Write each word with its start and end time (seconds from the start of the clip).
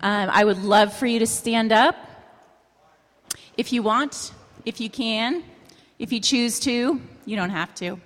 um, 0.00 0.30
I 0.32 0.44
would 0.44 0.58
love 0.58 0.92
for 0.94 1.06
you 1.06 1.18
to 1.20 1.26
stand 1.26 1.72
up 1.72 1.96
if 3.56 3.72
you 3.72 3.82
want, 3.82 4.32
if 4.64 4.80
you 4.80 4.90
can, 4.90 5.42
if 5.98 6.12
you 6.12 6.20
choose 6.20 6.60
to. 6.60 7.00
You 7.26 7.36
don't 7.36 7.50
have 7.50 7.74
to. 7.76 8.00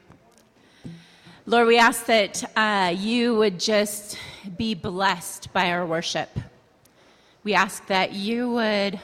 Lord, 1.47 1.67
we 1.67 1.79
ask 1.79 2.07
that 2.07 2.45
uh, 2.57 2.95
you 2.97 3.35
would 3.37 3.61
just 3.61 4.19
be 4.57 4.75
blessed 4.75 5.53
by 5.53 5.71
our 5.71 5.87
worship. 5.87 6.31
We 7.43 7.55
ask 7.55 7.87
that 7.89 8.13
you 8.13 8.51
would 8.51 8.99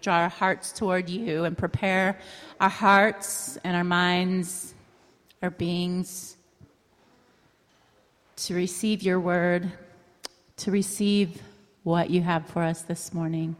draw 0.00 0.16
our 0.16 0.28
hearts 0.28 0.72
toward 0.72 1.08
you 1.08 1.44
and 1.44 1.56
prepare 1.56 2.18
our 2.60 2.68
hearts 2.68 3.58
and 3.62 3.76
our 3.76 3.84
minds, 3.84 4.74
our 5.42 5.50
beings 5.50 6.36
to 8.36 8.54
receive 8.54 9.02
your 9.02 9.20
word, 9.20 9.70
to 10.56 10.70
receive 10.70 11.42
what 11.82 12.10
you 12.10 12.22
have 12.22 12.46
for 12.46 12.62
us 12.62 12.82
this 12.82 13.14
morning. 13.14 13.56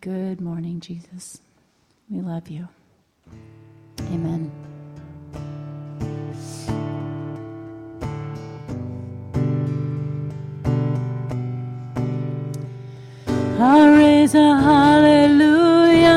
Good 0.00 0.40
morning, 0.40 0.80
Jesus. 0.80 1.40
We 2.10 2.20
love 2.20 2.48
you. 2.48 2.68
Amen. 4.00 4.50
I'll 13.58 13.96
raise 13.96 14.34
a 14.34 14.56
hallelujah 14.60 16.10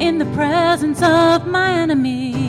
in 0.00 0.18
the 0.18 0.26
presence 0.34 1.02
of 1.02 1.46
my 1.46 1.70
enemies. 1.72 2.41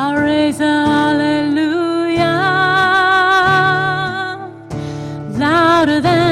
I'll 0.00 0.14
raise 0.14 0.60
a 0.60 0.86
hallelujah. 0.86 2.22
Louder 5.36 6.00
than 6.00 6.27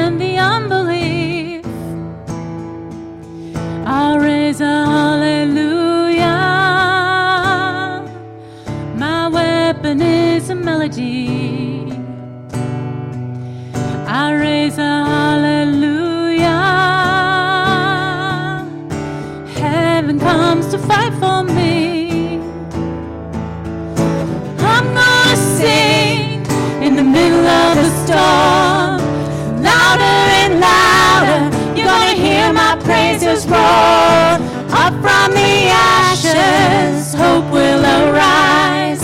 up 34.87 34.93
from 35.01 35.33
the 35.33 35.67
ashes. 35.69 37.13
Hope 37.13 37.51
will 37.51 37.83
arise. 37.83 39.01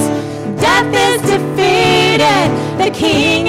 Death 0.61 0.93
is 1.09 1.21
defeated. 1.23 2.47
The 2.77 2.89
King 2.91 3.42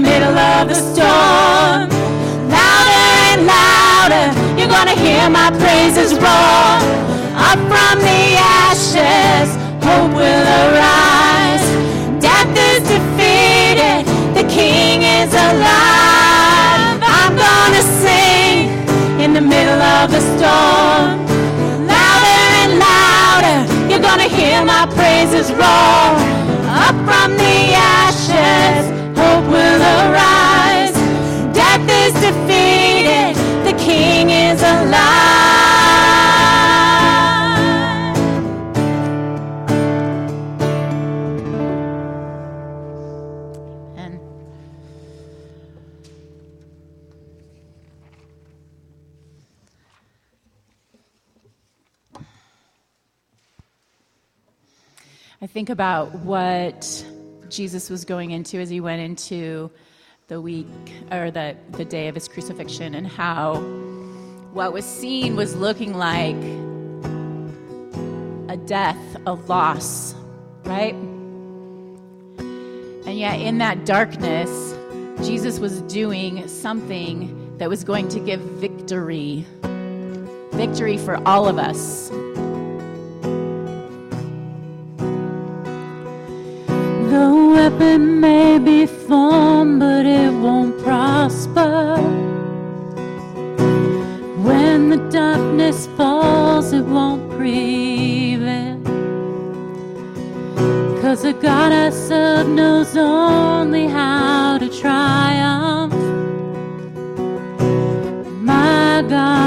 middle 0.00 0.36
of 0.36 0.68
the 0.68 0.74
storm. 0.74 1.88
Louder 2.48 3.06
and 3.30 3.40
louder, 3.46 4.26
you're 4.58 4.72
gonna 4.76 4.96
hear 4.96 5.28
my 5.28 5.50
praises 5.62 6.14
roar. 6.14 6.80
Up 7.36 7.60
from 7.70 8.00
the 8.00 8.22
ashes, 8.64 9.48
hope 9.84 10.12
will 10.20 10.46
arise. 10.60 11.66
Death 12.20 12.52
is 12.70 12.82
defeated, 12.88 14.04
the 14.34 14.44
King 14.48 15.02
is 15.02 15.32
alive. 15.32 16.98
I'm 17.20 17.34
gonna 17.36 17.84
sing 18.02 18.68
in 19.20 19.32
the 19.34 19.44
middle 19.54 19.82
of 19.98 20.10
the 20.10 20.20
storm. 20.32 21.20
Louder 21.86 22.40
and 22.62 22.72
louder, 22.88 23.58
you're 23.90 24.04
gonna 24.10 24.30
hear 24.38 24.64
my 24.64 24.86
praises 24.96 25.52
roar. 25.52 26.16
Up 26.86 26.96
from 27.06 27.36
the 27.36 27.74
ashes, 27.74 28.09
think 55.52 55.68
about 55.68 56.14
what 56.20 57.04
Jesus 57.48 57.90
was 57.90 58.04
going 58.04 58.30
into 58.30 58.58
as 58.58 58.70
he 58.70 58.80
went 58.80 59.02
into 59.02 59.68
the 60.28 60.40
week 60.40 60.68
or 61.10 61.32
the, 61.32 61.56
the 61.72 61.84
day 61.84 62.06
of 62.06 62.14
his 62.14 62.28
crucifixion 62.28 62.94
and 62.94 63.04
how 63.04 63.56
what 64.52 64.72
was 64.72 64.84
seen 64.84 65.34
was 65.34 65.56
looking 65.56 65.94
like 65.94 66.36
a 68.48 68.56
death, 68.56 68.96
a 69.26 69.32
loss, 69.34 70.14
right? 70.64 70.94
And 72.38 73.18
yet, 73.18 73.40
in 73.40 73.58
that 73.58 73.84
darkness, 73.84 74.76
Jesus 75.26 75.58
was 75.58 75.80
doing 75.82 76.46
something 76.46 77.58
that 77.58 77.68
was 77.68 77.82
going 77.82 78.08
to 78.08 78.20
give 78.20 78.40
victory. 78.40 79.44
Victory 80.52 80.96
for 80.96 81.20
all 81.26 81.48
of 81.48 81.58
us. 81.58 82.10
it 87.80 87.98
may 87.98 88.58
be 88.58 88.86
formed, 88.86 89.80
but 89.80 90.06
it 90.06 90.32
won't 90.32 90.78
prosper. 90.82 91.96
When 94.46 94.90
the 94.90 94.98
darkness 95.10 95.86
falls, 95.96 96.72
it 96.72 96.84
won't 96.84 97.30
prevail. 97.30 98.80
Cause 101.00 101.22
the 101.22 101.32
God 101.32 101.72
I 101.72 101.90
serve 101.90 102.48
knows 102.48 102.96
only 102.96 103.86
how 103.88 104.58
to 104.58 104.68
triumph. 104.68 105.94
My 108.42 109.04
God. 109.08 109.39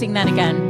sing 0.00 0.14
that 0.14 0.26
again. 0.28 0.69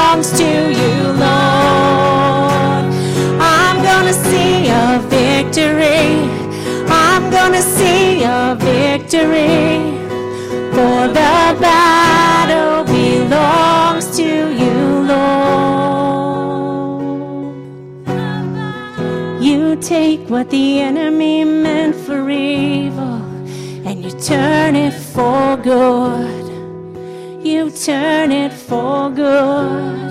gonna 7.43 7.61
see 7.79 8.21
a 8.23 8.55
victory, 8.55 9.79
for 10.75 11.07
the 11.19 11.35
battle 11.65 12.83
belongs 12.85 14.05
to 14.15 14.29
you, 14.61 14.77
Lord. 15.11 15.41
You 19.41 19.75
take 19.77 20.29
what 20.29 20.51
the 20.51 20.81
enemy 20.81 21.43
meant 21.43 21.95
for 21.95 22.29
evil, 22.29 23.23
and 23.87 24.05
you 24.05 24.11
turn 24.11 24.75
it 24.75 24.93
for 24.93 25.57
good. 25.57 26.45
You 27.43 27.71
turn 27.71 28.31
it 28.31 28.53
for 28.53 29.09
good. 29.09 30.10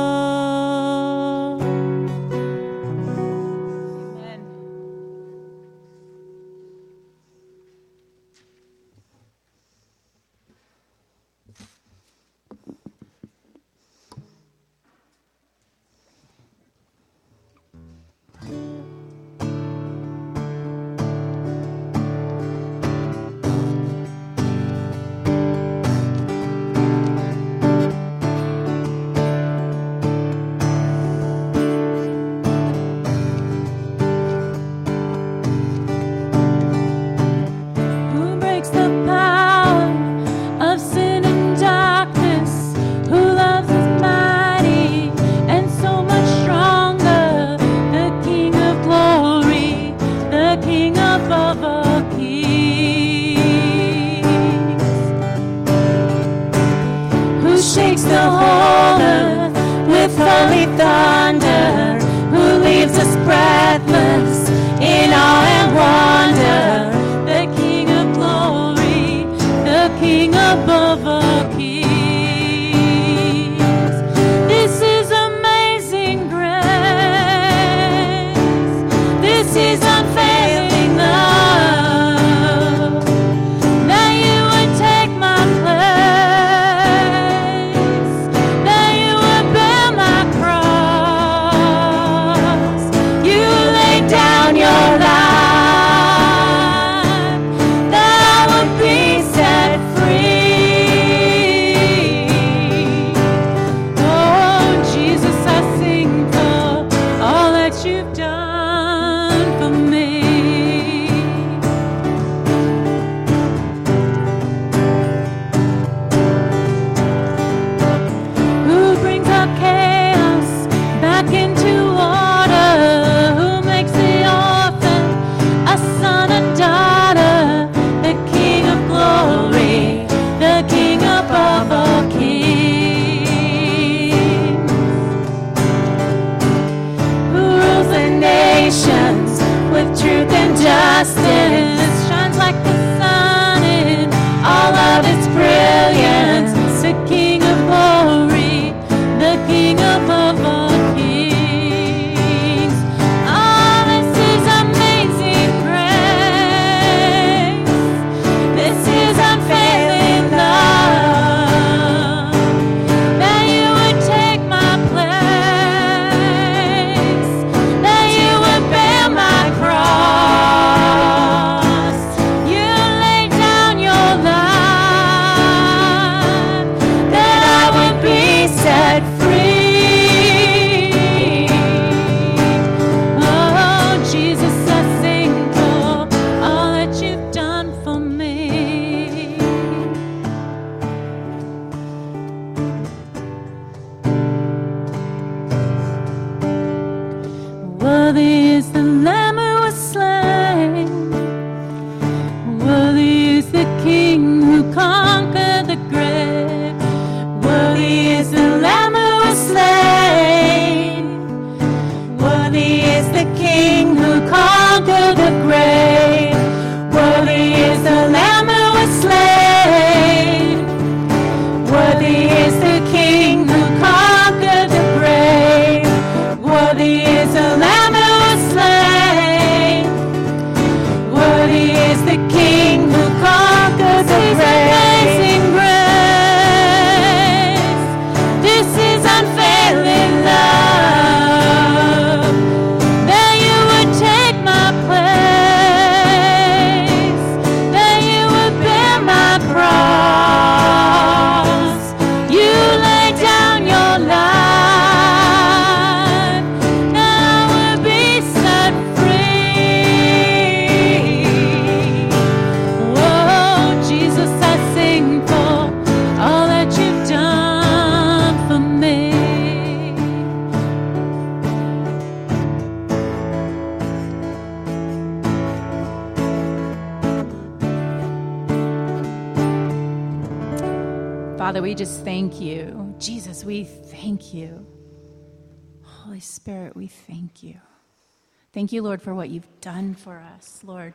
You, 288.71 288.81
Lord, 288.81 289.01
for 289.01 289.13
what 289.13 289.29
you've 289.29 289.61
done 289.61 289.95
for 289.95 290.17
us, 290.35 290.61
Lord. 290.63 290.93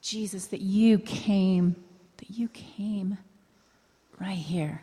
Jesus, 0.00 0.46
that 0.46 0.60
you 0.60 0.98
came, 0.98 1.76
that 2.18 2.30
you 2.30 2.48
came 2.48 3.18
right 4.20 4.36
here. 4.36 4.82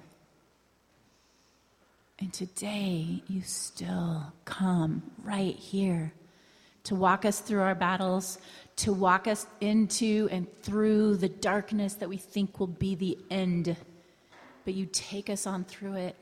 And 2.19 2.33
today, 2.33 3.23
you 3.27 3.41
still 3.41 4.33
come 4.45 5.03
right 5.23 5.55
here 5.55 6.13
to 6.85 6.95
walk 6.95 7.25
us 7.25 7.39
through 7.39 7.61
our 7.61 7.75
battles, 7.75 8.39
to 8.77 8.91
walk 8.91 9.27
us 9.27 9.45
into 9.61 10.27
and 10.31 10.47
through 10.61 11.17
the 11.17 11.29
darkness 11.29 11.95
that 11.95 12.09
we 12.09 12.17
think 12.17 12.59
will 12.59 12.67
be 12.67 12.95
the 12.95 13.17
end 13.29 13.77
but 14.69 14.75
you 14.75 14.87
take 14.91 15.31
us 15.31 15.47
on 15.47 15.63
through 15.63 15.93
it. 15.93 16.15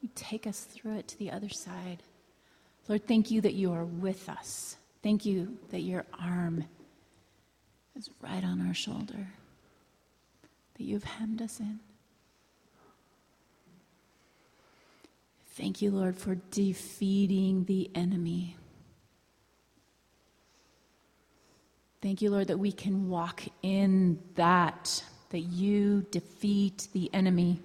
You 0.00 0.08
take 0.14 0.46
us 0.46 0.60
through 0.60 0.98
it 0.98 1.08
to 1.08 1.18
the 1.18 1.32
other 1.32 1.48
side. 1.48 2.00
Lord, 2.88 3.06
thank 3.06 3.30
you 3.30 3.40
that 3.40 3.54
you 3.54 3.72
are 3.72 3.84
with 3.84 4.28
us. 4.28 4.76
Thank 5.02 5.24
you 5.24 5.58
that 5.70 5.80
your 5.80 6.04
arm 6.20 6.64
is 7.96 8.10
right 8.20 8.44
on 8.44 8.66
our 8.66 8.74
shoulder, 8.74 9.28
that 10.76 10.84
you've 10.84 11.04
hemmed 11.04 11.42
us 11.42 11.60
in. 11.60 11.80
Thank 15.54 15.80
you, 15.80 15.90
Lord, 15.90 16.16
for 16.16 16.34
defeating 16.50 17.64
the 17.64 17.90
enemy. 17.94 18.56
Thank 22.02 22.20
you, 22.20 22.30
Lord, 22.30 22.48
that 22.48 22.58
we 22.58 22.72
can 22.72 23.08
walk 23.08 23.42
in 23.62 24.18
that 24.34 25.02
that 25.30 25.40
you 25.40 26.06
defeat 26.10 26.88
the 26.92 27.10
enemy. 27.12 27.60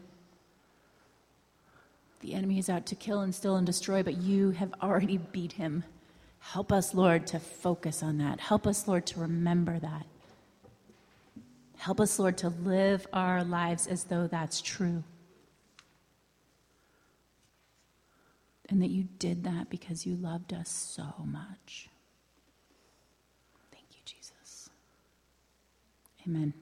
The 2.22 2.34
enemy 2.36 2.60
is 2.60 2.70
out 2.70 2.86
to 2.88 2.96
kill 2.96 3.22
and 3.22 3.34
steal 3.34 3.56
and 3.56 3.66
destroy, 3.66 4.04
but 4.04 4.18
you 4.18 4.52
have 4.52 4.74
already 4.82 5.18
beat 5.18 5.54
him. 5.54 5.84
Help 6.40 6.72
us, 6.72 6.94
Lord, 6.94 7.28
to 7.28 7.40
focus 7.40 8.02
on 8.02 8.18
that. 8.20 8.40
Help 8.40 8.66
us, 8.66 8.88
Lord, 8.88 9.06
to 9.08 9.20
remember 9.20 9.80
that. 9.80 10.06
Help 11.78 12.00
us, 12.00 12.20
Lord, 12.20 12.38
to 12.40 12.50
live 12.50 13.08
our 13.12 13.44
lives 13.44 13.88
as 13.88 14.04
though 14.04 14.28
that's 14.28 14.62
true. 14.62 15.04
And 18.70 18.82
that 18.82 18.90
you 18.90 19.08
did 19.18 19.44
that 19.44 19.70
because 19.70 20.06
you 20.06 20.16
loved 20.16 20.54
us 20.54 20.70
so 20.70 21.14
much. 21.26 21.90
Thank 23.72 23.86
you, 23.92 24.02
Jesus. 24.06 24.70
Amen. 26.28 26.54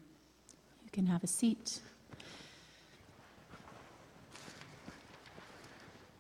You 0.86 0.90
can 0.92 1.06
have 1.06 1.24
a 1.24 1.28
seat. 1.28 1.82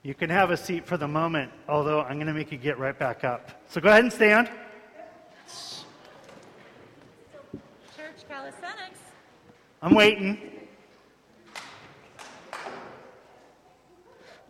You 0.04 0.14
can 0.14 0.30
have 0.30 0.52
a 0.52 0.58
seat 0.58 0.86
for 0.86 0.96
the 0.96 1.08
moment, 1.08 1.52
although 1.68 2.02
I'm 2.02 2.16
going 2.16 2.28
to 2.28 2.34
make 2.34 2.52
you 2.52 2.58
get 2.58 2.80
right 2.80 2.98
back 2.98 3.24
up. 3.26 3.62
So 3.68 3.82
go 3.82 3.90
ahead 3.90 4.04
and 4.04 4.14
stand. 4.14 4.50
Church 7.98 8.28
calisthenics. 8.30 9.00
I'm 9.82 9.94
waiting. 9.94 10.40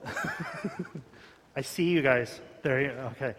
I 1.55 1.61
see 1.61 1.89
you 1.89 2.01
guys. 2.01 2.39
There 2.61 2.81
you 2.81 2.89
Okay. 2.89 3.33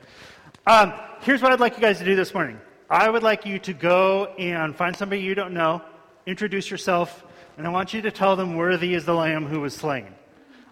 Um, 0.66 0.92
here's 1.20 1.42
what 1.42 1.52
I'd 1.52 1.60
like 1.60 1.76
you 1.76 1.80
guys 1.80 1.98
to 1.98 2.04
do 2.04 2.16
this 2.16 2.34
morning. 2.34 2.60
I 2.88 3.08
would 3.08 3.22
like 3.22 3.46
you 3.46 3.60
to 3.60 3.72
go 3.72 4.34
and 4.36 4.74
find 4.74 4.96
somebody 4.96 5.22
you 5.22 5.34
don't 5.36 5.54
know 5.54 5.80
introduce 6.26 6.70
yourself, 6.70 7.24
and 7.56 7.66
I 7.66 7.70
want 7.70 7.92
you 7.92 8.02
to 8.02 8.10
tell 8.10 8.36
them, 8.36 8.56
Worthy 8.56 8.94
is 8.94 9.04
the 9.04 9.14
Lamb 9.14 9.46
who 9.46 9.60
was 9.60 9.74
slain. 9.74 10.14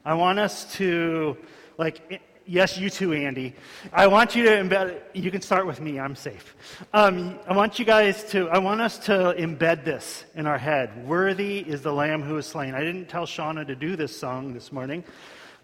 I 0.04 0.14
want 0.14 0.38
us 0.38 0.76
to, 0.76 1.37
like, 1.76 2.22
yes, 2.46 2.78
you 2.78 2.88
too, 2.88 3.12
Andy. 3.12 3.54
I 3.92 4.06
want 4.06 4.34
you 4.34 4.44
to 4.44 4.50
embed, 4.50 5.00
you 5.12 5.30
can 5.30 5.42
start 5.42 5.66
with 5.66 5.80
me, 5.80 6.00
I'm 6.00 6.16
safe. 6.16 6.56
Um, 6.94 7.38
I 7.46 7.54
want 7.54 7.78
you 7.78 7.84
guys 7.84 8.24
to, 8.30 8.48
I 8.48 8.58
want 8.58 8.80
us 8.80 8.98
to 9.00 9.34
embed 9.38 9.84
this 9.84 10.24
in 10.34 10.46
our 10.46 10.58
head. 10.58 11.06
Worthy 11.06 11.58
is 11.58 11.82
the 11.82 11.92
Lamb 11.92 12.22
who 12.22 12.34
was 12.34 12.46
slain. 12.46 12.74
I 12.74 12.80
didn't 12.80 13.06
tell 13.06 13.26
Shauna 13.26 13.66
to 13.66 13.76
do 13.76 13.96
this 13.96 14.16
song 14.16 14.54
this 14.54 14.72
morning, 14.72 15.04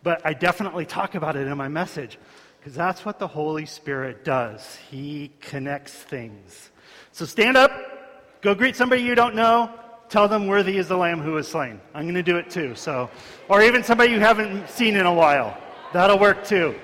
but 0.03 0.21
I 0.25 0.35
definitely 0.35 0.85
talk 0.85 1.15
about 1.15 1.37
it 1.37 1.47
in 1.47 1.57
my 1.57 1.69
message 1.69 2.19
because 2.59 2.75
that's 2.75 3.05
what 3.05 3.19
the 3.19 3.29
Holy 3.29 3.67
Spirit 3.67 4.25
does. 4.25 4.79
He 4.91 5.33
connects 5.41 5.95
things. 5.95 6.71
So 7.13 7.25
stand 7.25 7.57
up, 7.57 8.41
go 8.43 8.55
greet 8.55 8.77
somebody 8.77 9.03
you 9.03 9.15
don't 9.15 9.35
know, 9.35 9.71
tell 10.09 10.29
them 10.29 10.47
worthy 10.47 10.77
is 10.77 10.89
the 10.89 10.97
lamb 10.97 11.21
who 11.21 11.33
was 11.33 11.49
slain. 11.49 11.81
I'm 11.95 12.05
going 12.05 12.15
to 12.15 12.23
do 12.23 12.37
it 12.37 12.51
too. 12.51 12.75
So, 12.75 13.11
or 13.49 13.63
even 13.63 13.83
somebody 13.83 14.13
you 14.13 14.21
haven't 14.21 14.69
seen 14.69 14.97
in 14.97 15.07
a 15.07 15.13
while. 15.13 15.57
That'll 15.93 16.19
work 16.19 16.45
too. 16.45 16.75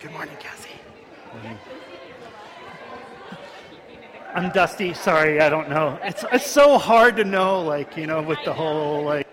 Good 0.00 0.12
morning, 0.12 0.36
Cassie. 0.40 0.70
Morning. 1.34 1.58
I'm 4.34 4.50
Dusty. 4.50 4.94
Sorry, 4.94 5.40
I 5.40 5.50
don't 5.50 5.68
know. 5.68 5.98
It's 6.02 6.24
it's 6.32 6.46
so 6.46 6.78
hard 6.78 7.16
to 7.16 7.24
know, 7.24 7.60
like 7.62 7.96
you 7.96 8.06
know, 8.06 8.22
with 8.22 8.38
the 8.44 8.52
whole 8.52 9.04
like. 9.04 9.29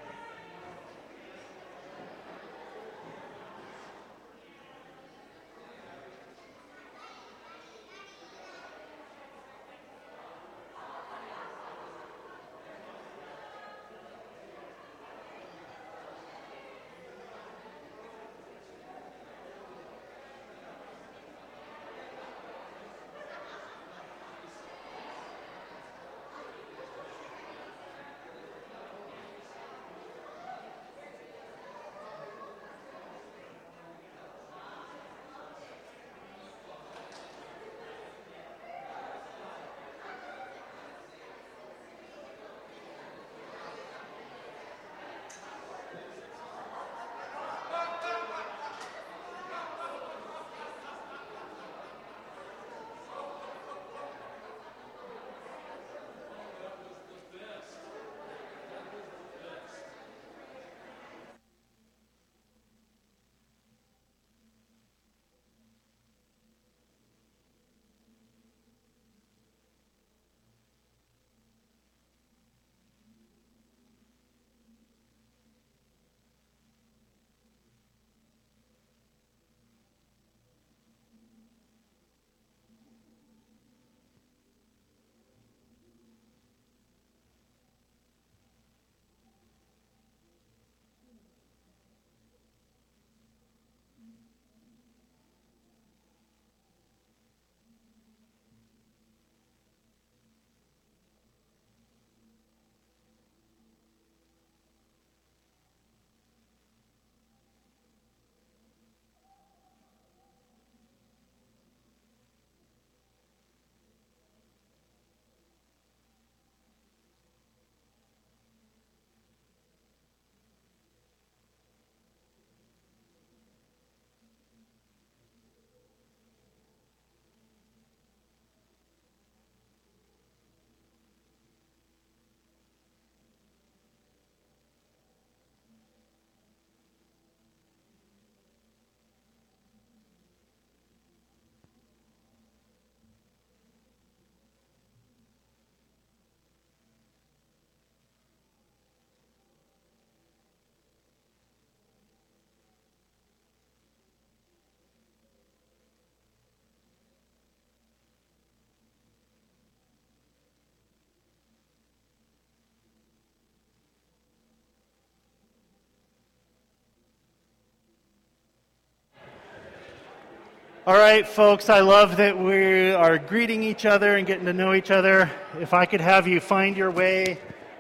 All 170.88 170.96
right, 170.96 171.28
folks, 171.28 171.70
I 171.70 171.82
love 171.82 172.16
that 172.16 172.40
we 172.40 172.94
are 172.94 173.18
greeting 173.18 173.62
each 173.62 173.86
other 173.86 174.16
and 174.16 174.26
getting 174.26 174.46
to 174.46 174.54
know 174.54 174.74
each 174.74 174.90
other. 174.90 175.30
If 175.60 175.74
I 175.74 175.86
could 175.86 176.00
have 176.00 176.30
you 176.30 176.40
find 176.40 176.78
your 176.78 176.92
way 176.92 177.40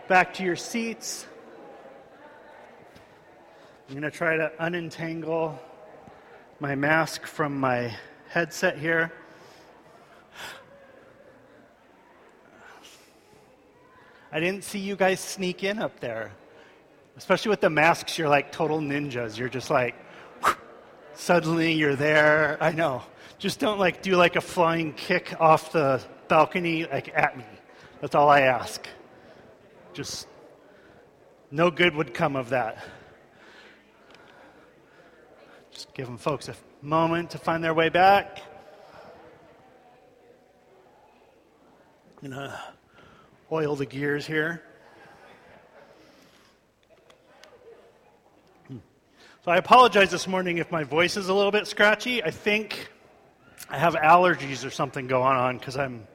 back 0.10 0.34
to 0.34 0.43
your 0.43 0.58
seats. 0.58 1.26
I'm 3.88 3.93
going 3.93 4.02
to 4.02 4.12
try 4.12 4.36
to 4.36 4.52
unentangle 4.60 5.58
my 6.60 6.76
mask 6.76 7.26
from 7.26 7.58
my 7.58 7.96
headset 8.28 8.78
here. 8.78 9.13
I 14.34 14.41
didn't 14.41 14.65
see 14.65 14.80
you 14.80 14.98
guys 14.98 15.22
sneak 15.22 15.63
in 15.63 15.80
up 15.80 16.02
there. 16.02 16.34
Especially 17.15 17.52
with 17.52 17.62
the 17.62 17.70
masks, 17.70 18.17
you're 18.17 18.28
like 18.28 18.52
total 18.52 18.82
ninjas. 18.82 19.38
You're 19.38 19.48
just 19.48 19.70
like, 19.70 19.96
suddenly 21.18 21.74
you're 21.74 21.96
there. 21.96 22.58
I 22.62 22.72
know. 22.72 23.02
Just 23.40 23.60
don't 23.60 23.80
like 23.80 24.02
do 24.02 24.16
like 24.16 24.36
a 24.36 24.42
flying 24.42 24.94
kick 24.94 25.36
off 25.40 25.72
the 25.72 26.02
balcony 26.28 26.86
like 26.86 27.12
at 27.14 27.38
me. 27.38 27.46
That's 28.02 28.16
all 28.16 28.30
I 28.30 28.42
ask. 28.42 28.88
Just 29.94 30.28
no 31.52 31.72
good 31.72 31.96
would 31.96 32.14
come 32.14 32.36
of 32.36 32.50
that. 32.50 32.84
Just 35.72 35.94
give 35.94 36.08
them 36.08 36.18
folks 36.18 36.50
a 36.50 36.56
moment 36.82 37.32
to 37.32 37.38
find 37.38 37.64
their 37.64 37.74
way 37.74 37.90
back. 37.90 38.42
I'm 42.22 42.30
gonna 42.30 42.60
oil 43.52 43.76
the 43.76 43.86
gears 43.86 44.26
here. 44.26 44.64
So 49.48 49.54
I 49.54 49.56
apologize 49.56 50.12
this 50.12 50.28
morning 50.28 50.58
if 50.58 50.74
my 50.74 50.84
voice 50.84 51.16
is 51.16 51.30
a 51.30 51.34
little 51.34 51.54
bit 51.54 51.68
scratchy. 51.68 52.22
I 52.22 52.32
think 52.32 52.90
I 53.70 53.78
have 53.78 53.96
allergies 53.96 54.68
or 54.68 54.70
something 54.70 55.08
going 55.08 55.38
on 55.38 55.58
because 55.58 55.78
I'm 55.78 56.06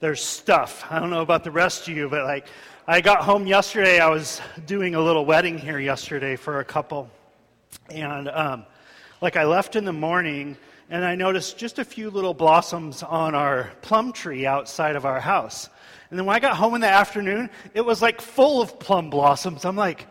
there's 0.00 0.24
stuff. 0.24 0.82
I 0.88 0.98
don't 0.98 1.10
know 1.10 1.20
about 1.20 1.44
the 1.44 1.50
rest 1.50 1.86
of 1.86 1.94
you, 1.94 2.08
but 2.08 2.24
like 2.24 2.46
I 2.86 3.02
got 3.02 3.20
home 3.20 3.46
yesterday. 3.46 3.98
I 3.98 4.08
was 4.08 4.40
doing 4.64 4.94
a 4.94 5.00
little 5.02 5.26
wedding 5.26 5.58
here 5.58 5.78
yesterday 5.78 6.34
for 6.34 6.60
a 6.60 6.64
couple, 6.64 7.10
and 7.90 8.26
um, 8.30 8.64
like 9.20 9.36
I 9.36 9.44
left 9.44 9.76
in 9.76 9.84
the 9.84 9.92
morning 9.92 10.56
and 10.88 11.04
I 11.04 11.14
noticed 11.14 11.58
just 11.58 11.78
a 11.78 11.84
few 11.84 12.08
little 12.08 12.32
blossoms 12.32 13.02
on 13.02 13.34
our 13.34 13.70
plum 13.82 14.14
tree 14.14 14.46
outside 14.46 14.96
of 14.96 15.04
our 15.04 15.20
house. 15.20 15.68
And 16.08 16.18
then 16.18 16.24
when 16.24 16.34
I 16.34 16.40
got 16.40 16.56
home 16.56 16.74
in 16.74 16.80
the 16.80 16.88
afternoon, 16.88 17.50
it 17.74 17.82
was 17.82 18.00
like 18.00 18.22
full 18.22 18.62
of 18.62 18.78
plum 18.78 19.10
blossoms. 19.10 19.66
I'm 19.66 19.76
like, 19.76 20.06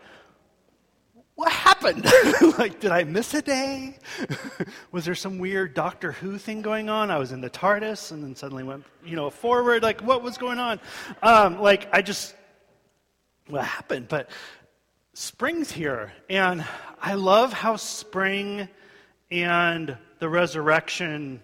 what 1.36 1.52
happened? 1.52 2.04
like, 2.58 2.80
did 2.80 2.90
I 2.90 3.04
miss 3.04 3.34
a 3.34 3.42
day? 3.42 3.98
was 4.90 5.04
there 5.04 5.14
some 5.14 5.38
weird 5.38 5.74
Doctor 5.74 6.12
Who 6.12 6.38
thing 6.38 6.62
going 6.62 6.88
on? 6.88 7.10
I 7.10 7.18
was 7.18 7.30
in 7.30 7.42
the 7.42 7.50
TARDIS 7.50 8.10
and 8.10 8.24
then 8.24 8.34
suddenly 8.34 8.64
went, 8.64 8.84
you 9.04 9.16
know, 9.16 9.28
forward. 9.28 9.82
Like, 9.82 10.00
what 10.00 10.22
was 10.22 10.38
going 10.38 10.58
on? 10.58 10.80
Um, 11.22 11.60
like, 11.60 11.88
I 11.92 12.00
just, 12.00 12.34
what 13.48 13.64
happened? 13.64 14.08
But 14.08 14.30
spring's 15.12 15.70
here, 15.70 16.10
and 16.30 16.64
I 17.00 17.14
love 17.14 17.52
how 17.52 17.76
spring 17.76 18.68
and 19.30 19.96
the 20.20 20.28
resurrection 20.30 21.42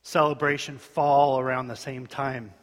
celebration 0.00 0.78
fall 0.78 1.38
around 1.38 1.68
the 1.68 1.76
same 1.76 2.06
time. 2.06 2.54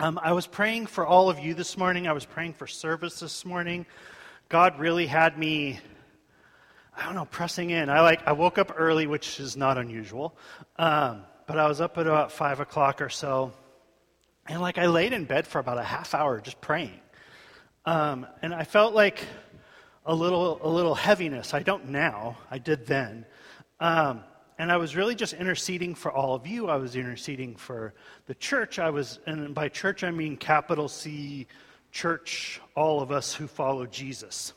Um, 0.00 0.18
I 0.22 0.32
was 0.32 0.46
praying 0.46 0.86
for 0.86 1.06
all 1.06 1.28
of 1.28 1.38
you 1.38 1.52
this 1.52 1.76
morning. 1.76 2.08
I 2.08 2.12
was 2.12 2.24
praying 2.24 2.54
for 2.54 2.66
service 2.66 3.20
this 3.20 3.44
morning. 3.44 3.84
God 4.48 4.78
really 4.78 5.06
had 5.06 5.36
me, 5.36 5.80
I 6.96 7.04
don't 7.04 7.16
know, 7.16 7.24
pressing 7.24 7.70
in. 7.70 7.90
I 7.90 8.00
like 8.00 8.26
I 8.28 8.32
woke 8.32 8.58
up 8.58 8.72
early, 8.76 9.08
which 9.08 9.40
is 9.40 9.56
not 9.56 9.76
unusual, 9.76 10.36
um, 10.76 11.22
but 11.48 11.58
I 11.58 11.66
was 11.66 11.80
up 11.80 11.98
at 11.98 12.06
about 12.06 12.30
five 12.30 12.60
o'clock 12.60 13.02
or 13.02 13.08
so, 13.08 13.52
and 14.46 14.60
like 14.60 14.78
I 14.78 14.86
laid 14.86 15.12
in 15.12 15.24
bed 15.24 15.48
for 15.48 15.58
about 15.58 15.78
a 15.78 15.82
half 15.82 16.14
hour 16.14 16.40
just 16.40 16.60
praying, 16.60 17.00
um, 17.86 18.24
and 18.40 18.54
I 18.54 18.62
felt 18.62 18.94
like 18.94 19.24
a 20.04 20.14
little 20.14 20.60
a 20.62 20.68
little 20.68 20.94
heaviness. 20.94 21.52
I 21.52 21.64
don't 21.64 21.88
now. 21.88 22.38
I 22.48 22.58
did 22.58 22.86
then. 22.86 23.26
Um, 23.80 24.22
and 24.58 24.70
I 24.72 24.76
was 24.76 24.96
really 24.96 25.14
just 25.14 25.34
interceding 25.34 25.94
for 25.94 26.10
all 26.10 26.34
of 26.34 26.46
you. 26.46 26.68
I 26.68 26.76
was 26.76 26.96
interceding 26.96 27.56
for 27.56 27.92
the 28.26 28.34
church. 28.34 28.78
I 28.78 28.88
was, 28.88 29.18
and 29.26 29.54
by 29.54 29.68
church 29.68 30.02
I 30.02 30.10
mean 30.10 30.36
capital 30.36 30.88
C 30.88 31.46
church, 31.96 32.60
all 32.74 33.00
of 33.00 33.10
us 33.10 33.32
who 33.32 33.46
follow 33.46 33.86
Jesus. 33.86 34.52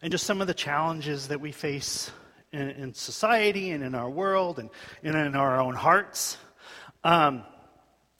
And 0.00 0.10
just 0.10 0.24
some 0.24 0.40
of 0.40 0.46
the 0.46 0.54
challenges 0.54 1.28
that 1.28 1.42
we 1.42 1.52
face 1.52 2.10
in, 2.52 2.70
in 2.70 2.94
society 2.94 3.70
and 3.72 3.84
in 3.84 3.94
our 3.94 4.08
world 4.08 4.58
and, 4.58 4.70
and 5.02 5.14
in 5.14 5.36
our 5.36 5.60
own 5.60 5.74
hearts, 5.74 6.38
um, 7.04 7.44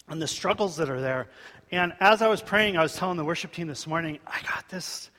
and 0.08 0.20
the 0.20 0.28
struggles 0.28 0.76
that 0.76 0.90
are 0.90 1.00
there. 1.00 1.28
And 1.70 1.94
as 2.00 2.20
I 2.20 2.28
was 2.28 2.42
praying, 2.42 2.76
I 2.76 2.82
was 2.82 2.94
telling 2.94 3.16
the 3.16 3.24
worship 3.24 3.50
team 3.50 3.66
this 3.66 3.86
morning, 3.86 4.18
I 4.26 4.42
got 4.42 4.68
this, 4.68 5.10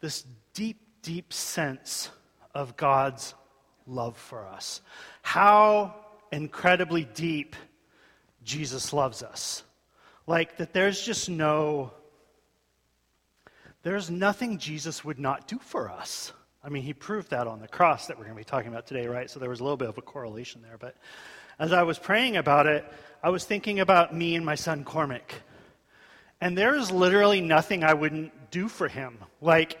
this 0.00 0.26
deep, 0.52 0.80
deep 1.00 1.32
sense 1.32 2.10
of 2.54 2.76
God's 2.76 3.32
love 3.86 4.18
for 4.18 4.46
us. 4.46 4.82
How 5.22 5.94
incredibly 6.30 7.04
deep 7.14 7.56
Jesus 8.44 8.92
loves 8.92 9.22
us. 9.22 9.62
Like 10.26 10.56
that 10.56 10.72
there's 10.72 11.00
just 11.00 11.28
no, 11.28 11.92
there's 13.82 14.10
nothing 14.10 14.58
Jesus 14.58 15.04
would 15.04 15.18
not 15.18 15.46
do 15.46 15.58
for 15.58 15.90
us. 15.90 16.32
I 16.62 16.70
mean, 16.70 16.82
he 16.82 16.94
proved 16.94 17.30
that 17.30 17.46
on 17.46 17.60
the 17.60 17.68
cross 17.68 18.06
that 18.06 18.16
we're 18.16 18.24
going 18.24 18.36
to 18.36 18.40
be 18.40 18.44
talking 18.44 18.68
about 18.68 18.86
today, 18.86 19.06
right? 19.06 19.30
So 19.30 19.38
there 19.38 19.50
was 19.50 19.60
a 19.60 19.62
little 19.64 19.76
bit 19.76 19.88
of 19.88 19.98
a 19.98 20.02
correlation 20.02 20.62
there. 20.62 20.78
But 20.78 20.96
as 21.58 21.72
I 21.72 21.82
was 21.82 21.98
praying 21.98 22.38
about 22.38 22.66
it, 22.66 22.90
I 23.22 23.28
was 23.28 23.44
thinking 23.44 23.80
about 23.80 24.14
me 24.14 24.34
and 24.34 24.46
my 24.46 24.54
son 24.54 24.82
Cormac. 24.84 25.34
And 26.40 26.56
there 26.56 26.74
is 26.74 26.90
literally 26.90 27.42
nothing 27.42 27.84
I 27.84 27.92
wouldn't 27.94 28.50
do 28.50 28.68
for 28.68 28.88
him. 28.88 29.18
Like, 29.42 29.78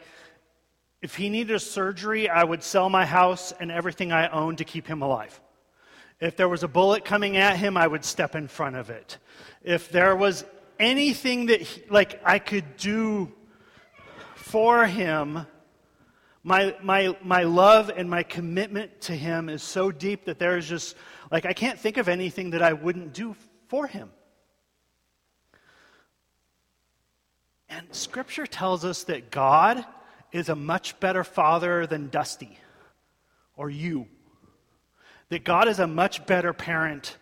if 1.00 1.16
he 1.16 1.28
needed 1.28 1.56
a 1.56 1.60
surgery, 1.60 2.28
I 2.28 2.44
would 2.44 2.62
sell 2.62 2.88
my 2.88 3.04
house 3.04 3.52
and 3.58 3.70
everything 3.70 4.12
I 4.12 4.28
own 4.28 4.56
to 4.56 4.64
keep 4.64 4.86
him 4.86 5.02
alive. 5.02 5.38
If 6.20 6.36
there 6.36 6.48
was 6.48 6.62
a 6.62 6.68
bullet 6.68 7.04
coming 7.04 7.36
at 7.36 7.56
him, 7.56 7.76
I 7.76 7.86
would 7.86 8.04
step 8.04 8.34
in 8.34 8.48
front 8.48 8.76
of 8.76 8.90
it. 8.90 9.18
If 9.62 9.90
there 9.90 10.14
was 10.14 10.44
anything 10.78 11.46
that 11.46 11.60
he, 11.60 11.82
like 11.90 12.20
I 12.24 12.38
could 12.38 12.76
do 12.76 13.32
for 14.34 14.86
him, 14.86 15.46
my, 16.42 16.76
my, 16.82 17.16
my 17.22 17.42
love 17.42 17.90
and 17.94 18.08
my 18.08 18.22
commitment 18.22 19.00
to 19.02 19.12
him 19.12 19.48
is 19.48 19.62
so 19.62 19.90
deep 19.90 20.26
that 20.26 20.38
there's 20.38 20.68
just 20.68 20.96
like 21.30 21.46
I 21.46 21.52
can't 21.52 21.78
think 21.78 21.96
of 21.96 22.08
anything 22.08 22.50
that 22.50 22.62
I 22.62 22.74
wouldn't 22.74 23.12
do 23.12 23.34
for 23.68 23.86
him. 23.86 24.10
And 27.68 27.92
scripture 27.92 28.46
tells 28.46 28.84
us 28.84 29.04
that 29.04 29.30
God 29.30 29.84
is 30.32 30.48
a 30.48 30.54
much 30.54 31.00
better 31.00 31.24
father 31.24 31.86
than 31.86 32.08
Dusty 32.08 32.58
or 33.56 33.70
you 33.70 34.06
that 35.34 35.42
God 35.42 35.66
is 35.66 35.80
a 35.80 35.86
much 35.88 36.24
better 36.26 36.52
parent 36.52 37.16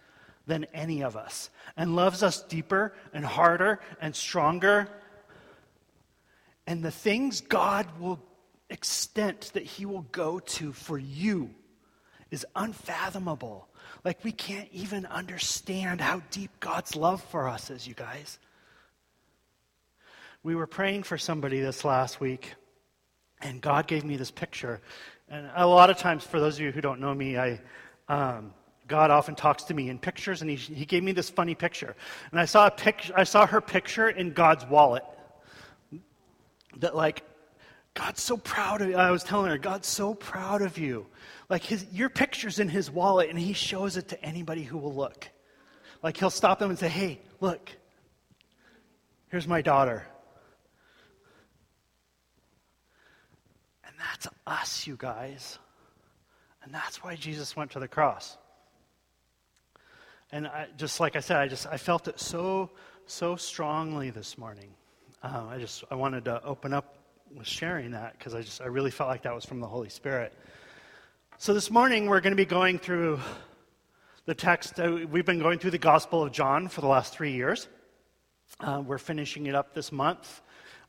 than 0.46 0.66
any 0.74 1.02
of 1.02 1.16
us 1.16 1.48
and 1.78 1.96
loves 1.96 2.22
us 2.22 2.42
deeper 2.42 2.92
and 3.14 3.24
harder 3.24 3.80
and 4.02 4.14
stronger. 4.14 4.86
And 6.66 6.84
the 6.84 6.90
things 6.90 7.40
God 7.40 7.86
will 7.98 8.22
extent 8.68 9.52
that 9.54 9.62
He 9.62 9.86
will 9.86 10.04
go 10.12 10.40
to 10.40 10.74
for 10.74 10.98
you 10.98 11.54
is 12.30 12.44
unfathomable. 12.54 13.66
Like, 14.04 14.22
we 14.24 14.32
can't 14.32 14.68
even 14.72 15.06
understand 15.06 16.02
how 16.02 16.20
deep 16.30 16.50
God's 16.60 16.94
love 16.94 17.22
for 17.22 17.48
us 17.48 17.70
is, 17.70 17.88
you 17.88 17.94
guys. 17.94 18.38
We 20.42 20.54
were 20.54 20.66
praying 20.66 21.04
for 21.04 21.16
somebody 21.16 21.60
this 21.60 21.82
last 21.82 22.20
week, 22.20 22.56
and 23.40 23.62
God 23.62 23.86
gave 23.86 24.04
me 24.04 24.18
this 24.18 24.30
picture. 24.30 24.82
And 25.30 25.50
a 25.54 25.66
lot 25.66 25.88
of 25.88 25.96
times, 25.96 26.24
for 26.24 26.38
those 26.40 26.56
of 26.56 26.60
you 26.60 26.72
who 26.72 26.82
don't 26.82 27.00
know 27.00 27.14
me, 27.14 27.38
I, 27.38 27.58
um, 28.08 28.52
God 28.88 29.10
often 29.10 29.34
talks 29.34 29.64
to 29.64 29.74
me 29.74 29.88
in 29.88 29.98
pictures, 29.98 30.42
and 30.42 30.50
he, 30.50 30.56
he 30.56 30.84
gave 30.84 31.02
me 31.02 31.12
this 31.12 31.30
funny 31.30 31.54
picture. 31.54 31.96
And 32.30 32.40
I 32.40 32.44
saw, 32.44 32.66
a 32.66 32.70
picture, 32.70 33.12
I 33.16 33.24
saw 33.24 33.46
her 33.46 33.60
picture 33.60 34.08
in 34.08 34.32
God's 34.32 34.66
wallet. 34.66 35.04
That, 36.78 36.94
like, 36.94 37.22
God's 37.94 38.22
so 38.22 38.36
proud 38.36 38.80
of 38.80 38.88
you. 38.88 38.96
I 38.96 39.10
was 39.10 39.22
telling 39.22 39.50
her, 39.50 39.58
God's 39.58 39.88
so 39.88 40.14
proud 40.14 40.62
of 40.62 40.78
you. 40.78 41.06
Like, 41.48 41.62
his, 41.62 41.86
your 41.92 42.08
picture's 42.08 42.58
in 42.58 42.68
his 42.68 42.90
wallet, 42.90 43.30
and 43.30 43.38
he 43.38 43.52
shows 43.52 43.96
it 43.96 44.08
to 44.08 44.24
anybody 44.24 44.62
who 44.62 44.78
will 44.78 44.94
look. 44.94 45.28
Like, 46.02 46.16
he'll 46.16 46.30
stop 46.30 46.58
them 46.58 46.70
and 46.70 46.78
say, 46.78 46.88
Hey, 46.88 47.20
look, 47.40 47.70
here's 49.28 49.46
my 49.46 49.62
daughter. 49.62 50.04
And 53.84 53.94
that's 53.98 54.28
us, 54.46 54.86
you 54.86 54.96
guys. 54.96 55.58
And 56.64 56.72
that's 56.72 57.02
why 57.02 57.16
Jesus 57.16 57.56
went 57.56 57.72
to 57.72 57.80
the 57.80 57.88
cross. 57.88 58.36
And 60.30 60.46
I, 60.46 60.68
just 60.76 61.00
like 61.00 61.16
I 61.16 61.20
said, 61.20 61.36
I 61.36 61.48
just 61.48 61.66
I 61.66 61.76
felt 61.76 62.08
it 62.08 62.18
so 62.18 62.70
so 63.06 63.36
strongly 63.36 64.10
this 64.10 64.38
morning. 64.38 64.70
Uh, 65.22 65.46
I 65.50 65.58
just 65.58 65.84
I 65.90 65.94
wanted 65.94 66.24
to 66.26 66.42
open 66.42 66.72
up 66.72 66.96
with 67.34 67.46
sharing 67.46 67.90
that 67.92 68.18
because 68.18 68.34
I 68.34 68.42
just 68.42 68.60
I 68.60 68.66
really 68.66 68.90
felt 68.90 69.10
like 69.10 69.22
that 69.22 69.34
was 69.34 69.44
from 69.44 69.60
the 69.60 69.66
Holy 69.66 69.88
Spirit. 69.88 70.32
So 71.38 71.52
this 71.52 71.70
morning 71.70 72.06
we're 72.06 72.20
going 72.20 72.32
to 72.32 72.36
be 72.36 72.44
going 72.44 72.78
through 72.78 73.18
the 74.26 74.34
text. 74.34 74.78
Uh, 74.78 75.00
we've 75.10 75.26
been 75.26 75.40
going 75.40 75.58
through 75.58 75.72
the 75.72 75.78
Gospel 75.78 76.22
of 76.22 76.32
John 76.32 76.68
for 76.68 76.80
the 76.80 76.86
last 76.86 77.12
three 77.12 77.32
years. 77.32 77.68
Uh, 78.60 78.82
we're 78.86 78.98
finishing 78.98 79.46
it 79.46 79.54
up 79.54 79.74
this 79.74 79.90
month. 79.90 80.40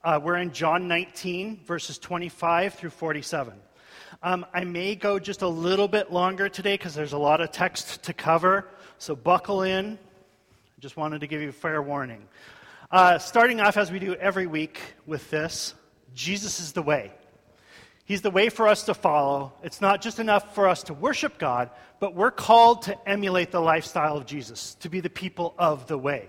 Uh, 0.04 0.20
we're 0.22 0.38
in 0.38 0.52
John 0.52 0.88
19, 0.88 1.62
verses 1.66 1.98
25 1.98 2.76
through 2.76 2.92
47. 2.92 3.54
Um, 4.22 4.46
I 4.54 4.64
may 4.64 4.96
go 4.96 5.20
just 5.20 5.42
a 5.42 5.48
little 5.48 5.88
bit 5.88 6.12
longer 6.12 6.50
today 6.50 6.76
because 6.76 6.94
there's 6.94 7.14
a 7.14 7.18
lot 7.18 7.42
of 7.42 7.52
text 7.52 8.04
to 8.04 8.14
cover, 8.14 8.68
so 8.98 9.16
buckle 9.16 9.64
in. 9.64 9.98
I 9.98 10.82
just 10.82 10.98
wanted 10.98 11.22
to 11.22 11.28
give 11.28 11.42
you 11.42 11.50
a 11.50 11.54
fair 11.54 11.82
warning. 11.82 12.24
Uh, 12.92 13.18
starting 13.18 13.60
off, 13.60 13.76
as 13.76 13.92
we 13.92 14.00
do 14.00 14.14
every 14.16 14.46
week 14.46 14.80
with 15.06 15.30
this, 15.32 15.74
Jesus 16.14 16.60
is 16.60 16.74
the 16.74 16.82
way. 16.82 17.12
He's 18.06 18.22
the 18.22 18.30
way 18.30 18.50
for 18.50 18.68
us 18.68 18.84
to 18.84 18.94
follow. 18.94 19.54
It's 19.64 19.82
not 19.82 20.02
just 20.02 20.20
enough 20.20 20.54
for 20.54 20.68
us 20.68 20.84
to 20.84 20.94
worship 20.94 21.38
God, 21.38 21.70
but 22.00 22.14
we're 22.14 22.32
called 22.32 22.84
to 22.84 23.10
emulate 23.10 23.52
the 23.52 23.62
lifestyle 23.62 24.18
of 24.18 24.26
Jesus, 24.26 24.76
to 24.82 24.90
be 24.90 25.00
the 25.00 25.10
people 25.10 25.56
of 25.58 25.88
the 25.88 25.98
way. 25.98 26.28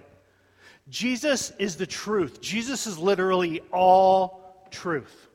Jesus 0.88 1.52
is 1.58 1.76
the 1.76 1.86
truth. 1.86 2.40
Jesus 2.40 2.86
is 2.86 2.98
literally 2.98 3.60
all 3.72 4.66
truth. 4.70 5.28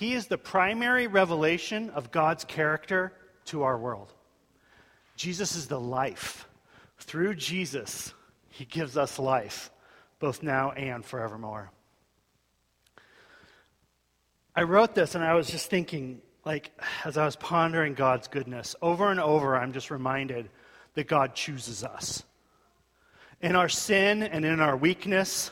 He 0.00 0.14
is 0.14 0.28
the 0.28 0.38
primary 0.38 1.08
revelation 1.08 1.90
of 1.90 2.10
God's 2.10 2.44
character 2.44 3.12
to 3.44 3.64
our 3.64 3.76
world. 3.76 4.14
Jesus 5.14 5.54
is 5.56 5.66
the 5.66 5.78
life. 5.78 6.48
Through 7.00 7.34
Jesus, 7.34 8.14
He 8.48 8.64
gives 8.64 8.96
us 8.96 9.18
life, 9.18 9.70
both 10.18 10.42
now 10.42 10.70
and 10.70 11.04
forevermore. 11.04 11.70
I 14.56 14.62
wrote 14.62 14.94
this 14.94 15.14
and 15.14 15.22
I 15.22 15.34
was 15.34 15.48
just 15.48 15.68
thinking, 15.68 16.22
like, 16.46 16.70
as 17.04 17.18
I 17.18 17.26
was 17.26 17.36
pondering 17.36 17.92
God's 17.92 18.26
goodness, 18.26 18.74
over 18.80 19.10
and 19.10 19.20
over, 19.20 19.54
I'm 19.54 19.74
just 19.74 19.90
reminded 19.90 20.48
that 20.94 21.08
God 21.08 21.34
chooses 21.34 21.84
us. 21.84 22.24
In 23.42 23.54
our 23.54 23.68
sin 23.68 24.22
and 24.22 24.46
in 24.46 24.60
our 24.60 24.78
weakness, 24.78 25.50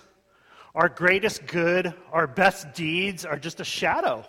our 0.74 0.88
greatest 0.88 1.46
good, 1.46 1.92
our 2.12 2.26
best 2.26 2.72
deeds 2.72 3.26
are 3.26 3.38
just 3.38 3.61
a 3.61 3.64
shadow 3.64 4.24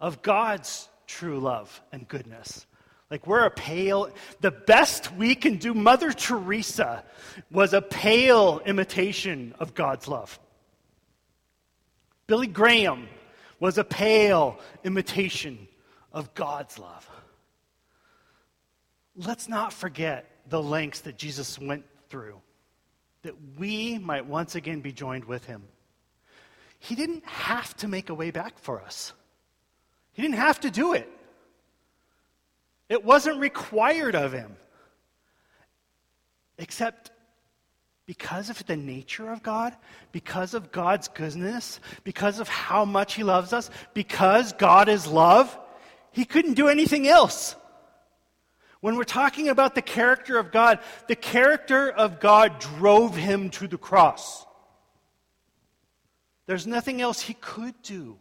of 0.00 0.22
God's 0.22 0.88
true 1.06 1.38
love 1.38 1.80
and 1.92 2.06
goodness. 2.06 2.66
Like 3.10 3.26
we're 3.26 3.44
a 3.44 3.50
pale, 3.50 4.10
the 4.40 4.50
best 4.50 5.14
we 5.14 5.34
can 5.34 5.58
do, 5.58 5.74
Mother 5.74 6.12
Teresa 6.12 7.04
was 7.50 7.72
a 7.72 7.80
pale 7.80 8.60
imitation 8.66 9.54
of 9.60 9.74
God's 9.74 10.08
love. 10.08 10.38
Billy 12.26 12.48
Graham 12.48 13.08
was 13.60 13.78
a 13.78 13.84
pale 13.84 14.58
imitation 14.82 15.68
of 16.12 16.34
God's 16.34 16.78
love. 16.78 17.08
Let's 19.14 19.48
not 19.48 19.72
forget 19.72 20.28
the 20.48 20.62
lengths 20.62 21.00
that 21.02 21.16
Jesus 21.16 21.58
went 21.58 21.84
through 22.08 22.40
that 23.22 23.34
we 23.58 23.98
might 23.98 24.24
once 24.24 24.54
again 24.54 24.80
be 24.80 24.92
joined 24.92 25.24
with 25.24 25.44
him. 25.46 25.62
He 26.78 26.94
didn't 26.94 27.24
have 27.24 27.76
to 27.78 27.88
make 27.88 28.08
a 28.08 28.14
way 28.14 28.30
back 28.30 28.56
for 28.56 28.80
us, 28.80 29.12
he 30.16 30.22
didn't 30.22 30.38
have 30.38 30.60
to 30.60 30.70
do 30.70 30.94
it. 30.94 31.06
It 32.88 33.04
wasn't 33.04 33.38
required 33.38 34.14
of 34.14 34.32
him. 34.32 34.56
Except 36.56 37.10
because 38.06 38.48
of 38.48 38.64
the 38.64 38.76
nature 38.76 39.30
of 39.30 39.42
God, 39.42 39.76
because 40.12 40.54
of 40.54 40.72
God's 40.72 41.08
goodness, 41.08 41.80
because 42.02 42.38
of 42.38 42.48
how 42.48 42.86
much 42.86 43.12
He 43.12 43.24
loves 43.24 43.52
us, 43.52 43.68
because 43.92 44.54
God 44.54 44.88
is 44.88 45.06
love, 45.06 45.58
He 46.12 46.24
couldn't 46.24 46.54
do 46.54 46.68
anything 46.68 47.06
else. 47.06 47.54
When 48.80 48.96
we're 48.96 49.04
talking 49.04 49.48
about 49.48 49.74
the 49.74 49.82
character 49.82 50.38
of 50.38 50.50
God, 50.50 50.78
the 51.08 51.16
character 51.16 51.90
of 51.90 52.20
God 52.20 52.58
drove 52.60 53.16
Him 53.16 53.50
to 53.50 53.68
the 53.68 53.76
cross. 53.76 54.46
There's 56.46 56.66
nothing 56.66 57.02
else 57.02 57.20
He 57.20 57.34
could 57.34 57.74
do. 57.82 58.18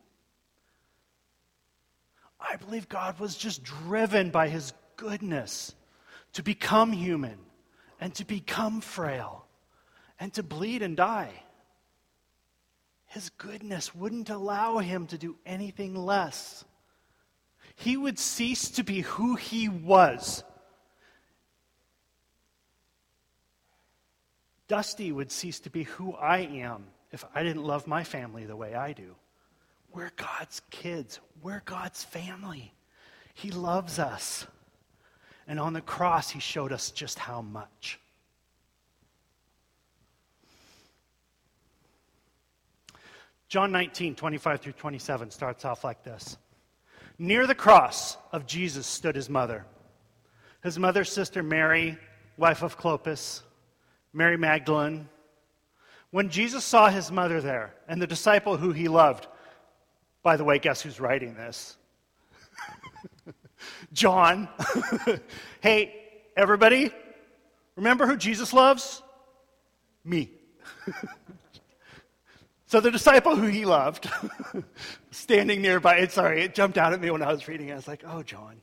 I 2.47 2.58
believe 2.58 2.88
God 2.89 3.19
was 3.19 3.36
just 3.36 3.63
driven 3.63 4.29
by 4.29 4.49
His 4.49 4.73
goodness 4.97 5.73
to 6.34 6.43
become 6.43 6.91
human 6.91 7.38
and 7.99 8.13
to 8.15 8.25
become 8.25 8.81
frail 8.81 9.45
and 10.19 10.34
to 10.34 10.43
bleed 10.43 10.81
and 10.81 10.95
die. 10.95 11.31
His 13.05 13.29
goodness 13.29 13.95
wouldn't 13.95 14.29
allow 14.29 14.79
him 14.79 15.08
to 15.08 15.17
do 15.17 15.38
anything 15.45 15.95
less. 15.95 16.65
He 17.75 17.95
would 17.95 18.19
cease 18.19 18.69
to 18.71 18.84
be 18.84 19.01
who 19.01 19.36
he 19.36 19.69
was. 19.69 20.43
Dusty 24.67 25.12
would 25.12 25.31
cease 25.31 25.60
to 25.62 25.69
be 25.69 25.84
who 25.84 26.13
I 26.13 26.39
am 26.39 26.88
if 27.12 27.23
I 27.34 27.43
didn't 27.43 27.63
love 27.63 27.88
my 27.88 28.03
family 28.03 28.45
the 28.45 28.55
way 28.55 28.75
I 28.75 28.91
do. 28.91 29.15
We're 29.93 30.12
God's 30.17 30.62
kids, 30.69 31.21
we're 31.45 31.62
God's 31.63 32.03
family. 32.03 32.73
He 33.36 33.51
loves 33.51 33.99
us. 33.99 34.47
And 35.47 35.60
on 35.60 35.73
the 35.73 35.81
cross, 35.81 36.31
He 36.31 36.39
showed 36.39 36.71
us 36.71 36.89
just 36.89 37.19
how 37.19 37.43
much. 37.43 37.99
John 43.47 43.71
19, 43.71 44.15
25 44.15 44.60
through 44.60 44.71
27 44.71 45.29
starts 45.29 45.65
off 45.65 45.84
like 45.84 46.03
this 46.03 46.36
Near 47.19 47.45
the 47.45 47.53
cross 47.53 48.17
of 48.31 48.47
Jesus 48.47 48.88
stood 48.88 49.15
his 49.15 49.29
mother, 49.29 49.67
his 50.63 50.79
mother's 50.79 51.12
sister 51.12 51.43
Mary, 51.43 51.95
wife 52.38 52.63
of 52.63 52.75
Clopas, 52.75 53.41
Mary 54.13 54.36
Magdalene. 54.36 55.08
When 56.10 56.29
Jesus 56.29 56.65
saw 56.65 56.89
his 56.89 57.12
mother 57.12 57.39
there 57.39 57.75
and 57.88 58.01
the 58.01 58.08
disciple 58.08 58.58
who 58.58 58.71
he 58.71 58.88
loved, 58.88 59.27
by 60.26 60.38
the 60.38 60.44
way, 60.44 60.58
guess 60.58 60.82
who's 60.82 61.00
writing 61.00 61.36
this? 61.36 61.78
John. 63.94 64.50
hey, 65.62 65.94
everybody, 66.36 66.90
remember 67.76 68.08
who 68.08 68.18
Jesus 68.18 68.52
loves? 68.52 69.04
Me. 70.04 70.32
So 72.68 72.80
the 72.80 72.90
disciple 72.90 73.36
who 73.36 73.46
he 73.46 73.64
loved, 73.64 74.10
standing 75.12 75.62
nearby, 75.62 76.08
sorry, 76.08 76.42
it 76.42 76.56
jumped 76.56 76.80
out 76.80 76.94
at 76.94 77.00
me 77.00 77.12
when 77.12 77.22
I 77.22 77.32
was 77.32 77.48
reading 77.48 77.70
it. 77.70 77.74
I 77.74 77.76
was 77.76 77.88
like, 77.88 78.04
oh, 78.06 78.24
John. 78.24 78.60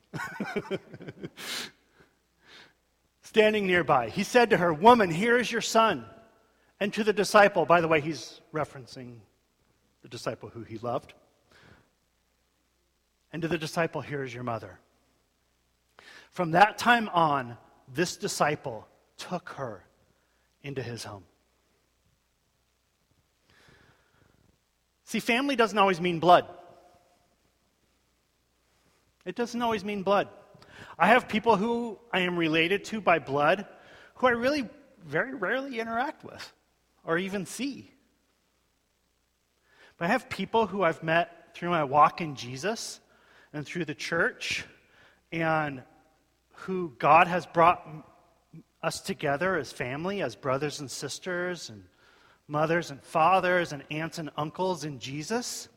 standing 3.23 3.67
nearby, 3.67 4.09
he 4.09 4.25
said 4.25 4.51
to 4.51 4.57
her, 4.57 4.75
Woman, 4.75 5.09
here 5.09 5.39
is 5.39 5.51
your 5.51 5.63
son. 5.63 6.05
And 6.81 6.93
to 6.95 7.05
the 7.05 7.13
disciple, 7.13 7.65
by 7.65 7.81
the 7.81 7.87
way, 7.87 8.01
he's 8.01 8.41
referencing 8.53 9.19
the 10.03 10.09
disciple 10.09 10.49
who 10.49 10.65
he 10.65 10.79
loved. 10.79 11.15
And 13.33 13.43
to 13.43 13.49
the 13.49 13.59
disciple, 13.59 14.01
here 14.01 14.23
is 14.23 14.35
your 14.35 14.45
mother. 14.45 14.79
From 16.31 16.53
that 16.53 16.79
time 16.79 17.09
on, 17.11 17.57
this 17.93 18.17
disciple 18.17 18.87
took 19.17 19.51
her 19.51 19.85
into 20.63 20.83
his 20.83 21.05
home. 21.05 21.25
See, 25.05 25.21
family 25.21 25.57
doesn't 25.57 25.79
always 25.79 26.01
mean 26.01 26.21
blood. 26.21 26.47
It 29.25 29.37
doesn't 29.37 29.61
always 29.61 29.85
mean 29.85 30.03
blood. 30.03 30.29
I 30.99 31.09
have 31.09 31.29
people 31.29 31.57
who 31.57 31.99
I 32.13 32.21
am 32.21 32.37
related 32.37 32.85
to 32.87 33.01
by 33.01 33.19
blood 33.19 33.67
who 34.15 34.27
I 34.27 34.31
really 34.31 34.69
very 35.05 35.35
rarely 35.35 35.81
interact 35.81 36.25
with 36.25 36.53
or 37.05 37.19
even 37.19 37.45
see. 37.45 37.91
But 39.99 40.07
I 40.07 40.09
have 40.09 40.29
people 40.29 40.67
who 40.67 40.83
I've 40.83 41.03
met 41.03 41.55
through 41.55 41.71
my 41.71 41.85
walk 41.85 42.21
in 42.21 42.35
Jesus 42.35 43.01
and 43.53 43.67
through 43.67 43.85
the 43.85 43.95
church 43.95 44.65
and 45.31 45.83
who 46.53 46.93
God 46.99 47.27
has 47.27 47.47
brought 47.47 47.87
us 48.83 49.01
together 49.01 49.57
as 49.57 49.73
family, 49.73 50.23
as 50.23 50.35
brothers 50.37 50.81
and 50.81 50.91
sisters, 50.91 51.71
and 51.71 51.85
mothers 52.49 52.91
and 52.91 53.03
fathers 53.03 53.73
and 53.73 53.83
aunts 53.91 54.19
and 54.19 54.31
uncles 54.37 54.85
in 54.85 54.99
Jesus 54.99 55.69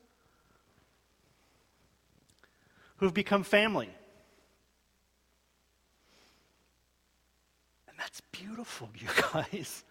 who've 2.97 3.13
become 3.13 3.43
family. 3.43 3.89
And 7.87 7.97
that's 7.97 8.21
beautiful, 8.31 8.89
you 8.97 9.07
guys. 9.31 9.83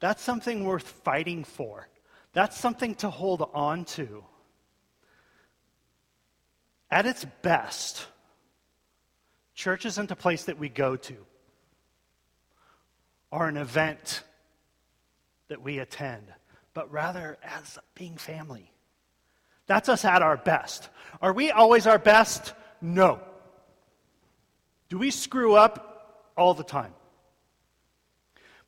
That's 0.00 0.22
something 0.22 0.64
worth 0.64 0.88
fighting 0.88 1.44
for. 1.44 1.88
That's 2.32 2.58
something 2.58 2.94
to 2.96 3.10
hold 3.10 3.48
on 3.54 3.84
to. 3.96 4.24
At 6.90 7.06
its 7.06 7.24
best, 7.42 8.06
church 9.54 9.84
isn't 9.86 10.10
a 10.10 10.16
place 10.16 10.44
that 10.44 10.58
we 10.58 10.68
go 10.68 10.96
to 10.96 11.16
or 13.30 13.48
an 13.48 13.56
event 13.56 14.22
that 15.48 15.62
we 15.62 15.78
attend, 15.78 16.26
but 16.74 16.90
rather 16.92 17.38
as 17.42 17.78
being 17.94 18.16
family. 18.16 18.72
That's 19.66 19.88
us 19.88 20.04
at 20.04 20.22
our 20.22 20.36
best. 20.36 20.88
Are 21.20 21.32
we 21.32 21.50
always 21.50 21.86
our 21.86 21.98
best? 21.98 22.54
No. 22.80 23.20
Do 24.88 24.98
we 24.98 25.10
screw 25.10 25.54
up 25.54 26.30
all 26.36 26.54
the 26.54 26.64
time? 26.64 26.94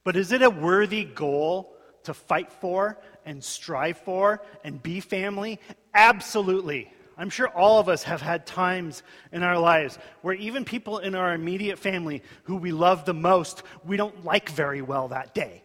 But 0.03 0.17
is 0.17 0.33
it 0.33 0.43
a 0.43 0.51
worthy 0.51 1.05
goal 1.05 1.75
to 2.05 2.15
fight 2.15 2.51
for 2.51 2.99
and 3.25 3.45
strive 3.45 3.99
for 3.99 4.43
and 4.65 4.83
be 4.83 5.01
family? 5.01 5.61
Absolutely. 5.95 6.93
I'm 7.21 7.31
sure 7.31 7.49
all 7.49 7.81
of 7.81 7.89
us 7.89 8.05
have 8.05 8.23
had 8.23 8.47
times 8.47 9.03
in 9.33 9.43
our 9.43 9.59
lives 9.59 9.99
where 10.23 10.35
even 10.35 10.65
people 10.65 10.99
in 10.99 11.17
our 11.17 11.35
immediate 11.35 11.81
family 11.81 12.23
who 12.45 12.57
we 12.57 12.71
love 12.71 13.05
the 13.05 13.13
most, 13.13 13.65
we 13.85 13.97
don't 13.97 14.25
like 14.25 14.49
very 14.49 14.83
well 14.83 15.09
that 15.09 15.35
day. 15.35 15.65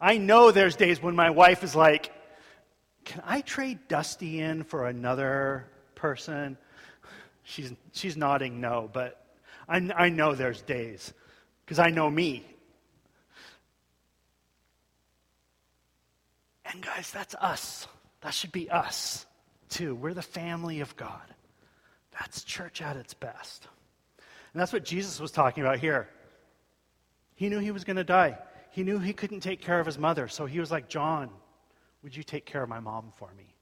I 0.00 0.16
know 0.16 0.52
there's 0.52 0.74
days 0.74 1.02
when 1.02 1.14
my 1.14 1.28
wife 1.28 1.62
is 1.62 1.76
like, 1.76 2.10
Can 3.04 3.22
I 3.26 3.42
trade 3.42 3.88
Dusty 3.88 4.40
in 4.40 4.64
for 4.64 4.86
another 4.86 5.66
person? 5.94 6.56
She's, 7.42 7.70
she's 7.92 8.16
nodding 8.16 8.58
no, 8.62 8.88
but 8.90 9.22
I, 9.68 9.86
I 9.94 10.08
know 10.08 10.34
there's 10.34 10.62
days 10.62 11.12
because 11.66 11.78
I 11.78 11.90
know 11.90 12.08
me. 12.08 12.46
And 16.64 16.80
guys, 16.80 17.10
that's 17.10 17.34
us. 17.34 17.86
That 18.22 18.32
should 18.32 18.52
be 18.52 18.70
us 18.70 19.26
too. 19.70 19.94
We're 19.94 20.14
the 20.14 20.22
family 20.22 20.80
of 20.80 20.96
God. 20.96 21.22
That's 22.18 22.44
church 22.44 22.82
at 22.82 22.96
its 22.96 23.14
best. 23.14 23.66
And 24.52 24.60
that's 24.60 24.72
what 24.72 24.84
Jesus 24.84 25.20
was 25.20 25.30
talking 25.30 25.64
about 25.64 25.78
here. 25.78 26.08
He 27.34 27.48
knew 27.48 27.58
he 27.58 27.70
was 27.70 27.84
going 27.84 27.96
to 27.96 28.04
die. 28.04 28.36
He 28.70 28.82
knew 28.82 28.98
he 28.98 29.12
couldn't 29.12 29.40
take 29.40 29.60
care 29.60 29.80
of 29.80 29.86
his 29.86 29.98
mother. 29.98 30.28
So 30.28 30.46
he 30.46 30.60
was 30.60 30.70
like, 30.70 30.88
John, 30.88 31.30
would 32.02 32.16
you 32.16 32.22
take 32.22 32.44
care 32.44 32.62
of 32.62 32.68
my 32.68 32.80
mom 32.80 33.12
for 33.16 33.32
me? 33.36 33.54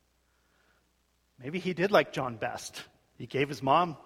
Maybe 1.41 1.59
he 1.59 1.73
did 1.75 1.93
like 1.93 2.13
John 2.13 2.37
best. 2.37 2.83
He 3.17 3.27
gave 3.27 3.49
his 3.49 3.63
mom 3.63 3.97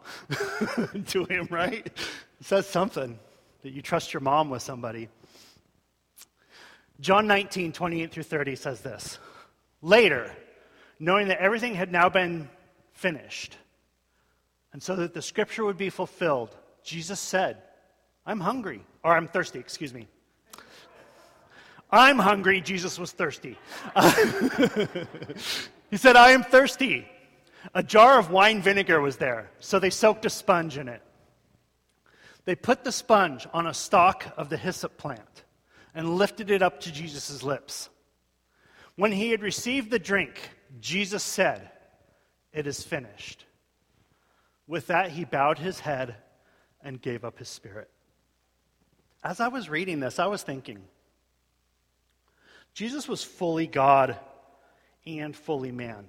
to 1.09 1.25
him, 1.25 1.49
right? 1.51 1.87
It 1.87 2.47
says 2.47 2.67
something 2.67 3.19
that 3.63 3.73
you 3.73 3.83
trust 3.83 4.13
your 4.13 4.21
mom 4.21 4.51
with 4.51 4.63
somebody. 4.63 5.09
John 7.01 7.27
19, 7.27 7.73
28 7.73 8.13
through 8.13 8.23
30 8.23 8.57
says 8.57 8.81
this 8.81 9.19
Later, 9.81 10.35
knowing 11.03 11.27
that 11.27 11.41
everything 11.41 11.75
had 11.75 11.91
now 11.91 12.09
been 12.09 12.49
finished, 12.93 13.59
and 14.73 14.81
so 14.81 14.95
that 14.95 15.13
the 15.13 15.21
scripture 15.21 15.65
would 15.65 15.77
be 15.77 15.91
fulfilled, 15.91 16.57
Jesus 16.85 17.19
said, 17.19 17.57
I'm 18.25 18.39
hungry, 18.39 18.85
or 19.03 19.17
I'm 19.17 19.27
thirsty, 19.27 19.59
excuse 19.59 19.93
me. 19.93 20.07
I'm 21.91 22.21
hungry, 22.21 22.61
Jesus 22.61 23.01
was 23.01 23.11
thirsty. 23.11 23.59
he 25.91 25.97
said, 25.97 26.15
I 26.15 26.31
am 26.31 26.45
thirsty. 26.45 27.09
A 27.75 27.83
jar 27.83 28.17
of 28.17 28.31
wine 28.31 28.63
vinegar 28.63 29.01
was 29.01 29.17
there, 29.17 29.51
so 29.59 29.81
they 29.81 29.91
soaked 29.91 30.25
a 30.25 30.31
sponge 30.31 30.79
in 30.79 30.89
it. 30.89 31.03
They 32.45 32.55
put 32.55 32.85
the 32.85 32.93
sponge 32.93 33.49
on 33.53 33.67
a 33.67 33.75
stalk 33.75 34.27
of 34.37 34.51
the 34.51 34.57
hyssop 34.57 34.99
plant 34.99 35.43
and 35.97 36.15
lifted 36.15 36.49
it 36.49 36.63
up 36.63 36.79
to 36.83 36.93
Jesus' 36.93 37.43
lips. 37.43 37.89
When 38.95 39.11
he 39.11 39.33
had 39.33 39.43
received 39.43 39.91
the 39.91 39.99
drink, 39.99 40.39
Jesus 40.81 41.23
said, 41.23 41.71
It 42.53 42.67
is 42.67 42.83
finished. 42.83 43.45
With 44.67 44.87
that, 44.89 45.11
he 45.11 45.25
bowed 45.25 45.59
his 45.59 45.81
head 45.81 46.17
and 46.83 47.01
gave 47.01 47.25
up 47.25 47.39
his 47.39 47.49
spirit. 47.49 47.91
As 49.23 49.41
I 49.41 49.49
was 49.49 49.69
reading 49.69 50.01
this, 50.01 50.19
I 50.19 50.27
was 50.27 50.43
thinking, 50.43 50.79
Jesus 52.75 53.07
was 53.07 53.23
fully 53.23 53.67
God 53.67 54.19
and 55.07 55.37
fully 55.37 55.73
man. 55.73 56.07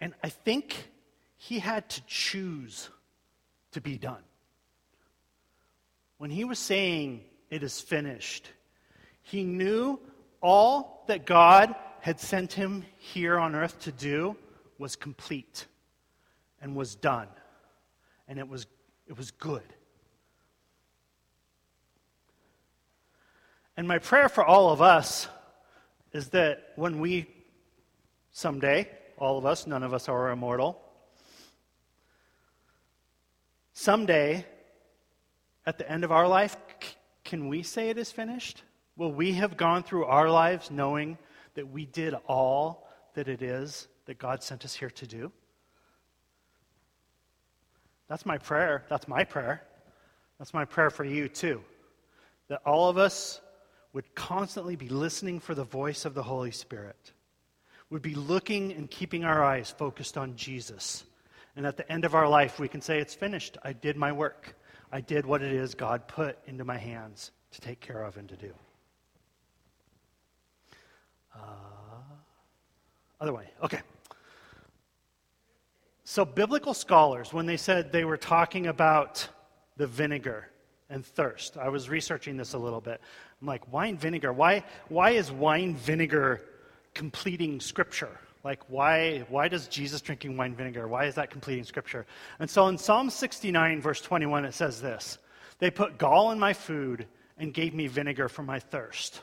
And 0.00 0.14
I 0.22 0.28
think 0.28 0.88
he 1.36 1.58
had 1.58 1.88
to 1.90 2.02
choose 2.06 2.88
to 3.72 3.80
be 3.80 3.98
done. 3.98 4.22
When 6.18 6.30
he 6.30 6.44
was 6.44 6.58
saying, 6.58 7.24
It 7.50 7.62
is 7.62 7.80
finished, 7.80 8.48
he 9.22 9.44
knew 9.44 9.98
all 10.40 11.04
that 11.08 11.26
God 11.26 11.74
had 12.02 12.18
sent 12.18 12.52
him 12.52 12.84
here 12.98 13.38
on 13.38 13.54
earth 13.54 13.78
to 13.78 13.92
do 13.92 14.36
was 14.76 14.96
complete 14.96 15.66
and 16.60 16.74
was 16.74 16.96
done. 16.96 17.28
And 18.26 18.40
it 18.40 18.48
was, 18.48 18.66
it 19.06 19.16
was 19.16 19.30
good. 19.30 19.62
And 23.76 23.86
my 23.86 24.00
prayer 24.00 24.28
for 24.28 24.44
all 24.44 24.70
of 24.70 24.82
us 24.82 25.28
is 26.12 26.30
that 26.30 26.72
when 26.74 26.98
we 26.98 27.28
someday, 28.32 28.88
all 29.16 29.38
of 29.38 29.46
us, 29.46 29.68
none 29.68 29.84
of 29.84 29.94
us 29.94 30.08
are 30.08 30.32
immortal, 30.32 30.82
someday, 33.74 34.44
at 35.64 35.78
the 35.78 35.88
end 35.88 36.02
of 36.02 36.10
our 36.10 36.26
life, 36.26 36.56
c- 36.82 36.96
can 37.22 37.46
we 37.46 37.62
say 37.62 37.90
it 37.90 37.96
is 37.96 38.10
finished? 38.10 38.64
Will 38.96 39.12
we 39.12 39.34
have 39.34 39.56
gone 39.56 39.84
through 39.84 40.06
our 40.06 40.28
lives 40.28 40.68
knowing 40.68 41.16
that 41.54 41.70
we 41.70 41.86
did 41.86 42.14
all 42.26 42.88
that 43.14 43.28
it 43.28 43.42
is 43.42 43.88
that 44.06 44.18
God 44.18 44.42
sent 44.42 44.64
us 44.64 44.74
here 44.74 44.90
to 44.90 45.06
do? 45.06 45.32
That's 48.08 48.26
my 48.26 48.38
prayer. 48.38 48.84
That's 48.88 49.08
my 49.08 49.24
prayer. 49.24 49.62
That's 50.38 50.52
my 50.52 50.64
prayer 50.64 50.90
for 50.90 51.04
you, 51.04 51.28
too. 51.28 51.62
That 52.48 52.60
all 52.66 52.88
of 52.88 52.98
us 52.98 53.40
would 53.92 54.14
constantly 54.14 54.76
be 54.76 54.88
listening 54.88 55.40
for 55.40 55.54
the 55.54 55.64
voice 55.64 56.04
of 56.04 56.14
the 56.14 56.22
Holy 56.22 56.50
Spirit, 56.50 57.12
would 57.90 58.02
be 58.02 58.14
looking 58.14 58.72
and 58.72 58.90
keeping 58.90 59.24
our 59.24 59.44
eyes 59.44 59.70
focused 59.70 60.16
on 60.16 60.34
Jesus. 60.36 61.04
And 61.56 61.66
at 61.66 61.76
the 61.76 61.90
end 61.90 62.04
of 62.04 62.14
our 62.14 62.28
life, 62.28 62.58
we 62.58 62.68
can 62.68 62.80
say, 62.80 62.98
It's 62.98 63.14
finished. 63.14 63.58
I 63.62 63.72
did 63.72 63.96
my 63.96 64.12
work. 64.12 64.56
I 64.90 65.00
did 65.00 65.24
what 65.24 65.42
it 65.42 65.52
is 65.52 65.74
God 65.74 66.06
put 66.06 66.38
into 66.46 66.64
my 66.64 66.76
hands 66.78 67.30
to 67.52 67.60
take 67.60 67.80
care 67.80 68.02
of 68.02 68.16
and 68.16 68.28
to 68.28 68.36
do. 68.36 68.52
Uh, 71.34 71.38
other 73.20 73.32
way. 73.32 73.46
Okay. 73.62 73.80
So, 76.04 76.24
biblical 76.24 76.74
scholars, 76.74 77.32
when 77.32 77.46
they 77.46 77.56
said 77.56 77.92
they 77.92 78.04
were 78.04 78.16
talking 78.16 78.66
about 78.66 79.26
the 79.76 79.86
vinegar 79.86 80.48
and 80.90 81.06
thirst, 81.06 81.56
I 81.56 81.68
was 81.68 81.88
researching 81.88 82.36
this 82.36 82.52
a 82.52 82.58
little 82.58 82.80
bit. 82.80 83.00
I'm 83.40 83.46
like, 83.46 83.72
wine 83.72 83.96
vinegar? 83.96 84.32
Why, 84.32 84.64
why 84.88 85.12
is 85.12 85.32
wine 85.32 85.74
vinegar 85.74 86.42
completing 86.94 87.60
Scripture? 87.60 88.18
Like, 88.44 88.68
why, 88.68 89.20
why 89.28 89.48
does 89.48 89.68
Jesus 89.68 90.00
drinking 90.00 90.36
wine 90.36 90.54
vinegar? 90.54 90.88
Why 90.88 91.06
is 91.06 91.14
that 91.14 91.30
completing 91.30 91.64
Scripture? 91.64 92.06
And 92.40 92.50
so 92.50 92.66
in 92.66 92.76
Psalm 92.76 93.08
69, 93.08 93.80
verse 93.80 94.00
21, 94.00 94.44
it 94.44 94.54
says 94.54 94.82
this 94.82 95.18
They 95.60 95.70
put 95.70 95.96
gall 95.96 96.32
in 96.32 96.38
my 96.38 96.52
food 96.52 97.06
and 97.38 97.54
gave 97.54 97.72
me 97.72 97.86
vinegar 97.86 98.28
for 98.28 98.42
my 98.42 98.58
thirst. 98.58 99.22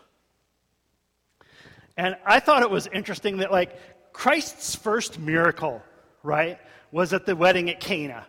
And 2.00 2.16
I 2.26 2.40
thought 2.40 2.62
it 2.62 2.70
was 2.70 2.88
interesting 2.94 3.40
that, 3.40 3.52
like, 3.52 3.76
Christ's 4.14 4.74
first 4.74 5.20
miracle, 5.20 5.82
right, 6.24 6.58
was 6.94 7.12
at 7.12 7.26
the 7.26 7.36
wedding 7.36 7.70
at 7.70 7.82
Cana. 7.82 8.26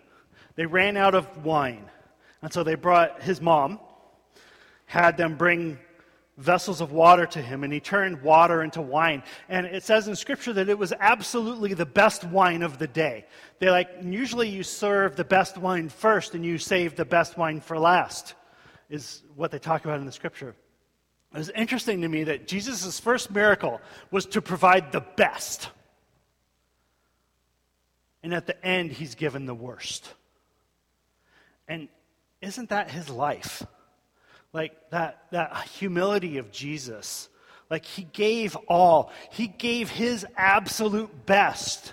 They 0.57 0.66
ran 0.66 0.97
out 0.97 1.14
of 1.14 1.45
wine. 1.45 1.89
And 2.43 2.53
so 2.53 2.64
they 2.64 2.75
brought 2.75 3.23
his 3.23 3.41
mom, 3.41 3.79
had 4.87 5.16
them 5.16 5.37
bring 5.37 5.79
vessels 6.37 6.81
of 6.81 6.91
water 6.91 7.27
to 7.27 7.41
him, 7.41 7.62
and 7.62 7.73
he 7.73 7.79
turned 7.79 8.21
water 8.23 8.64
into 8.64 8.83
wine. 8.83 9.23
And 9.49 9.66
it 9.66 9.85
says 9.85 10.09
in 10.09 10.16
Scripture 10.16 10.53
that 10.55 10.68
it 10.68 10.77
was 10.77 10.93
absolutely 10.99 11.73
the 11.73 11.87
best 11.87 12.25
wine 12.25 12.62
of 12.62 12.79
the 12.79 12.89
day. 12.89 13.25
They 13.61 13.71
like, 13.71 13.89
usually 14.03 14.49
you 14.49 14.64
serve 14.64 15.14
the 15.14 15.23
best 15.23 15.57
wine 15.57 15.91
first 15.91 16.35
and 16.35 16.45
you 16.45 16.59
save 16.59 16.97
the 16.97 17.05
best 17.05 17.39
wine 17.39 17.61
for 17.61 17.79
last, 17.79 18.35
is 18.89 19.23
what 19.37 19.53
they 19.53 19.61
talk 19.61 19.85
about 19.85 20.01
in 20.01 20.07
the 20.07 20.11
Scripture. 20.11 20.57
It 21.33 21.39
was 21.39 21.51
interesting 21.51 22.01
to 22.01 22.09
me 22.09 22.24
that 22.24 22.49
Jesus' 22.49 22.99
first 22.99 23.31
miracle 23.31 23.81
was 24.11 24.26
to 24.26 24.43
provide 24.43 24.91
the 24.91 25.01
best. 25.01 25.68
And 28.22 28.35
at 28.35 28.47
the 28.47 28.64
end, 28.64 28.93
he's 28.93 29.14
given 29.14 29.47
the 29.47 29.55
worst. 29.55 30.12
And 31.68 31.89
isn't 32.43 32.70
that 32.70 32.91
his 32.91 33.09
life? 33.09 33.64
Like 34.53 34.72
that, 34.91 35.24
that 35.31 35.57
humility 35.68 36.39
of 36.39 36.51
Jesus. 36.51 37.28
Like 37.70 37.85
he 37.85 38.03
gave 38.03 38.57
all, 38.68 39.12
he 39.31 39.47
gave 39.47 39.89
his 39.89 40.26
absolute 40.37 41.26
best. 41.26 41.93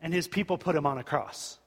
And 0.00 0.12
his 0.12 0.26
people 0.26 0.58
put 0.58 0.74
him 0.74 0.84
on 0.84 0.98
a 0.98 1.04
cross. 1.04 1.58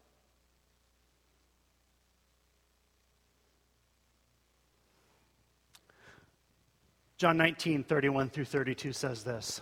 John 7.18 7.38
19, 7.38 7.84
31 7.84 8.30
through 8.30 8.46
32 8.46 8.94
says 8.94 9.24
this 9.24 9.62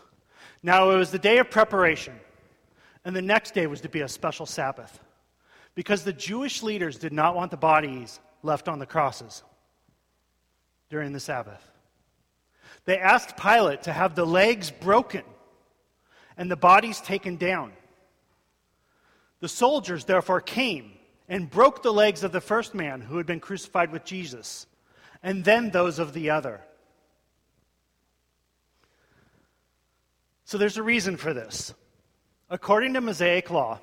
Now 0.62 0.90
it 0.92 0.96
was 0.96 1.12
the 1.12 1.20
day 1.20 1.38
of 1.38 1.50
preparation, 1.52 2.16
and 3.06 3.16
the 3.16 3.22
next 3.22 3.54
day 3.54 3.68
was 3.68 3.82
to 3.82 3.90
be 3.90 4.02
a 4.02 4.08
special 4.08 4.46
Sabbath, 4.46 5.00
because 5.76 6.04
the 6.04 6.14
Jewish 6.14 6.64
leaders 6.64 6.98
did 6.98 7.14
not 7.14 7.36
want 7.36 7.52
the 7.52 7.58
bodies 7.58 8.20
left 8.42 8.68
on 8.68 8.80
the 8.80 8.86
crosses 8.86 9.44
during 10.90 11.14
the 11.14 11.20
Sabbath. 11.20 11.72
They 12.86 12.98
asked 12.98 13.38
Pilate 13.38 13.84
to 13.84 13.94
have 13.94 14.16
the 14.16 14.26
legs 14.26 14.70
broken 14.70 15.24
and 16.38 16.50
the 16.50 16.56
bodies 16.56 17.00
taken 17.00 17.38
down. 17.38 17.72
The 19.40 19.48
soldiers 19.48 20.06
therefore 20.06 20.42
came 20.42 20.92
and 21.30 21.50
broke 21.50 21.84
the 21.84 21.94
legs 21.94 22.24
of 22.24 22.32
the 22.32 22.42
first 22.42 22.74
man 22.74 23.02
who 23.02 23.18
had 23.18 23.26
been 23.26 23.40
crucified 23.40 23.92
with 23.92 24.04
Jesus, 24.04 24.68
and 25.22 25.44
then 25.44 25.70
those 25.70 26.00
of 26.00 26.14
the 26.14 26.30
other. 26.30 26.62
So 30.46 30.58
there's 30.58 30.78
a 30.78 30.84
reason 30.84 31.18
for 31.18 31.34
this. 31.34 31.74
According 32.50 32.94
to 32.94 33.02
Mosaic 33.02 33.50
law, 33.50 33.80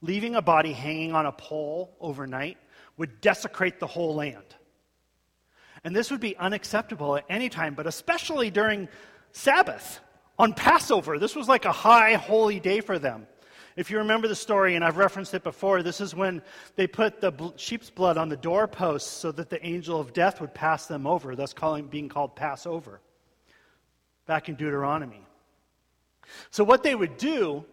leaving 0.00 0.36
a 0.36 0.42
body 0.42 0.72
hanging 0.72 1.12
on 1.12 1.26
a 1.26 1.32
pole 1.32 1.96
overnight 2.00 2.56
would 2.96 3.20
desecrate 3.20 3.80
the 3.80 3.86
whole 3.86 4.14
land. 4.14 4.54
And 5.84 5.94
this 5.94 6.10
would 6.10 6.20
be 6.20 6.36
unacceptable 6.36 7.16
at 7.16 7.24
any 7.28 7.48
time, 7.48 7.74
but 7.74 7.86
especially 7.86 8.50
during 8.50 8.88
Sabbath, 9.32 10.00
on 10.38 10.54
Passover. 10.54 11.18
This 11.18 11.34
was 11.34 11.48
like 11.48 11.64
a 11.64 11.72
high 11.72 12.14
holy 12.14 12.60
day 12.60 12.80
for 12.80 12.98
them. 12.98 13.26
If 13.76 13.90
you 13.90 13.98
remember 13.98 14.26
the 14.26 14.34
story, 14.34 14.74
and 14.74 14.84
I've 14.84 14.96
referenced 14.96 15.34
it 15.34 15.44
before, 15.44 15.82
this 15.82 16.00
is 16.00 16.14
when 16.14 16.42
they 16.74 16.86
put 16.86 17.20
the 17.20 17.52
sheep's 17.56 17.90
blood 17.90 18.16
on 18.16 18.28
the 18.28 18.36
doorposts 18.36 19.10
so 19.10 19.30
that 19.32 19.50
the 19.50 19.64
angel 19.64 20.00
of 20.00 20.12
death 20.12 20.40
would 20.40 20.52
pass 20.52 20.86
them 20.86 21.06
over, 21.06 21.36
thus 21.36 21.52
calling, 21.52 21.86
being 21.86 22.08
called 22.08 22.34
Passover, 22.34 23.00
back 24.26 24.48
in 24.48 24.56
Deuteronomy. 24.56 25.24
So, 26.50 26.64
what 26.64 26.82
they 26.82 26.94
would 26.94 27.16
do 27.16 27.64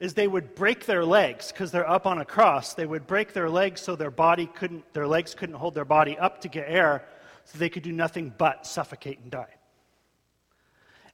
is 0.00 0.14
they 0.14 0.28
would 0.28 0.54
break 0.54 0.86
their 0.86 1.04
legs 1.04 1.52
because 1.52 1.70
they're 1.70 1.88
up 1.88 2.06
on 2.06 2.18
a 2.18 2.24
cross. 2.24 2.74
They 2.74 2.86
would 2.86 3.06
break 3.06 3.32
their 3.32 3.48
legs 3.48 3.80
so 3.80 3.96
their 3.96 4.10
body 4.10 4.46
couldn't, 4.46 4.92
their 4.92 5.06
legs 5.06 5.34
couldn't 5.34 5.54
hold 5.56 5.74
their 5.74 5.84
body 5.84 6.18
up 6.18 6.40
to 6.42 6.48
get 6.48 6.66
air, 6.68 7.04
so 7.44 7.58
they 7.58 7.68
could 7.68 7.82
do 7.82 7.92
nothing 7.92 8.32
but 8.36 8.66
suffocate 8.66 9.20
and 9.20 9.30
die. 9.30 9.54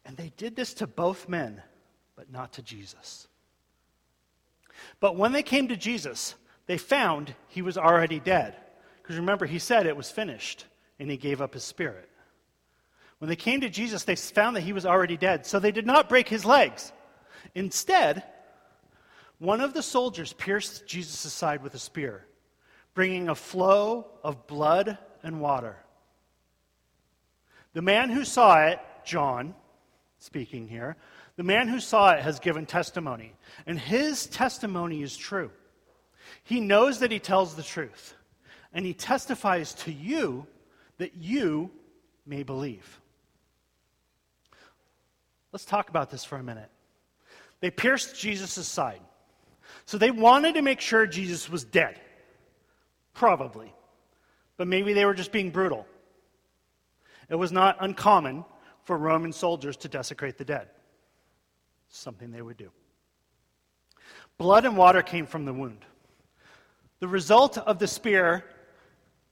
And 0.05 0.16
they 0.16 0.33
did 0.37 0.57
this 0.57 0.74
to 0.74 0.87
both 0.87 1.28
men, 1.28 1.62
but 2.16 2.33
not 2.33 2.55
to 2.55 2.62
Jesus. 2.62 3.28
But 4.99 5.16
when 5.16 5.33
they 5.33 5.43
came 5.43 5.68
to 5.68 5.76
Jesus, 5.76 6.35
they 6.66 6.78
found 6.78 7.35
he 7.49 7.62
was 7.62 7.76
already 7.76 8.18
dead. 8.18 8.57
Because 9.03 9.16
remember, 9.16 9.47
he 9.47 9.59
said 9.59 9.87
it 9.87 9.97
was 9.97 10.11
finished, 10.11 10.64
and 10.99 11.11
he 11.11 11.16
gave 11.16 11.41
up 11.41 11.55
his 11.55 11.64
spirit. 11.64 12.09
When 13.21 13.29
they 13.29 13.37
came 13.37 13.61
to 13.61 13.68
Jesus, 13.68 14.05
they 14.05 14.16
found 14.16 14.57
that 14.57 14.62
he 14.62 14.73
was 14.73 14.87
already 14.87 15.18
dead, 15.18 15.45
so 15.45 15.59
they 15.59 15.73
did 15.73 15.87
not 15.87 16.09
break 16.09 16.27
his 16.27 16.47
legs. 16.47 16.91
Instead, 17.55 18.25
one 19.39 19.61
of 19.61 19.75
the 19.75 19.83
soldiers 19.83 20.33
pierced 20.33 20.87
Jesus' 20.87 21.33
side 21.33 21.62
with 21.62 21.75
a 21.75 21.79
spear, 21.79 22.25
bringing 22.95 23.29
a 23.29 23.35
flow 23.35 24.07
of 24.25 24.47
blood 24.47 24.97
and 25.23 25.41
water. 25.41 25.77
The 27.75 27.83
man 27.83 28.09
who 28.09 28.25
saw 28.25 28.64
it, 28.66 28.81
John, 29.05 29.55
speaking 30.18 30.66
here, 30.66 30.97
the 31.37 31.43
man 31.43 31.68
who 31.68 31.81
saw 31.81 32.12
it 32.12 32.23
has 32.23 32.41
given 32.41 32.64
testimony, 32.64 33.35
and 33.66 33.79
his 33.79 34.27
testimony 34.27 35.03
is 35.03 35.14
true. 35.14 35.51
He 36.43 36.61
knows 36.61 37.01
that 37.01 37.11
he 37.11 37.18
tells 37.18 37.55
the 37.55 37.62
truth, 37.62 38.14
and 38.73 38.87
he 38.87 38.95
testifies 38.95 39.75
to 39.75 39.93
you 39.93 40.47
that 40.97 41.16
you 41.16 41.71
may 42.25 42.43
believe. 42.43 42.99
Let's 45.53 45.64
talk 45.64 45.88
about 45.88 46.11
this 46.11 46.24
for 46.24 46.36
a 46.36 46.42
minute. 46.42 46.70
They 47.61 47.70
pierced 47.70 48.18
Jesus' 48.18 48.66
side. 48.66 49.01
So 49.86 49.98
they 49.98 50.11
wanted 50.11 50.55
to 50.55 50.62
make 50.62 50.80
sure 50.80 51.07
Jesus 51.07 51.48
was 51.48 51.64
dead. 51.64 52.01
Probably. 53.14 53.72
But 54.57 54.68
maybe 54.68 54.92
they 54.92 55.05
were 55.05 55.14
just 55.14 55.32
being 55.32 55.51
brutal. 55.51 55.86
It 57.28 57.34
was 57.34 57.53
not 57.53 57.76
uncommon 57.80 58.44
for 58.84 58.96
Roman 58.96 59.32
soldiers 59.32 59.76
to 59.78 59.88
desecrate 59.88 60.38
the 60.38 60.44
dead 60.44 60.68
something 61.90 62.30
they 62.30 62.42
would 62.42 62.57
do. 62.57 62.70
Blood 64.38 64.64
and 64.64 64.76
water 64.76 65.03
came 65.03 65.26
from 65.26 65.44
the 65.44 65.53
wound. 65.53 65.84
The 67.01 67.09
result 67.09 67.59
of 67.59 67.78
the 67.78 67.86
spear 67.86 68.44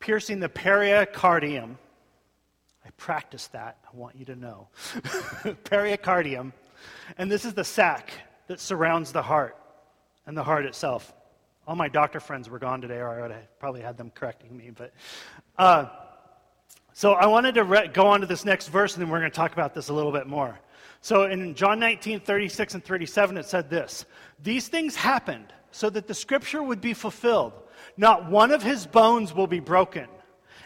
piercing 0.00 0.40
the 0.40 0.48
pericardium, 0.48 1.78
I 2.88 2.90
practiced 2.96 3.52
that, 3.52 3.76
I 3.84 3.94
want 3.94 4.16
you 4.16 4.24
to 4.24 4.34
know. 4.34 4.68
pericardium, 5.64 6.54
and 7.18 7.30
this 7.30 7.44
is 7.44 7.52
the 7.52 7.64
sac 7.64 8.10
that 8.46 8.60
surrounds 8.60 9.12
the 9.12 9.20
heart 9.20 9.58
and 10.24 10.34
the 10.34 10.42
heart 10.42 10.64
itself. 10.64 11.12
All 11.66 11.76
my 11.76 11.88
doctor 11.88 12.18
friends 12.18 12.48
were 12.48 12.58
gone 12.58 12.80
today, 12.80 12.96
or 12.96 13.10
I 13.10 13.20
would 13.20 13.30
have 13.30 13.58
probably 13.58 13.82
had 13.82 13.98
them 13.98 14.10
correcting 14.14 14.56
me. 14.56 14.70
But 14.74 14.94
uh, 15.58 15.90
so 16.94 17.12
I 17.12 17.26
wanted 17.26 17.56
to 17.56 17.64
re- 17.64 17.88
go 17.88 18.06
on 18.06 18.22
to 18.22 18.26
this 18.26 18.46
next 18.46 18.68
verse, 18.68 18.94
and 18.94 19.02
then 19.02 19.10
we're 19.10 19.20
going 19.20 19.30
to 19.30 19.36
talk 19.36 19.52
about 19.52 19.74
this 19.74 19.90
a 19.90 19.92
little 19.92 20.12
bit 20.12 20.26
more. 20.26 20.58
So 21.02 21.24
in 21.24 21.54
John 21.54 21.78
19, 21.78 22.20
36 22.20 22.72
and 22.72 22.82
37, 22.82 23.36
it 23.36 23.44
said 23.44 23.68
this 23.68 24.06
These 24.42 24.68
things 24.68 24.96
happened 24.96 25.52
so 25.72 25.90
that 25.90 26.06
the 26.06 26.14
scripture 26.14 26.62
would 26.62 26.80
be 26.80 26.94
fulfilled. 26.94 27.52
Not 27.98 28.30
one 28.30 28.50
of 28.50 28.62
his 28.62 28.86
bones 28.86 29.34
will 29.34 29.46
be 29.46 29.60
broken. 29.60 30.06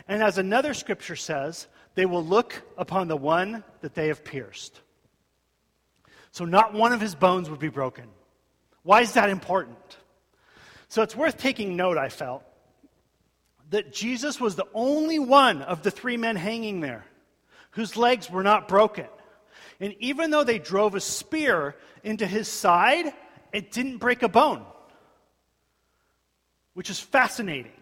And 0.07 0.23
as 0.23 0.39
another 0.39 0.73
scripture 0.73 1.17
says, 1.17 1.67
they 1.95 2.07
will 2.07 2.25
look 2.25 2.63
upon 2.79 3.09
the 3.09 3.17
one 3.17 3.65
that 3.81 3.95
they 3.95 4.09
have 4.09 4.25
pierced. 4.25 4.81
So 6.31 6.45
not 6.45 6.73
one 6.73 6.93
of 6.93 7.01
his 7.01 7.15
bones 7.15 7.51
would 7.51 7.61
be 7.61 7.69
broken. 7.69 8.07
Why 8.83 9.03
is 9.03 9.13
that 9.13 9.29
important? 9.29 9.99
So 10.89 11.03
it's 11.03 11.17
worth 11.17 11.39
taking 11.39 11.77
note, 11.77 11.99
I 11.99 12.09
felt, 12.09 12.43
that 13.71 13.93
Jesus 13.93 14.41
was 14.41 14.57
the 14.57 14.67
only 14.75 15.19
one 15.19 15.63
of 15.63 15.83
the 15.83 15.91
three 15.91 16.17
men 16.17 16.37
hanging 16.37 16.81
there 16.81 17.05
whose 17.73 17.97
legs 17.97 18.31
were 18.31 18.43
not 18.43 18.69
broken. 18.69 19.07
And 19.81 19.95
even 20.01 20.31
though 20.31 20.45
they 20.45 20.59
drove 20.59 20.95
a 20.95 21.01
spear 21.01 21.77
into 22.05 22.27
his 22.27 22.49
side, 22.49 23.13
it 23.53 23.73
didn't 23.73 23.99
break 23.99 24.23
a 24.23 24.29
bone, 24.29 24.65
which 26.75 26.91
is 26.91 27.01
fascinating. 27.01 27.73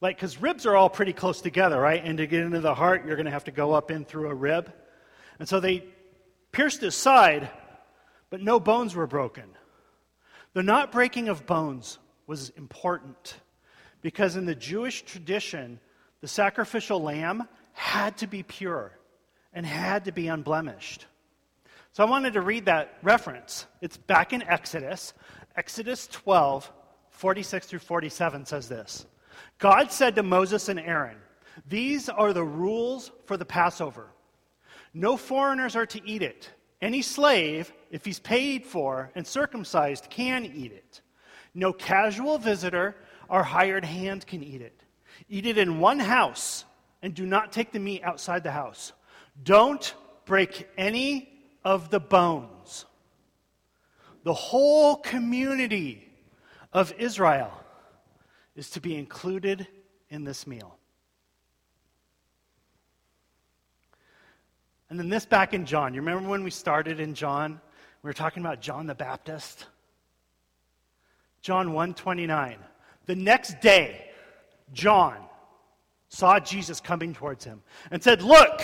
Like, 0.00 0.16
because 0.16 0.40
ribs 0.40 0.66
are 0.66 0.76
all 0.76 0.90
pretty 0.90 1.12
close 1.12 1.40
together, 1.40 1.80
right? 1.80 2.02
And 2.04 2.18
to 2.18 2.26
get 2.26 2.40
into 2.40 2.60
the 2.60 2.74
heart, 2.74 3.06
you're 3.06 3.16
going 3.16 3.26
to 3.26 3.32
have 3.32 3.44
to 3.44 3.50
go 3.50 3.72
up 3.72 3.90
in 3.90 4.04
through 4.04 4.28
a 4.28 4.34
rib. 4.34 4.72
And 5.38 5.48
so 5.48 5.60
they 5.60 5.84
pierced 6.52 6.80
his 6.80 6.94
side, 6.94 7.50
but 8.30 8.42
no 8.42 8.60
bones 8.60 8.94
were 8.94 9.06
broken. 9.06 9.44
The 10.52 10.62
not 10.62 10.92
breaking 10.92 11.28
of 11.28 11.46
bones 11.46 11.98
was 12.26 12.50
important 12.50 13.40
because 14.02 14.36
in 14.36 14.44
the 14.44 14.54
Jewish 14.54 15.02
tradition, 15.02 15.80
the 16.20 16.28
sacrificial 16.28 17.02
lamb 17.02 17.48
had 17.72 18.18
to 18.18 18.26
be 18.26 18.42
pure 18.42 18.92
and 19.52 19.64
had 19.66 20.04
to 20.04 20.12
be 20.12 20.28
unblemished. 20.28 21.06
So 21.92 22.04
I 22.04 22.10
wanted 22.10 22.34
to 22.34 22.40
read 22.40 22.66
that 22.66 22.98
reference. 23.02 23.66
It's 23.80 23.96
back 23.96 24.32
in 24.32 24.42
Exodus. 24.42 25.14
Exodus 25.56 26.08
12, 26.08 26.70
46 27.10 27.66
through 27.66 27.78
47 27.78 28.46
says 28.46 28.68
this 28.68 29.06
God 29.58 29.92
said 29.92 30.14
to 30.16 30.22
Moses 30.22 30.68
and 30.68 30.80
Aaron, 30.80 31.16
These 31.68 32.08
are 32.08 32.32
the 32.32 32.44
rules 32.44 33.10
for 33.26 33.36
the 33.36 33.44
Passover. 33.44 34.10
No 34.92 35.16
foreigners 35.16 35.76
are 35.76 35.86
to 35.86 36.06
eat 36.06 36.22
it. 36.22 36.50
Any 36.80 37.02
slave, 37.02 37.72
if 37.90 38.04
he's 38.04 38.18
paid 38.18 38.66
for 38.66 39.10
and 39.14 39.26
circumcised, 39.26 40.10
can 40.10 40.44
eat 40.44 40.72
it. 40.72 41.00
No 41.54 41.72
casual 41.72 42.38
visitor 42.38 42.96
or 43.28 43.42
hired 43.42 43.84
hand 43.84 44.26
can 44.26 44.42
eat 44.42 44.60
it. 44.60 44.82
Eat 45.28 45.46
it 45.46 45.58
in 45.58 45.80
one 45.80 45.98
house 45.98 46.64
and 47.02 47.14
do 47.14 47.26
not 47.26 47.52
take 47.52 47.72
the 47.72 47.78
meat 47.78 48.02
outside 48.02 48.42
the 48.42 48.50
house. 48.50 48.92
Don't 49.42 49.94
break 50.24 50.68
any 50.76 51.28
of 51.64 51.90
the 51.90 52.00
bones. 52.00 52.84
The 54.24 54.34
whole 54.34 54.96
community 54.96 56.10
of 56.72 56.92
Israel 56.98 57.52
is 58.56 58.70
to 58.70 58.80
be 58.80 58.96
included 58.96 59.66
in 60.10 60.24
this 60.24 60.46
meal. 60.46 60.78
And 64.90 64.98
then 64.98 65.08
this 65.08 65.26
back 65.26 65.54
in 65.54 65.66
John. 65.66 65.94
You 65.94 66.00
remember 66.00 66.28
when 66.28 66.44
we 66.44 66.50
started 66.50 67.00
in 67.00 67.14
John? 67.14 67.60
We 68.02 68.08
were 68.08 68.14
talking 68.14 68.42
about 68.42 68.60
John 68.60 68.86
the 68.86 68.94
Baptist. 68.94 69.66
John 71.40 71.72
129. 71.72 72.58
The 73.06 73.16
next 73.16 73.60
day, 73.60 74.10
John 74.72 75.16
saw 76.08 76.38
Jesus 76.38 76.80
coming 76.80 77.12
towards 77.12 77.44
him 77.44 77.62
and 77.90 78.02
said, 78.02 78.22
Look, 78.22 78.62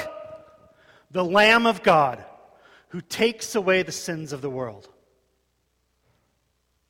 the 1.11 1.24
Lamb 1.24 1.66
of 1.66 1.82
God 1.82 2.24
who 2.88 3.01
takes 3.01 3.55
away 3.55 3.82
the 3.82 3.93
sins 3.93 4.32
of 4.32 4.41
the 4.41 4.51
world. 4.51 4.88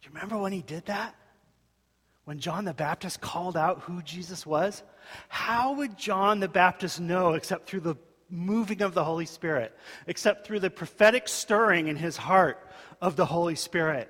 Do 0.03 0.09
you 0.09 0.15
remember 0.15 0.39
when 0.39 0.53
he 0.53 0.63
did 0.63 0.87
that? 0.87 1.15
When 2.31 2.39
John 2.39 2.65
the 2.65 2.73
Baptist 2.73 3.21
called 3.21 3.57
out 3.57 3.81
who 3.81 4.03
Jesus 4.03 4.47
was? 4.47 4.85
How 5.29 5.73
would 5.73 5.99
John 5.99 6.39
the 6.39 6.47
Baptist 6.47 7.01
know 7.01 7.33
except 7.33 7.69
through 7.69 7.81
the 7.81 7.97
moving 8.29 8.83
of 8.83 8.95
the 8.95 9.03
Holy 9.03 9.27
Spirit, 9.27 9.77
except 10.07 10.47
through 10.47 10.61
the 10.61 10.71
prophetic 10.71 11.27
stirring 11.27 11.89
in 11.89 11.97
his 11.97 12.17
heart 12.17 12.65
of 13.01 13.17
the 13.17 13.27
Holy 13.27 13.57
Spirit? 13.57 14.09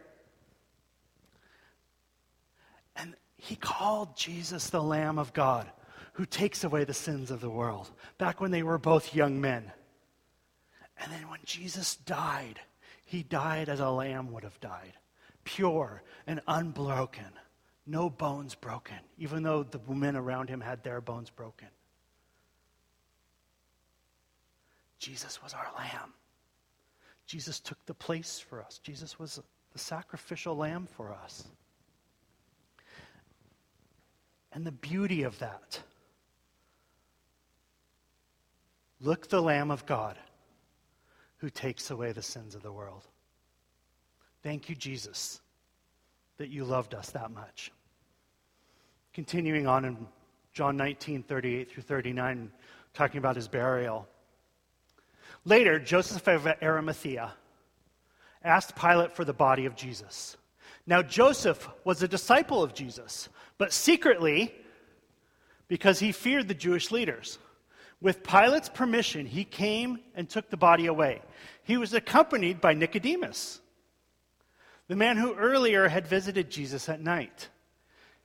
And 2.95 3.15
he 3.39 3.57
called 3.57 4.19
Jesus 4.19 4.69
the 4.69 4.83
Lamb 4.83 5.19
of 5.19 5.33
God 5.33 5.67
who 6.13 6.27
takes 6.27 6.63
away 6.63 6.85
the 6.85 6.93
sins 6.93 7.31
of 7.31 7.41
the 7.41 7.49
world, 7.49 7.91
back 8.19 8.39
when 8.39 8.51
they 8.51 8.63
were 8.63 8.77
both 8.77 9.15
young 9.15 9.41
men. 9.41 9.73
And 10.99 11.11
then 11.11 11.31
when 11.31 11.41
Jesus 11.47 11.97
died, 11.97 12.61
he 13.07 13.23
died 13.23 13.71
as 13.71 13.81
a 13.81 13.89
lamb 13.89 14.31
would 14.31 14.45
have 14.45 14.61
died 14.61 14.93
pure 15.45 16.03
and 16.27 16.41
unbroken, 16.47 17.25
no 17.87 18.11
bones 18.11 18.55
broken, 18.55 18.99
even 19.19 19.43
though 19.43 19.63
the 19.63 19.79
women 19.79 20.17
around 20.17 20.49
him 20.49 20.61
had 20.61 20.83
their 20.85 21.01
bones 21.01 21.31
broken. 21.31 21.69
Jesus 24.99 25.43
was 25.43 25.55
our 25.55 25.67
lamb. 25.77 26.13
Jesus 27.27 27.61
took 27.61 27.79
the 27.87 27.95
place 27.95 28.39
for 28.39 28.63
us. 28.63 28.79
Jesus 28.83 29.19
was 29.19 29.41
the 29.73 29.79
sacrificial 29.79 30.57
lamb 30.57 30.87
for 30.87 31.13
us. 31.13 31.45
And 34.53 34.67
the 34.67 34.73
beauty 34.73 35.23
of 35.23 35.39
that. 35.39 35.81
Look, 39.01 39.29
the 39.29 39.41
Lamb 39.41 39.71
of 39.71 39.87
God 39.87 40.19
who 41.39 41.49
takes 41.49 41.91
away 41.91 42.13
the 42.13 42.23
sins 42.23 42.55
of 42.55 42.63
the 42.63 42.73
world. 42.73 43.07
Thank 44.43 44.69
you, 44.69 44.75
Jesus, 44.75 45.41
that 46.41 46.49
you 46.49 46.65
loved 46.65 46.95
us 46.95 47.11
that 47.11 47.31
much. 47.31 47.71
Continuing 49.13 49.67
on 49.67 49.85
in 49.85 50.07
John 50.55 50.75
19, 50.75 51.23
38 51.23 51.71
through 51.71 51.83
39, 51.83 52.51
talking 52.95 53.19
about 53.19 53.37
his 53.37 53.47
burial. 53.47 54.09
Later, 55.45 55.79
Joseph 55.79 56.27
of 56.27 56.47
Arimathea 56.63 57.31
asked 58.43 58.75
Pilate 58.75 59.13
for 59.13 59.27
the 59.27 59.35
body 59.35 59.67
of 59.67 59.77
Jesus. 59.77 60.39
Now, 60.87 61.03
Joseph 61.03 61.69
was 61.85 62.03
a 62.03 62.09
disciple 62.09 62.63
of 62.63 62.73
Jesus, 62.73 63.29
but 63.59 63.71
secretly 63.71 64.55
because 65.69 65.99
he 65.99 66.11
feared 66.11 66.49
the 66.49 66.55
Jewish 66.55 66.91
leaders. 66.91 67.39
With 68.01 68.23
Pilate's 68.23 68.71
permission, 68.71 69.27
he 69.27 69.45
came 69.45 69.99
and 70.15 70.27
took 70.27 70.49
the 70.49 70.57
body 70.57 70.87
away. 70.87 71.21
He 71.65 71.77
was 71.77 71.93
accompanied 71.93 72.63
by 72.63 72.73
Nicodemus, 72.73 73.61
the 74.91 74.97
man 74.97 75.17
who 75.17 75.35
earlier 75.35 75.87
had 75.87 76.09
visited 76.09 76.51
Jesus 76.51 76.89
at 76.89 77.01
night. 77.01 77.49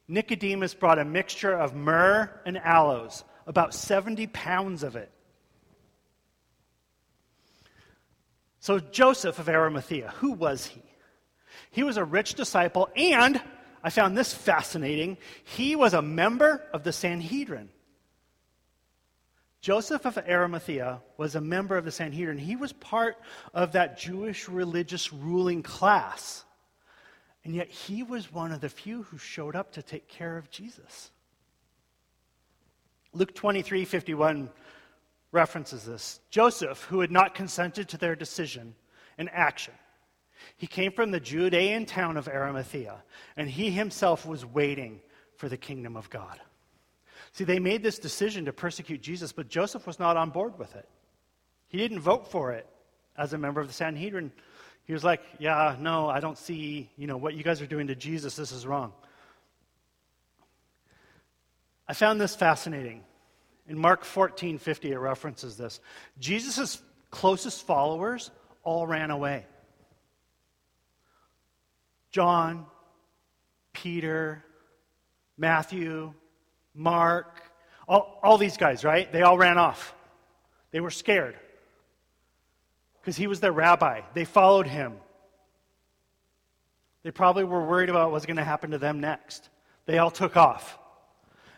Nicodemus 0.08 0.74
brought 0.74 0.98
a 0.98 1.06
mixture 1.06 1.54
of 1.54 1.76
myrrh 1.76 2.28
and 2.44 2.58
aloes, 2.58 3.24
about 3.46 3.76
70 3.76 4.26
pounds 4.26 4.82
of 4.82 4.96
it. 4.96 5.12
So, 8.62 8.80
Joseph 8.80 9.38
of 9.38 9.48
Arimathea, 9.48 10.12
who 10.18 10.32
was 10.32 10.66
he? 10.66 10.82
He 11.70 11.84
was 11.84 11.98
a 11.98 12.04
rich 12.04 12.34
disciple, 12.34 12.90
and 12.96 13.40
I 13.84 13.92
found 13.92 14.18
this 14.18 14.34
fascinating. 14.34 15.20
He 15.44 15.76
was 15.76 15.94
a 15.94 16.02
member 16.02 16.64
of 16.74 16.84
the 16.84 16.92
Sanhedrin. 16.92 17.70
Joseph 19.62 20.06
of 20.06 20.18
Arimathea 20.18 21.04
was 21.16 21.36
a 21.36 21.42
member 21.42 21.78
of 21.78 21.86
the 21.86 21.92
Sanhedrin. 21.92 22.40
He 22.40 22.56
was 22.56 22.74
part 22.74 23.18
of 23.54 23.74
that 23.74 24.00
Jewish 24.00 24.50
religious 24.50 25.14
ruling 25.14 25.62
class. 25.62 26.44
And 27.46 27.56
yet 27.56 27.70
he 27.70 28.04
was 28.04 28.34
one 28.34 28.52
of 28.52 28.60
the 28.60 28.70
few 28.70 29.04
who 29.04 29.20
showed 29.20 29.56
up 29.56 29.72
to 29.74 29.84
take 29.84 30.08
care 30.08 30.36
of 30.36 30.50
Jesus. 30.50 31.12
Luke 33.14 33.34
23 33.34 33.86
51 33.86 34.50
references 35.32 35.86
this. 35.86 36.20
Joseph, 36.32 36.84
who 36.86 37.02
had 37.02 37.12
not 37.12 37.36
consented 37.36 37.88
to 37.90 37.98
their 37.98 38.16
decision 38.16 38.74
and 39.18 39.30
action, 39.32 39.74
he 40.58 40.68
came 40.68 40.92
from 40.92 41.12
the 41.12 41.20
Judean 41.20 41.86
town 41.86 42.18
of 42.18 42.28
Arimathea, 42.28 43.04
and 43.38 43.50
he 43.50 43.70
himself 43.70 44.26
was 44.26 44.46
waiting 44.46 45.00
for 45.38 45.48
the 45.48 45.58
kingdom 45.58 45.96
of 45.96 46.10
God. 46.10 46.40
See, 47.32 47.44
they 47.44 47.60
made 47.60 47.84
this 47.84 48.00
decision 48.00 48.46
to 48.46 48.54
persecute 48.54 49.02
Jesus, 49.02 49.32
but 49.32 49.50
Joseph 49.50 49.86
was 49.86 50.00
not 50.00 50.18
on 50.18 50.30
board 50.30 50.58
with 50.58 50.76
it. 50.76 50.88
He 51.68 51.78
didn't 51.78 52.00
vote 52.00 52.32
for 52.32 52.54
it 52.54 52.68
as 53.18 53.34
a 53.34 53.38
member 53.38 53.62
of 53.62 53.68
the 53.68 53.74
Sanhedrin. 53.74 54.32
He 54.86 54.94
was 54.94 55.04
like, 55.04 55.22
"Yeah, 55.40 55.76
no, 55.80 56.08
I 56.08 56.20
don't 56.20 56.38
see, 56.38 56.90
you 56.96 57.08
know, 57.08 57.18
what 57.18 57.34
you 57.34 57.44
guys 57.44 57.62
are 57.62 57.68
doing 57.68 57.88
to 57.88 57.96
Jesus. 57.96 58.36
This 58.36 58.52
is 58.52 58.66
wrong." 58.66 58.94
I 61.88 61.94
found 61.94 62.20
this 62.20 62.36
fascinating. 62.36 63.04
In 63.68 63.78
Mark 63.78 64.04
14 64.04 64.58
50, 64.58 64.92
it 64.92 64.98
references 64.98 65.58
this. 65.58 65.80
Jesus' 66.20 66.82
closest 67.10 67.66
followers 67.66 68.32
all 68.64 68.86
ran 68.86 69.12
away. 69.12 69.46
John, 72.12 72.66
Peter, 73.74 74.44
Matthew, 75.38 76.14
Mark, 76.74 77.42
all, 77.88 78.20
all 78.24 78.38
these 78.38 78.58
guys, 78.58 78.84
right? 78.84 79.12
They 79.12 79.22
all 79.22 79.38
ran 79.38 79.58
off. 79.58 79.94
They 80.72 80.80
were 80.80 80.92
scared 80.92 81.36
because 83.06 83.18
he 83.18 83.28
was 83.28 83.40
their 83.40 83.52
rabbi. 83.52 84.02
They 84.16 84.26
followed 84.26 84.66
him. 84.66 84.94
They 87.04 87.12
probably 87.12 87.44
were 87.44 87.64
worried 87.64 87.90
about 87.90 88.06
what 88.06 88.14
was 88.14 88.26
going 88.26 88.38
to 88.38 88.44
happen 88.44 88.72
to 88.72 88.80
them 88.80 89.00
next. 89.00 89.50
They 89.86 90.00
all 90.00 90.10
took 90.10 90.36
off. 90.36 90.80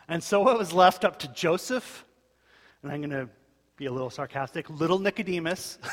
And 0.08 0.22
so 0.22 0.46
it 0.50 0.58
was 0.58 0.74
left 0.74 1.06
up 1.06 1.20
to 1.20 1.28
Joseph, 1.28 2.04
and 2.82 2.92
I'm 2.92 3.00
going 3.00 3.10
to 3.12 3.30
be 3.76 3.86
a 3.86 3.90
little 3.90 4.10
sarcastic, 4.10 4.68
little 4.68 4.98
Nicodemus. 4.98 5.78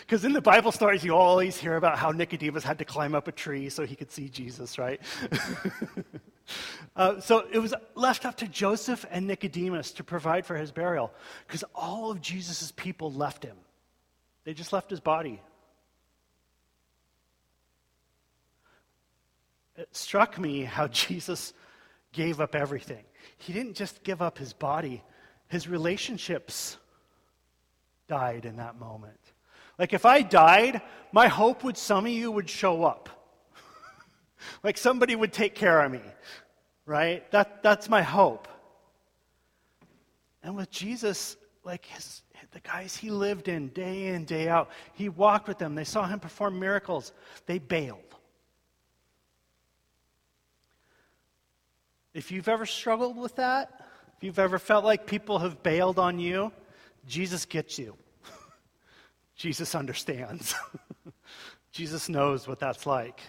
Because 0.00 0.24
in 0.24 0.32
the 0.32 0.40
Bible 0.40 0.70
stories, 0.70 1.02
you 1.02 1.16
always 1.16 1.56
hear 1.56 1.74
about 1.74 1.98
how 1.98 2.12
Nicodemus 2.12 2.62
had 2.62 2.78
to 2.78 2.84
climb 2.84 3.16
up 3.16 3.26
a 3.26 3.32
tree 3.32 3.68
so 3.68 3.84
he 3.84 3.96
could 3.96 4.12
see 4.12 4.28
Jesus, 4.28 4.78
right? 4.78 5.00
uh, 6.96 7.20
so 7.20 7.46
it 7.52 7.58
was 7.58 7.74
left 7.96 8.24
up 8.24 8.36
to 8.36 8.46
Joseph 8.46 9.04
and 9.10 9.26
Nicodemus 9.26 9.90
to 9.92 10.04
provide 10.04 10.46
for 10.46 10.56
his 10.56 10.70
burial 10.70 11.12
because 11.46 11.64
all 11.74 12.12
of 12.12 12.20
Jesus' 12.20 12.72
people 12.76 13.12
left 13.12 13.44
him. 13.44 13.56
They 14.48 14.54
just 14.54 14.72
left 14.72 14.88
his 14.88 15.00
body. 15.00 15.42
It 19.76 19.94
struck 19.94 20.38
me 20.38 20.62
how 20.62 20.88
Jesus 21.06 21.52
gave 22.14 22.40
up 22.40 22.54
everything. 22.54 23.04
He 23.36 23.52
didn't 23.52 23.74
just 23.74 24.02
give 24.04 24.22
up 24.22 24.38
his 24.38 24.54
body, 24.54 25.04
his 25.48 25.68
relationships 25.68 26.78
died 28.08 28.46
in 28.46 28.56
that 28.56 28.80
moment. 28.80 29.20
Like 29.78 29.92
if 29.92 30.06
I 30.06 30.22
died, 30.22 30.80
my 31.12 31.28
hope 31.28 31.62
would 31.62 31.76
some 31.76 32.06
of 32.06 32.12
you 32.12 32.30
would 32.30 32.48
show 32.48 32.84
up. 32.84 33.10
like 34.62 34.78
somebody 34.78 35.14
would 35.14 35.34
take 35.34 35.56
care 35.56 35.82
of 35.82 35.92
me. 35.92 36.00
Right? 36.86 37.30
That, 37.32 37.62
that's 37.62 37.90
my 37.90 38.00
hope. 38.00 38.48
And 40.42 40.56
with 40.56 40.70
Jesus, 40.70 41.36
like 41.64 41.84
his, 41.84 42.22
the 42.52 42.60
guys 42.60 42.96
he 42.96 43.10
lived 43.10 43.48
in 43.48 43.68
day 43.68 44.08
in, 44.08 44.24
day 44.24 44.48
out, 44.48 44.70
he 44.94 45.08
walked 45.08 45.48
with 45.48 45.58
them. 45.58 45.74
They 45.74 45.84
saw 45.84 46.06
him 46.06 46.20
perform 46.20 46.58
miracles. 46.58 47.12
They 47.46 47.58
bailed. 47.58 48.00
If 52.14 52.32
you've 52.32 52.48
ever 52.48 52.66
struggled 52.66 53.16
with 53.16 53.36
that, 53.36 53.86
if 54.16 54.24
you've 54.24 54.38
ever 54.38 54.58
felt 54.58 54.84
like 54.84 55.06
people 55.06 55.38
have 55.38 55.62
bailed 55.62 55.98
on 55.98 56.18
you, 56.18 56.50
Jesus 57.06 57.44
gets 57.44 57.78
you. 57.78 57.96
Jesus 59.36 59.74
understands. 59.74 60.54
Jesus 61.72 62.08
knows 62.08 62.48
what 62.48 62.58
that's 62.58 62.86
like. 62.86 63.20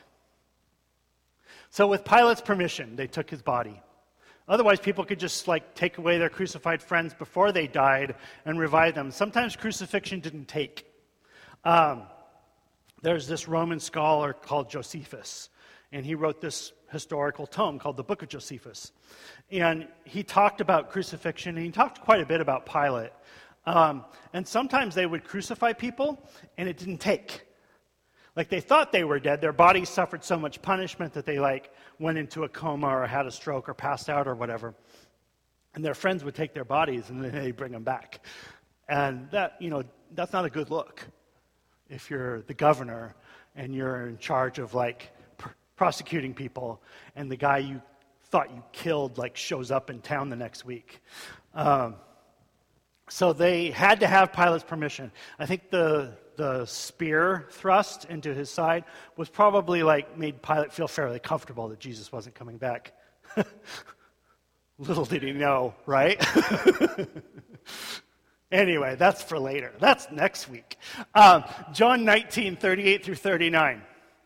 So, 1.70 1.86
with 1.88 2.04
Pilate's 2.04 2.42
permission, 2.42 2.96
they 2.96 3.06
took 3.06 3.30
his 3.30 3.44
body. 3.44 3.80
Otherwise, 4.50 4.80
people 4.80 5.06
could 5.06 5.20
just 5.20 5.48
like 5.48 5.76
take 5.76 6.00
away 6.00 6.18
their 6.18 6.30
crucified 6.30 6.82
friends 6.82 7.14
before 7.14 7.52
they 7.52 7.68
died 7.68 8.16
and 8.46 8.60
revive 8.60 8.96
them. 8.96 9.12
Sometimes 9.12 9.56
crucifixion 9.56 10.20
didn't 10.20 10.48
take. 10.48 10.86
Um, 11.64 12.04
there's 13.04 13.28
this 13.28 13.48
Roman 13.48 13.80
scholar 13.80 14.34
called 14.34 14.70
Josephus, 14.70 15.50
and 15.92 16.04
he 16.04 16.16
wrote 16.16 16.42
this 16.42 16.74
historical 16.92 17.46
tome 17.46 17.78
called 17.78 17.96
the 17.96 18.04
Book 18.04 18.24
of 18.24 18.30
Josephus. 18.30 18.92
And 19.52 19.88
he 20.04 20.24
talked 20.24 20.62
about 20.62 20.90
crucifixion, 20.90 21.56
and 21.56 21.66
he 21.66 21.72
talked 21.72 22.02
quite 22.02 22.20
a 22.20 22.26
bit 22.26 22.42
about 22.42 22.66
Pilate. 22.66 23.12
Um, 23.68 24.04
and 24.34 24.48
sometimes 24.48 24.96
they 24.96 25.06
would 25.06 25.24
crucify 25.24 25.74
people, 25.74 26.28
and 26.58 26.68
it 26.68 26.78
didn't 26.78 26.98
take. 26.98 27.46
Like 28.36 28.50
they 28.50 28.62
thought 28.62 28.92
they 28.92 29.04
were 29.04 29.20
dead. 29.20 29.42
Their 29.42 29.54
bodies 29.54 29.90
suffered 29.90 30.24
so 30.24 30.40
much 30.40 30.62
punishment 30.62 31.14
that 31.14 31.26
they 31.26 31.40
like 31.40 31.72
went 32.00 32.18
into 32.18 32.44
a 32.44 32.50
coma 32.50 32.88
or 32.88 33.06
had 33.06 33.26
a 33.26 33.32
stroke 33.32 33.70
or 33.70 33.74
passed 33.74 34.10
out 34.10 34.28
or 34.28 34.36
whatever. 34.36 34.74
And 35.76 35.86
their 35.86 35.94
friends 35.94 36.24
would 36.24 36.36
take 36.36 36.54
their 36.54 36.66
bodies 36.66 37.10
and 37.10 37.24
then 37.24 37.32
they 37.32 37.52
bring 37.52 37.72
them 37.72 37.84
back. 37.84 38.26
And 38.88 39.30
that, 39.32 39.58
you 39.60 39.70
know, 39.70 39.84
that's 40.16 40.34
not 40.34 40.46
a 40.46 40.50
good 40.50 40.72
look 40.72 41.06
if 41.90 42.10
you're 42.10 42.42
the 42.44 42.54
governor 42.54 43.16
and 43.56 43.76
you're 43.76 44.08
in 44.08 44.18
charge 44.18 44.58
of 44.58 44.74
like 44.74 45.12
pr- 45.38 45.50
prosecuting 45.76 46.34
people 46.34 46.82
and 47.16 47.30
the 47.30 47.36
guy 47.36 47.60
you 47.60 47.82
thought 48.26 48.50
you 48.52 48.64
killed 48.72 49.18
like 49.18 49.36
shows 49.36 49.72
up 49.72 49.90
in 49.90 50.00
town 50.00 50.30
the 50.30 50.36
next 50.36 50.66
week. 50.66 51.02
Um, 51.54 51.96
so 53.10 53.34
they 53.34 53.72
had 53.72 54.00
to 54.02 54.08
have 54.08 54.32
Pilate's 54.32 54.64
permission. 54.64 55.12
I 55.40 55.46
think 55.46 55.72
the, 55.72 56.14
the 56.40 56.66
spear 56.66 57.48
thrust 57.52 58.06
into 58.06 58.34
his 58.34 58.50
side 58.50 58.86
was 59.18 59.28
probably 59.28 59.84
like 59.84 60.18
made 60.18 60.42
Pilate 60.42 60.72
feel 60.72 60.88
fairly 60.88 61.20
comfortable 61.20 61.68
that 61.68 61.80
Jesus 61.80 62.14
wasn't 62.14 62.34
coming 62.34 62.58
back. 62.58 62.94
Little 64.78 65.04
did 65.04 65.22
he 65.22 65.34
know, 65.34 65.76
right? 65.86 66.18
anyway, 68.54 68.96
that's 68.96 69.22
for 69.22 69.38
later. 69.38 69.74
That's 69.82 70.10
next 70.12 70.48
week. 70.48 70.78
Um, 71.14 71.44
John 71.74 72.06
19, 72.06 72.56
38 72.56 73.04
through 73.04 73.16
39. 73.16 73.82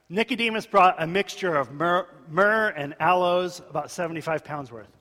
Nicodemus 0.10 0.68
brought 0.68 1.02
a 1.02 1.08
mixture 1.08 1.56
of 1.56 1.72
myrrh, 1.72 2.08
myrrh 2.30 2.70
and 2.78 2.94
aloes, 3.00 3.60
about 3.68 3.90
75 3.90 4.44
pounds 4.44 4.72
worth. 4.72 4.96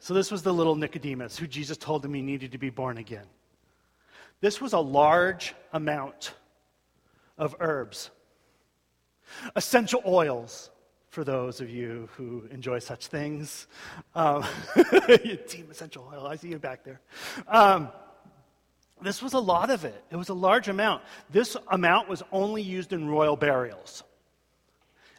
So, 0.00 0.12
this 0.12 0.30
was 0.30 0.42
the 0.42 0.52
little 0.52 0.76
Nicodemus 0.76 1.38
who 1.38 1.46
Jesus 1.46 1.78
told 1.78 2.04
him 2.04 2.12
he 2.12 2.20
needed 2.20 2.52
to 2.52 2.58
be 2.58 2.68
born 2.68 2.98
again. 2.98 3.24
This 4.46 4.60
was 4.60 4.74
a 4.74 4.78
large 4.78 5.56
amount 5.72 6.32
of 7.36 7.56
herbs, 7.58 8.10
essential 9.56 10.00
oils, 10.06 10.70
for 11.08 11.24
those 11.24 11.60
of 11.60 11.68
you 11.68 12.08
who 12.12 12.44
enjoy 12.52 12.78
such 12.78 13.08
things. 13.08 13.66
Um, 14.14 14.44
team 15.48 15.66
essential 15.68 16.08
oil, 16.14 16.28
I 16.28 16.36
see 16.36 16.50
you 16.50 16.60
back 16.60 16.84
there. 16.84 17.00
Um, 17.48 17.88
this 19.02 19.20
was 19.20 19.32
a 19.32 19.40
lot 19.40 19.68
of 19.70 19.84
it. 19.84 20.00
It 20.12 20.16
was 20.16 20.28
a 20.28 20.34
large 20.34 20.68
amount. 20.68 21.02
This 21.28 21.56
amount 21.72 22.08
was 22.08 22.22
only 22.30 22.62
used 22.62 22.92
in 22.92 23.08
royal 23.08 23.34
burials. 23.34 24.04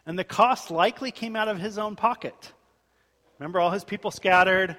And 0.05 0.17
the 0.17 0.23
cost 0.23 0.71
likely 0.71 1.11
came 1.11 1.35
out 1.35 1.49
of 1.49 1.59
his 1.59 1.77
own 1.77 1.97
pocket. 1.97 2.53
Remember, 3.39 3.59
all 3.59 3.71
his 3.71 3.83
people 3.83 4.09
scattered. 4.09 4.77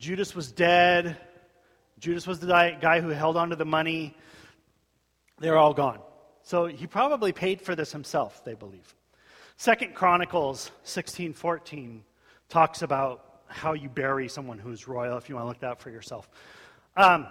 Judas 0.00 0.34
was 0.34 0.50
dead. 0.50 1.16
Judas 1.98 2.26
was 2.26 2.40
the 2.40 2.46
guy 2.46 3.00
who 3.00 3.08
held 3.08 3.36
on 3.36 3.50
to 3.50 3.56
the 3.56 3.64
money. 3.64 4.16
They're 5.38 5.56
all 5.56 5.74
gone. 5.74 6.00
So 6.42 6.66
he 6.66 6.86
probably 6.86 7.32
paid 7.32 7.60
for 7.60 7.74
this 7.74 7.92
himself, 7.92 8.44
they 8.44 8.54
believe. 8.54 8.94
Second 9.56 9.94
Chronicles 9.94 10.70
16:14 10.84 12.02
talks 12.48 12.82
about 12.82 13.42
how 13.48 13.72
you 13.72 13.88
bury 13.88 14.28
someone 14.28 14.58
who's 14.58 14.86
royal, 14.86 15.16
if 15.18 15.28
you 15.28 15.34
want 15.34 15.44
to 15.44 15.48
look 15.48 15.60
that 15.60 15.72
up 15.72 15.80
for 15.80 15.90
yourself. 15.90 16.28
Um, 16.96 17.26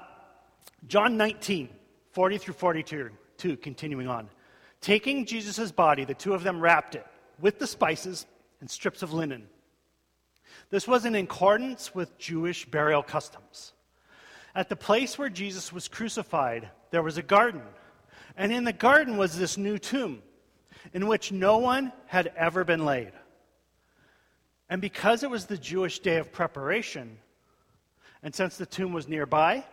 John 0.88 1.18
19, 1.18 1.70
40 2.12 2.38
through 2.38 2.54
42, 2.54 3.10
two, 3.38 3.58
continuing 3.58 4.08
on. 4.08 4.30
Taking 4.82 5.26
Jesus' 5.26 5.72
body, 5.72 6.06
the 6.06 6.14
two 6.14 6.34
of 6.34 6.44
them 6.44 6.60
wrapped 6.60 6.96
it 6.96 7.06
with 7.40 7.60
the 7.60 7.68
spices 7.68 8.26
and 8.60 8.70
strips 8.70 9.02
of 9.02 9.14
linen. 9.14 9.48
This 10.70 10.88
was 10.88 11.06
in 11.06 11.16
accordance 11.16 11.96
with 11.96 12.18
Jewish 12.18 12.66
burial 12.66 13.04
customs. 13.04 13.74
At 14.58 14.70
the 14.70 14.76
place 14.76 15.20
where 15.20 15.30
Jesus 15.30 15.72
was 15.72 15.88
crucified, 15.88 16.72
there 16.90 17.04
was 17.04 17.20
a 17.20 17.22
garden. 17.22 17.62
And 18.36 18.52
in 18.52 18.64
the 18.64 18.74
garden 18.74 19.16
was 19.16 19.38
this 19.38 19.56
new 19.56 19.78
tomb 19.78 20.24
in 20.94 21.06
which 21.06 21.32
no 21.32 21.60
one 21.60 21.94
had 22.08 22.34
ever 22.36 22.64
been 22.64 22.84
laid. 22.84 23.12
And 24.68 24.82
because 24.82 25.22
it 25.22 25.30
was 25.30 25.46
the 25.46 25.60
Jewish 25.60 26.00
day 26.00 26.18
of 26.18 26.34
preparation, 26.34 27.20
and 28.24 28.34
since 28.34 28.58
the 28.58 28.66
tomb 28.66 28.94
was 28.94 29.08
nearby, 29.08 29.64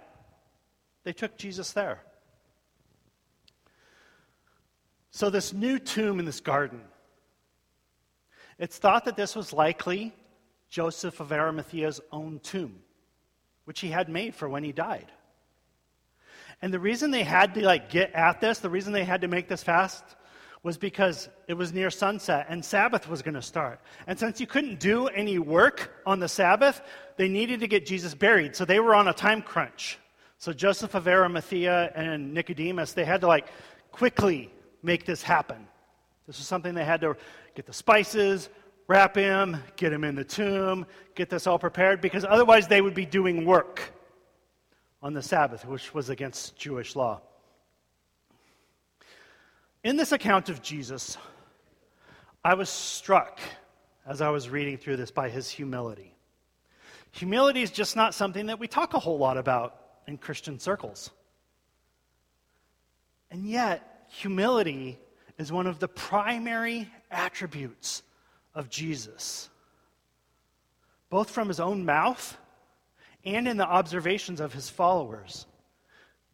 they 1.05 1.15
took 1.15 1.39
Jesus 1.39 1.73
there. 1.73 2.01
So, 5.13 5.31
this 5.31 5.55
new 5.55 5.79
tomb 5.79 6.19
in 6.19 6.27
this 6.27 6.41
garden, 6.41 6.83
it's 8.59 8.77
thought 8.77 9.07
that 9.07 9.17
this 9.17 9.35
was 9.35 9.55
likely 9.55 10.13
Joseph 10.69 11.21
of 11.21 11.33
Arimathea's 11.33 12.03
own 12.13 12.39
tomb, 12.41 12.84
which 13.65 13.81
he 13.81 13.89
had 13.89 14.09
made 14.09 14.35
for 14.35 14.49
when 14.49 14.65
he 14.65 14.73
died. 14.73 15.11
And 16.63 16.73
the 16.73 16.79
reason 16.79 17.11
they 17.11 17.25
had 17.25 17.55
to 17.55 17.65
like 17.65 17.91
get 17.91 18.13
at 18.13 18.41
this, 18.41 18.59
the 18.59 18.71
reason 18.71 18.93
they 18.93 19.05
had 19.05 19.23
to 19.23 19.29
make 19.29 19.49
this 19.49 19.63
fast 19.63 20.05
was 20.63 20.79
because 20.79 21.29
it 21.47 21.55
was 21.55 21.73
near 21.73 21.91
sunset 21.91 22.47
and 22.49 22.65
Sabbath 22.65 23.07
was 23.09 23.21
going 23.21 23.35
to 23.35 23.43
start. 23.43 23.81
And 24.07 24.19
since 24.19 24.41
you 24.41 24.47
couldn't 24.47 24.81
do 24.81 25.09
any 25.09 25.39
work 25.39 25.93
on 26.07 26.21
the 26.21 26.29
Sabbath, 26.29 26.81
they 27.17 27.29
needed 27.29 27.61
to 27.61 27.67
get 27.67 27.85
Jesus 27.85 28.15
buried. 28.15 28.57
So 28.57 28.65
they 28.65 28.81
were 28.81 28.95
on 28.95 29.09
a 29.09 29.13
time 29.13 29.43
crunch. 29.43 29.99
So 30.39 30.53
Joseph 30.53 30.95
of 30.95 31.07
Arimathea 31.07 31.93
and 31.95 32.33
Nicodemus, 32.33 32.95
they 32.95 33.05
had 33.05 33.21
to 33.21 33.27
like 33.27 33.47
quickly 33.93 34.51
make 34.83 35.05
this 35.05 35.23
happen. 35.23 35.69
This 36.27 36.39
was 36.39 36.47
something 36.47 36.75
they 36.75 36.85
had 36.85 37.03
to 37.03 37.17
get 37.55 37.67
the 37.67 37.73
spices, 37.73 38.49
wrap 38.87 39.17
him, 39.17 39.57
get 39.77 39.93
him 39.93 40.05
in 40.05 40.15
the 40.15 40.25
tomb, 40.25 40.87
get 41.15 41.31
this 41.31 41.47
all 41.47 41.59
prepared, 41.59 42.01
because 42.01 42.25
otherwise 42.25 42.69
they 42.69 42.81
would 42.81 42.95
be 42.95 43.07
doing 43.07 43.45
work 43.45 43.81
on 45.03 45.13
the 45.13 45.23
Sabbath, 45.23 45.65
which 45.67 45.95
was 45.95 46.11
against 46.11 46.57
Jewish 46.57 46.97
law. 46.97 47.21
In 49.83 49.97
this 49.97 50.13
account 50.13 50.49
of 50.49 50.63
Jesus, 50.63 51.19
I 52.43 52.55
was 52.55 52.71
struck 52.71 53.41
as 54.07 54.21
I 54.21 54.31
was 54.31 54.49
reading 54.49 54.79
through 54.79 54.97
this 54.97 55.11
by 55.11 55.29
his 55.29 55.49
humility. 55.49 56.15
Humility 57.13 57.63
is 57.63 57.71
just 57.71 57.95
not 57.95 58.15
something 58.15 58.47
that 58.47 58.59
we 58.59 58.67
talk 58.67 58.95
a 58.95 58.99
whole 58.99 59.19
lot 59.19 59.37
about 59.37 59.79
in 60.07 60.19
Christian 60.19 60.59
circles. 60.59 61.11
And 63.31 63.47
yet, 63.47 64.07
humility 64.09 64.99
is 65.39 65.53
one 65.53 65.67
of 65.67 65.79
the 65.79 65.89
primary 65.89 66.91
attributes 67.11 68.03
of 68.55 68.69
Jesus, 68.69 69.51
both 71.11 71.31
from 71.31 71.49
his 71.49 71.61
own 71.61 71.85
mouth 71.85 72.37
and 73.25 73.49
in 73.49 73.57
the 73.57 73.67
observations 73.67 74.41
of 74.41 74.53
his 74.53 74.69
followers. 74.69 75.47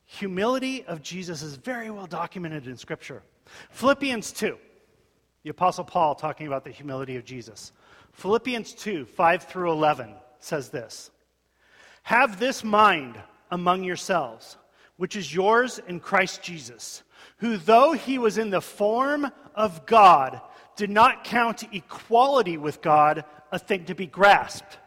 Humility 0.07 0.85
of 0.85 1.03
Jesus 1.03 1.43
is 1.43 1.55
very 1.55 1.91
well 1.91 2.07
documented 2.07 2.66
in 2.66 2.77
Scripture. 2.77 3.23
Philippians 3.71 4.33
2, 4.33 4.59
the 5.45 5.51
Apostle 5.51 5.85
Paul 5.85 6.14
talking 6.14 6.47
about 6.47 6.64
the 6.64 6.71
humility 6.71 7.16
of 7.16 7.25
Jesus. 7.25 7.73
Philippians 8.12 8.73
2, 8.75 9.07
5 9.07 9.45
through 9.45 9.71
11 9.71 10.14
says 10.41 10.68
this 10.71 11.11
Have 12.03 12.41
this 12.41 12.64
mind 12.64 13.21
among 13.51 13.85
yourselves, 13.85 14.57
which 14.97 15.16
is 15.16 15.35
yours 15.35 15.81
in 15.87 16.01
Christ 16.01 16.43
Jesus, 16.43 17.03
who, 17.39 17.57
though 17.57 17.93
he 17.93 18.18
was 18.18 18.37
in 18.37 18.51
the 18.51 18.61
form 18.61 19.31
of 19.55 19.87
God, 19.87 20.41
did 20.81 20.89
not 20.89 21.24
count 21.24 21.62
equality 21.74 22.57
with 22.57 22.81
God 22.81 23.26
a 23.53 23.59
thing 23.59 23.85
to 23.85 23.95
be 23.95 24.07
grasped, 24.07 24.78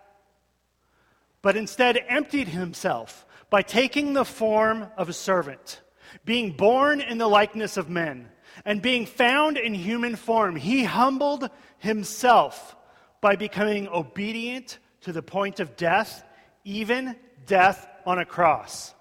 but 1.44 1.56
instead 1.56 2.04
emptied 2.10 2.48
himself 2.48 3.28
by 3.52 3.62
taking 3.62 4.14
the 4.14 4.26
form 4.26 4.88
of 4.98 5.08
a 5.08 5.14
servant, 5.14 5.82
being 6.26 6.54
born 6.54 7.00
in 7.00 7.20
the 7.20 7.28
likeness 7.28 7.78
of 7.78 7.92
men 7.92 8.28
and 8.66 8.82
being 8.82 9.06
found 9.06 9.60
in 9.60 9.76
human 9.76 10.16
form, 10.16 10.56
he 10.56 10.84
humbled 10.84 11.48
himself 11.78 12.76
by 13.22 13.36
becoming 13.36 13.88
obedient 13.88 14.80
to 15.02 15.12
the 15.12 15.22
point 15.22 15.60
of 15.60 15.78
death, 15.78 16.24
even 16.64 17.16
death 17.46 17.88
on 18.04 18.18
a 18.18 18.26
cross. 18.26 18.96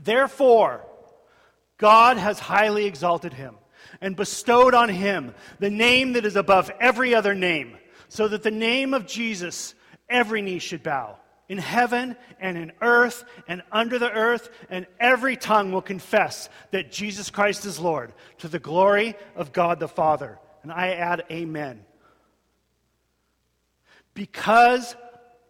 Therefore, 0.00 0.86
God 1.76 2.18
has 2.18 2.38
highly 2.38 2.84
exalted 2.86 3.32
him 3.32 3.56
and 4.02 4.14
bestowed 4.14 4.74
on 4.74 4.90
him 4.90 5.34
the 5.58 5.70
name 5.70 6.12
that 6.12 6.26
is 6.26 6.36
above 6.36 6.70
every 6.78 7.14
other 7.14 7.34
name, 7.34 7.78
so 8.10 8.28
that 8.28 8.42
the 8.42 8.50
name 8.50 8.92
of 8.92 9.06
Jesus 9.06 9.74
every 10.10 10.42
knee 10.42 10.58
should 10.58 10.82
bow 10.82 11.16
in 11.48 11.58
heaven 11.58 12.16
and 12.40 12.56
in 12.56 12.72
earth 12.80 13.24
and 13.46 13.62
under 13.70 13.98
the 13.98 14.10
earth, 14.10 14.48
and 14.70 14.86
every 14.98 15.36
tongue 15.36 15.70
will 15.70 15.82
confess 15.82 16.48
that 16.70 16.90
Jesus 16.90 17.28
Christ 17.28 17.66
is 17.66 17.78
Lord 17.78 18.14
to 18.38 18.48
the 18.48 18.58
glory 18.58 19.14
of 19.36 19.52
God 19.52 19.78
the 19.78 19.86
Father. 19.86 20.38
And 20.62 20.72
I 20.72 20.94
add, 20.94 21.24
Amen. 21.30 21.84
Because 24.14 24.96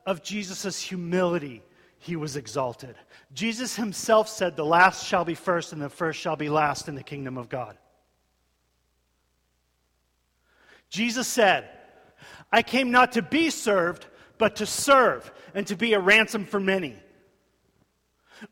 of 0.05 0.25
Jesus' 0.25 0.81
humility, 0.81 1.63
he 1.99 2.17
was 2.17 2.37
exalted. 2.37 2.97
Jesus 3.33 3.77
himself 3.77 4.29
said, 4.29 4.57
The 4.57 4.65
last 4.65 5.07
shall 5.07 5.25
be 5.25 5.35
first, 5.35 5.73
and 5.73 5.81
the 5.81 5.89
first 5.89 6.19
shall 6.19 6.37
be 6.37 6.49
last 6.49 6.89
in 6.89 6.97
the 6.97 7.05
kingdom 7.05 7.39
of 7.39 7.49
God. 7.49 7.79
Jesus 10.93 11.27
said, 11.27 11.71
I 12.53 12.61
came 12.61 12.91
not 12.91 13.13
to 13.13 13.23
be 13.23 13.49
served, 13.49 14.05
but 14.37 14.57
to 14.57 14.67
serve 14.67 15.33
and 15.55 15.67
to 15.69 15.75
be 15.75 15.95
a 15.95 15.99
ransom 15.99 16.45
for 16.45 16.61
many. 16.61 16.97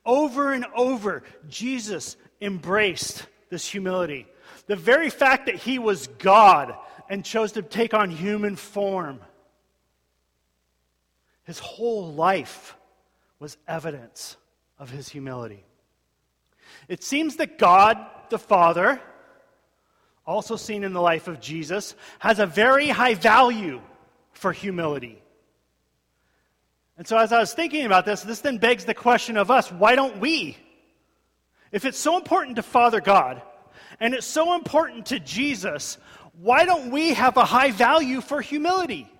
Over 0.06 0.54
and 0.54 0.64
over, 0.74 1.22
Jesus 1.50 2.16
embraced 2.40 3.26
this 3.50 3.68
humility. 3.68 4.26
The 4.68 4.76
very 4.76 5.10
fact 5.10 5.46
that 5.46 5.56
he 5.56 5.78
was 5.78 6.06
God 6.06 6.74
and 7.10 7.26
chose 7.26 7.52
to 7.52 7.62
take 7.62 7.92
on 7.92 8.08
human 8.08 8.56
form, 8.56 9.20
his 11.44 11.58
whole 11.58 12.10
life 12.10 12.74
was 13.38 13.58
evidence 13.68 14.38
of 14.78 14.88
his 14.88 15.10
humility. 15.10 15.62
It 16.88 17.04
seems 17.04 17.36
that 17.36 17.58
God 17.58 17.98
the 18.30 18.38
Father, 18.38 18.98
also 20.26 20.56
seen 20.56 20.84
in 20.84 20.92
the 20.92 21.00
life 21.00 21.28
of 21.28 21.40
Jesus, 21.40 21.94
has 22.18 22.38
a 22.38 22.46
very 22.46 22.88
high 22.88 23.14
value 23.14 23.80
for 24.32 24.52
humility. 24.52 25.20
And 26.96 27.06
so, 27.06 27.16
as 27.16 27.32
I 27.32 27.40
was 27.40 27.54
thinking 27.54 27.86
about 27.86 28.04
this, 28.04 28.22
this 28.22 28.40
then 28.40 28.58
begs 28.58 28.84
the 28.84 28.94
question 28.94 29.36
of 29.36 29.50
us 29.50 29.72
why 29.72 29.94
don't 29.94 30.18
we? 30.18 30.56
If 31.72 31.84
it's 31.84 31.98
so 31.98 32.16
important 32.16 32.56
to 32.56 32.62
Father 32.62 33.00
God, 33.00 33.40
and 34.00 34.14
it's 34.14 34.26
so 34.26 34.54
important 34.54 35.06
to 35.06 35.20
Jesus, 35.20 35.98
why 36.40 36.64
don't 36.64 36.90
we 36.90 37.14
have 37.14 37.36
a 37.36 37.44
high 37.44 37.70
value 37.70 38.20
for 38.20 38.40
humility? 38.40 39.10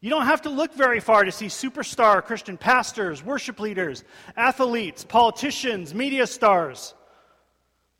You 0.00 0.10
don't 0.10 0.26
have 0.26 0.42
to 0.42 0.50
look 0.50 0.74
very 0.74 0.98
far 0.98 1.24
to 1.24 1.30
see 1.30 1.46
superstar 1.46 2.24
Christian 2.24 2.58
pastors, 2.58 3.22
worship 3.22 3.60
leaders, 3.60 4.02
athletes, 4.36 5.04
politicians, 5.04 5.94
media 5.94 6.26
stars, 6.26 6.92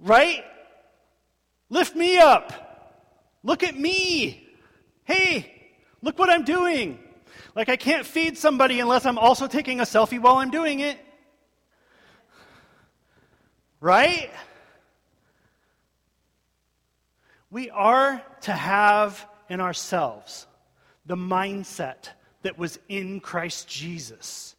right? 0.00 0.44
Lift 1.72 1.96
me 1.96 2.18
up. 2.18 2.52
Look 3.42 3.62
at 3.62 3.74
me. 3.74 4.46
Hey, 5.04 5.72
look 6.02 6.18
what 6.18 6.28
I'm 6.28 6.44
doing. 6.44 6.98
Like, 7.54 7.70
I 7.70 7.76
can't 7.76 8.04
feed 8.04 8.36
somebody 8.36 8.78
unless 8.80 9.06
I'm 9.06 9.16
also 9.16 9.46
taking 9.46 9.80
a 9.80 9.84
selfie 9.84 10.20
while 10.20 10.36
I'm 10.36 10.50
doing 10.50 10.80
it. 10.80 10.98
Right? 13.80 14.30
We 17.50 17.70
are 17.70 18.22
to 18.42 18.52
have 18.52 19.26
in 19.48 19.62
ourselves 19.62 20.46
the 21.06 21.16
mindset 21.16 22.10
that 22.42 22.58
was 22.58 22.78
in 22.90 23.18
Christ 23.18 23.66
Jesus 23.66 24.56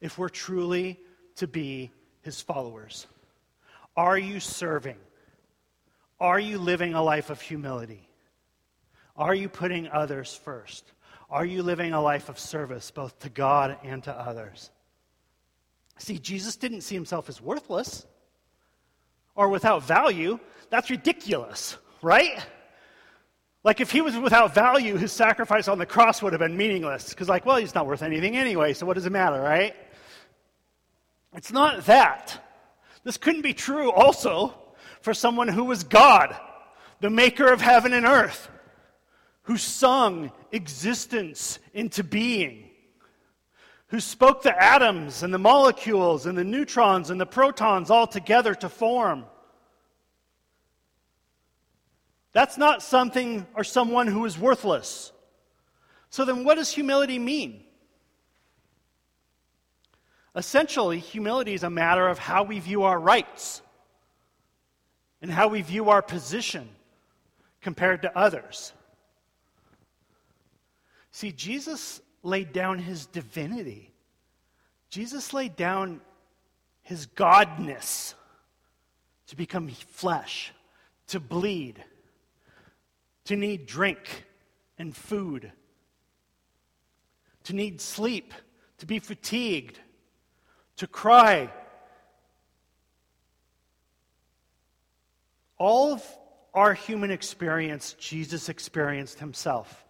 if 0.00 0.16
we're 0.16 0.30
truly 0.30 0.98
to 1.36 1.46
be 1.46 1.90
his 2.22 2.40
followers. 2.40 3.06
Are 3.98 4.16
you 4.16 4.40
serving? 4.40 4.96
Are 6.24 6.40
you 6.40 6.56
living 6.56 6.94
a 6.94 7.02
life 7.02 7.28
of 7.28 7.38
humility? 7.38 8.08
Are 9.14 9.34
you 9.34 9.46
putting 9.46 9.88
others 9.88 10.34
first? 10.34 10.90
Are 11.28 11.44
you 11.44 11.62
living 11.62 11.92
a 11.92 12.00
life 12.00 12.30
of 12.30 12.38
service 12.38 12.90
both 12.90 13.18
to 13.18 13.28
God 13.28 13.76
and 13.84 14.02
to 14.04 14.10
others? 14.10 14.70
See, 15.98 16.18
Jesus 16.18 16.56
didn't 16.56 16.80
see 16.80 16.94
himself 16.94 17.28
as 17.28 17.42
worthless 17.42 18.06
or 19.34 19.50
without 19.50 19.82
value. 19.82 20.40
That's 20.70 20.88
ridiculous, 20.88 21.76
right? 22.00 22.42
Like, 23.62 23.82
if 23.82 23.90
he 23.90 24.00
was 24.00 24.16
without 24.16 24.54
value, 24.54 24.96
his 24.96 25.12
sacrifice 25.12 25.68
on 25.68 25.76
the 25.76 25.84
cross 25.84 26.22
would 26.22 26.32
have 26.32 26.40
been 26.40 26.56
meaningless. 26.56 27.10
Because, 27.10 27.28
like, 27.28 27.44
well, 27.44 27.58
he's 27.58 27.74
not 27.74 27.86
worth 27.86 28.02
anything 28.02 28.34
anyway, 28.34 28.72
so 28.72 28.86
what 28.86 28.94
does 28.94 29.04
it 29.04 29.12
matter, 29.12 29.42
right? 29.42 29.76
It's 31.34 31.52
not 31.52 31.84
that. 31.84 32.42
This 33.02 33.18
couldn't 33.18 33.42
be 33.42 33.52
true 33.52 33.92
also 33.92 34.54
for 35.04 35.12
someone 35.12 35.48
who 35.48 35.64
was 35.64 35.84
God, 35.84 36.34
the 37.00 37.10
maker 37.10 37.52
of 37.52 37.60
heaven 37.60 37.92
and 37.92 38.06
earth, 38.06 38.48
who 39.42 39.58
sung 39.58 40.32
existence 40.50 41.58
into 41.74 42.02
being, 42.02 42.70
who 43.88 44.00
spoke 44.00 44.42
the 44.42 44.62
atoms 44.64 45.22
and 45.22 45.32
the 45.32 45.38
molecules 45.38 46.24
and 46.24 46.38
the 46.38 46.42
neutrons 46.42 47.10
and 47.10 47.20
the 47.20 47.26
protons 47.26 47.90
all 47.90 48.06
together 48.06 48.54
to 48.54 48.70
form. 48.70 49.26
That's 52.32 52.56
not 52.56 52.82
something 52.82 53.46
or 53.54 53.62
someone 53.62 54.06
who 54.06 54.24
is 54.24 54.38
worthless. 54.38 55.12
So 56.08 56.24
then, 56.24 56.44
what 56.44 56.54
does 56.54 56.70
humility 56.70 57.18
mean? 57.18 57.62
Essentially, 60.34 60.98
humility 60.98 61.52
is 61.52 61.62
a 61.62 61.68
matter 61.68 62.08
of 62.08 62.18
how 62.18 62.42
we 62.44 62.58
view 62.58 62.84
our 62.84 62.98
rights 62.98 63.60
and 65.24 65.32
how 65.32 65.48
we 65.48 65.62
view 65.62 65.88
our 65.88 66.02
position 66.02 66.68
compared 67.62 68.02
to 68.02 68.14
others. 68.14 68.74
See, 71.12 71.32
Jesus 71.32 72.02
laid 72.22 72.52
down 72.52 72.78
his 72.78 73.06
divinity, 73.06 73.90
Jesus 74.90 75.32
laid 75.32 75.56
down 75.56 76.02
his 76.82 77.06
godness 77.06 78.12
to 79.28 79.34
become 79.34 79.66
flesh, 79.68 80.52
to 81.06 81.20
bleed, 81.20 81.82
to 83.24 83.34
need 83.34 83.64
drink 83.64 84.26
and 84.78 84.94
food, 84.94 85.50
to 87.44 87.54
need 87.54 87.80
sleep, 87.80 88.34
to 88.76 88.84
be 88.84 88.98
fatigued, 88.98 89.80
to 90.76 90.86
cry. 90.86 91.50
All 95.58 95.92
of 95.92 96.04
our 96.52 96.74
human 96.74 97.10
experience, 97.10 97.94
Jesus 97.98 98.48
experienced 98.48 99.18
himself. 99.18 99.84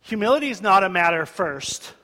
Humility 0.00 0.50
is 0.50 0.60
not 0.60 0.82
a 0.82 0.88
matter, 0.88 1.26
first, 1.26 1.94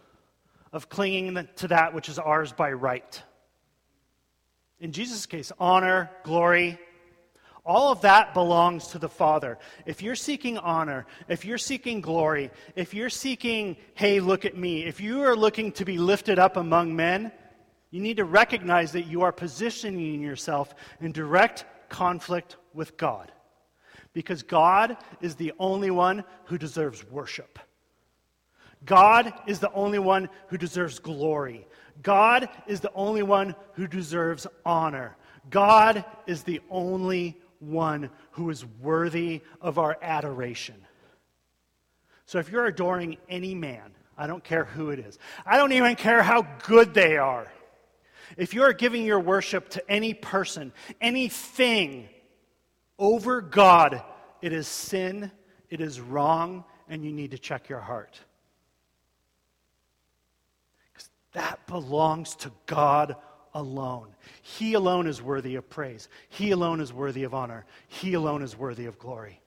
of 0.73 0.89
clinging 0.89 1.49
to 1.57 1.69
that 1.69 1.95
which 1.95 2.09
is 2.09 2.19
ours 2.19 2.53
by 2.53 2.73
right. 2.73 3.23
In 4.81 4.93
Jesus' 4.93 5.27
case, 5.27 5.51
honor, 5.59 6.11
glory, 6.23 6.79
all 7.65 7.93
of 7.93 8.01
that 8.03 8.33
belongs 8.33 8.89
to 8.89 8.99
the 8.99 9.09
Father. 9.09 9.59
If 9.85 10.01
you're 10.01 10.15
seeking 10.15 10.57
honor, 10.57 11.05
if 11.29 11.45
you're 11.45 11.59
seeking 11.59 12.01
glory, 12.01 12.51
if 12.77 12.95
you're 12.95 13.11
seeking, 13.11 13.77
hey, 13.95 14.21
look 14.21 14.45
at 14.45 14.57
me, 14.57 14.85
if 14.85 15.01
you 15.01 15.23
are 15.25 15.37
looking 15.37 15.73
to 15.73 15.85
be 15.85 15.99
lifted 15.99 16.39
up 16.39 16.57
among 16.57 16.97
men, 16.97 17.33
you 17.91 18.01
need 18.01 18.19
to 18.19 18.25
recognize 18.25 18.93
that 18.93 19.07
you 19.07 19.23
are 19.23 19.33
positioning 19.33 20.21
yourself 20.21 20.75
in 21.01 21.13
direct 21.13 21.65
conflict 21.89 22.57
with 22.75 22.97
God. 22.97 23.33
Because 24.13 24.43
God 24.43 24.97
is 25.21 25.37
the 25.37 25.53
only 25.59 25.91
one 25.91 26.25
who 26.47 26.59
deserves 26.59 27.09
worship. 27.09 27.59
God 28.85 29.33
is 29.47 29.59
the 29.59 29.73
only 29.73 29.99
one 29.99 30.29
who 30.49 30.59
deserves 30.59 30.99
glory. 30.99 31.67
God 32.03 32.49
is 32.67 32.81
the 32.81 32.93
only 32.95 33.23
one 33.23 33.55
who 33.73 33.87
deserves 33.87 34.47
honor. 34.65 35.17
God 35.51 36.05
is 36.27 36.43
the 36.43 36.61
only 36.71 37.41
one 37.59 38.11
who 38.33 38.51
is 38.51 38.65
worthy 38.81 39.41
of 39.61 39.79
our 39.79 39.99
adoration. 40.01 40.77
So 42.27 42.39
if 42.39 42.51
you're 42.51 42.67
adoring 42.67 43.17
any 43.29 43.55
man, 43.55 43.95
I 44.17 44.27
don't 44.27 44.45
care 44.45 44.65
who 44.65 44.91
it 44.91 44.99
is, 44.99 45.19
I 45.47 45.57
don't 45.57 45.73
even 45.73 45.97
care 45.97 46.23
how 46.23 46.43
good 46.67 46.93
they 46.95 47.17
are. 47.17 47.51
If 48.37 48.55
you're 48.55 48.73
giving 48.73 49.05
your 49.05 49.21
worship 49.21 49.69
to 49.71 49.91
any 49.91 50.15
person, 50.15 50.73
anything 51.01 52.09
over 52.99 53.41
God, 53.41 54.03
it 54.43 54.53
is 54.53 54.69
sin, 54.69 55.31
it 55.71 55.81
is 55.81 56.01
wrong, 56.01 56.65
and 56.89 57.05
you 57.05 57.13
need 57.13 57.31
to 57.33 57.39
check 57.39 57.69
your 57.69 57.81
heart. 57.81 58.21
Because 60.93 61.11
that 61.33 61.67
belongs 61.67 62.37
to 62.37 62.53
God 62.67 63.17
alone. 63.55 64.15
He 64.43 64.75
alone 64.75 65.07
is 65.07 65.23
worthy 65.23 65.57
of 65.57 65.69
praise. 65.69 66.09
He 66.29 66.51
alone 66.51 66.81
is 66.81 66.93
worthy 66.93 67.25
of 67.25 67.35
honor. 67.35 67.65
He 67.89 68.15
alone 68.15 68.43
is 68.43 68.57
worthy 68.57 68.87
of 68.87 68.99
glory. 68.99 69.41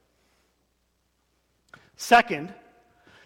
Second, 1.96 2.54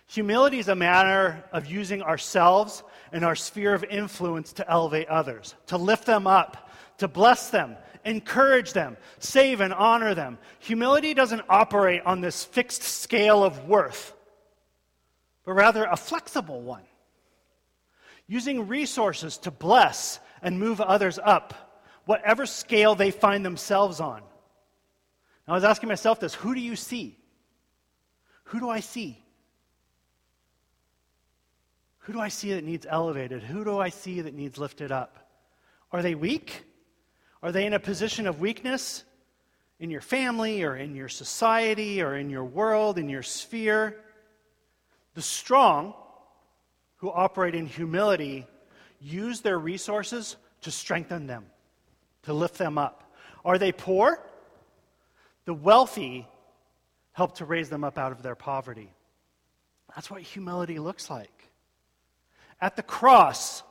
humility 0.08 0.60
is 0.60 0.68
a 0.68 0.76
matter 0.76 1.43
of 1.51 1.66
using 1.66 2.01
ourselves 2.01 2.84
and 3.12 3.24
our 3.24 3.36
sphere 3.36 3.74
of 3.74 3.84
influence 3.84 4.53
to 4.53 4.70
elevate 4.70 5.08
others, 5.08 5.56
to 5.68 5.78
lift 5.78 6.06
them 6.06 6.28
up, 6.28 6.70
to 6.97 7.08
bless 7.08 7.49
them, 7.49 7.76
encourage 8.03 8.74
them, 8.74 8.97
save 9.20 9.62
and 9.62 9.74
honor 9.74 10.14
them. 10.14 10.38
Humility 10.60 11.14
doesn't 11.14 11.41
operate 11.49 12.01
on 12.06 12.22
this 12.22 12.43
fixed 12.43 12.84
scale 12.84 13.43
of 13.43 13.68
worth, 13.68 14.14
but 15.43 15.53
rather 15.53 15.86
a 15.86 15.97
flexible 15.97 16.62
one. 16.62 16.84
Using 18.28 18.68
resources 18.68 19.38
to 19.39 19.51
bless 19.51 20.20
and 20.41 20.60
move 20.60 20.82
others 20.82 21.20
up, 21.24 21.82
whatever 22.06 22.45
scale 22.45 22.95
they 22.95 23.12
find 23.12 23.45
themselves 23.45 23.99
on. 23.99 24.22
I 25.47 25.53
was 25.53 25.64
asking 25.64 25.89
myself 25.89 26.20
this 26.20 26.34
who 26.34 26.56
do 26.56 26.62
you 26.62 26.76
see? 26.76 27.18
Who 28.45 28.60
do 28.60 28.70
I 28.70 28.80
see? 28.80 29.24
Who 32.06 32.14
do 32.14 32.20
I 32.20 32.28
see 32.28 32.53
that 32.53 32.64
needs 32.64 32.86
elevated? 32.88 33.41
Who 33.41 33.64
do 33.64 33.80
I 33.80 33.89
see 33.89 34.22
that 34.22 34.36
needs 34.36 34.60
lifted 34.60 34.91
up? 34.91 35.18
Are 35.91 36.03
they 36.03 36.14
weak? 36.14 36.64
Are 37.41 37.51
they 37.51 37.66
in 37.66 37.74
a 37.74 37.80
position 37.80 38.28
of 38.28 38.39
weakness 38.39 39.03
in 39.80 39.89
your 39.89 40.01
family 40.01 40.64
or 40.64 40.76
in 40.76 40.93
your 40.93 41.10
society 41.10 42.03
or 42.03 42.16
in 42.16 42.30
your 42.30 42.43
world, 42.43 42.99
in 42.99 43.10
your 43.10 43.24
sphere? 43.24 43.95
The 45.16 45.24
strong 45.24 45.95
who 46.97 47.10
operate 47.10 47.56
in 47.56 47.66
humility 47.66 48.45
use 49.01 49.41
their 49.41 49.58
resources 49.58 50.36
to 50.62 50.70
strengthen 50.70 51.26
them, 51.26 51.47
to 52.24 52.34
lift 52.34 52.60
them 52.60 52.78
up. 52.78 53.16
Are 53.43 53.58
they 53.58 53.72
poor? 53.72 54.24
The 55.45 55.56
wealthy 55.56 56.28
help 57.14 57.38
to 57.38 57.45
raise 57.45 57.70
them 57.70 57.84
up 57.84 57.97
out 57.97 58.12
of 58.12 58.22
their 58.22 58.36
poverty. 58.36 58.91
That's 59.95 60.12
what 60.12 60.22
humility 60.22 60.78
looks 60.78 61.10
like. 61.10 61.34
At 62.62 62.76
the 62.76 62.84
cross, 62.84 63.64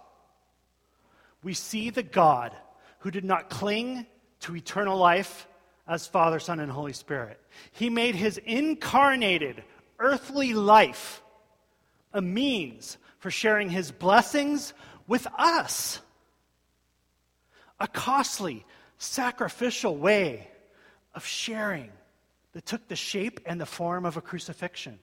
we 1.42 1.54
see 1.54 1.90
the 1.90 2.02
God 2.02 2.54
who 3.00 3.10
did 3.10 3.24
not 3.24 3.50
cling 3.50 4.06
to 4.40 4.56
eternal 4.56 4.96
life 4.96 5.46
as 5.86 6.06
Father, 6.06 6.38
Son, 6.38 6.60
and 6.60 6.70
Holy 6.70 6.92
Spirit. 6.92 7.40
He 7.72 7.90
made 7.90 8.14
his 8.14 8.38
incarnated 8.38 9.62
earthly 9.98 10.54
life 10.54 11.22
a 12.12 12.22
means 12.22 12.96
for 13.18 13.30
sharing 13.30 13.70
his 13.70 13.90
blessings 13.90 14.72
with 15.06 15.26
us. 15.36 16.00
A 17.80 17.88
costly, 17.88 18.64
sacrificial 18.98 19.96
way 19.96 20.48
of 21.14 21.26
sharing 21.26 21.90
that 22.52 22.64
took 22.64 22.86
the 22.88 22.96
shape 22.96 23.40
and 23.44 23.60
the 23.60 23.66
form 23.66 24.06
of 24.06 24.16
a 24.16 24.22
crucifixion. 24.22 24.98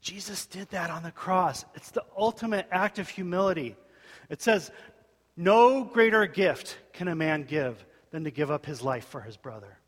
Jesus 0.00 0.46
did 0.46 0.68
that 0.70 0.90
on 0.90 1.02
the 1.02 1.10
cross. 1.10 1.64
It's 1.74 1.90
the 1.90 2.04
ultimate 2.16 2.66
act 2.70 2.98
of 2.98 3.08
humility. 3.08 3.76
It 4.28 4.40
says, 4.40 4.70
No 5.36 5.84
greater 5.84 6.26
gift 6.26 6.78
can 6.92 7.08
a 7.08 7.14
man 7.14 7.44
give 7.44 7.84
than 8.10 8.24
to 8.24 8.30
give 8.30 8.50
up 8.50 8.64
his 8.64 8.82
life 8.82 9.06
for 9.06 9.20
his 9.20 9.36
brother. 9.36 9.78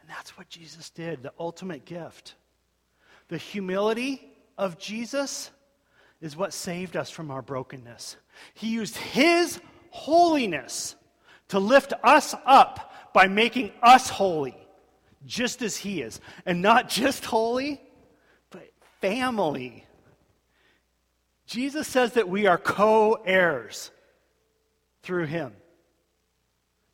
And 0.00 0.08
that's 0.08 0.38
what 0.38 0.48
Jesus 0.48 0.90
did, 0.90 1.22
the 1.22 1.32
ultimate 1.38 1.84
gift. 1.84 2.36
The 3.28 3.38
humility 3.38 4.22
of 4.56 4.78
Jesus 4.78 5.50
is 6.20 6.36
what 6.36 6.54
saved 6.54 6.96
us 6.96 7.10
from 7.10 7.30
our 7.30 7.42
brokenness. 7.42 8.16
He 8.54 8.68
used 8.68 8.96
his 8.96 9.60
holiness 9.90 10.94
to 11.48 11.58
lift 11.58 11.92
us 12.02 12.34
up 12.46 13.12
by 13.12 13.28
making 13.28 13.72
us 13.82 14.08
holy, 14.08 14.56
just 15.24 15.60
as 15.62 15.76
he 15.76 16.00
is. 16.00 16.20
And 16.44 16.62
not 16.62 16.88
just 16.88 17.24
holy, 17.24 17.80
family. 19.00 19.84
Jesus 21.46 21.86
says 21.86 22.14
that 22.14 22.28
we 22.28 22.46
are 22.46 22.58
co 22.58 23.14
heirs 23.24 23.90
through 25.02 25.26
him, 25.26 25.52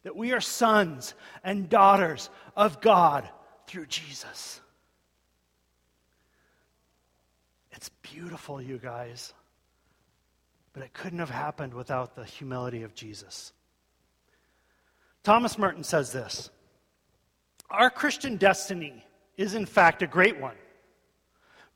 that 0.02 0.16
we 0.16 0.32
are 0.32 0.40
sons 0.40 1.14
and 1.42 1.68
daughters 1.68 2.28
of 2.56 2.80
God 2.80 3.28
through 3.66 3.86
Jesus. 3.86 4.60
It's 7.70 7.88
beautiful, 8.02 8.60
you 8.60 8.78
guys, 8.78 9.32
but 10.72 10.82
it 10.82 10.92
couldn't 10.92 11.18
have 11.18 11.30
happened 11.30 11.72
without 11.72 12.14
the 12.14 12.24
humility 12.24 12.82
of 12.82 12.94
Jesus. 12.94 13.52
Thomas 15.22 15.56
Merton 15.56 15.84
says 15.84 16.12
this 16.12 16.50
Our 17.70 17.90
Christian 17.90 18.36
destiny 18.36 19.04
is, 19.36 19.54
in 19.54 19.66
fact, 19.66 20.02
a 20.02 20.06
great 20.06 20.38
one, 20.38 20.56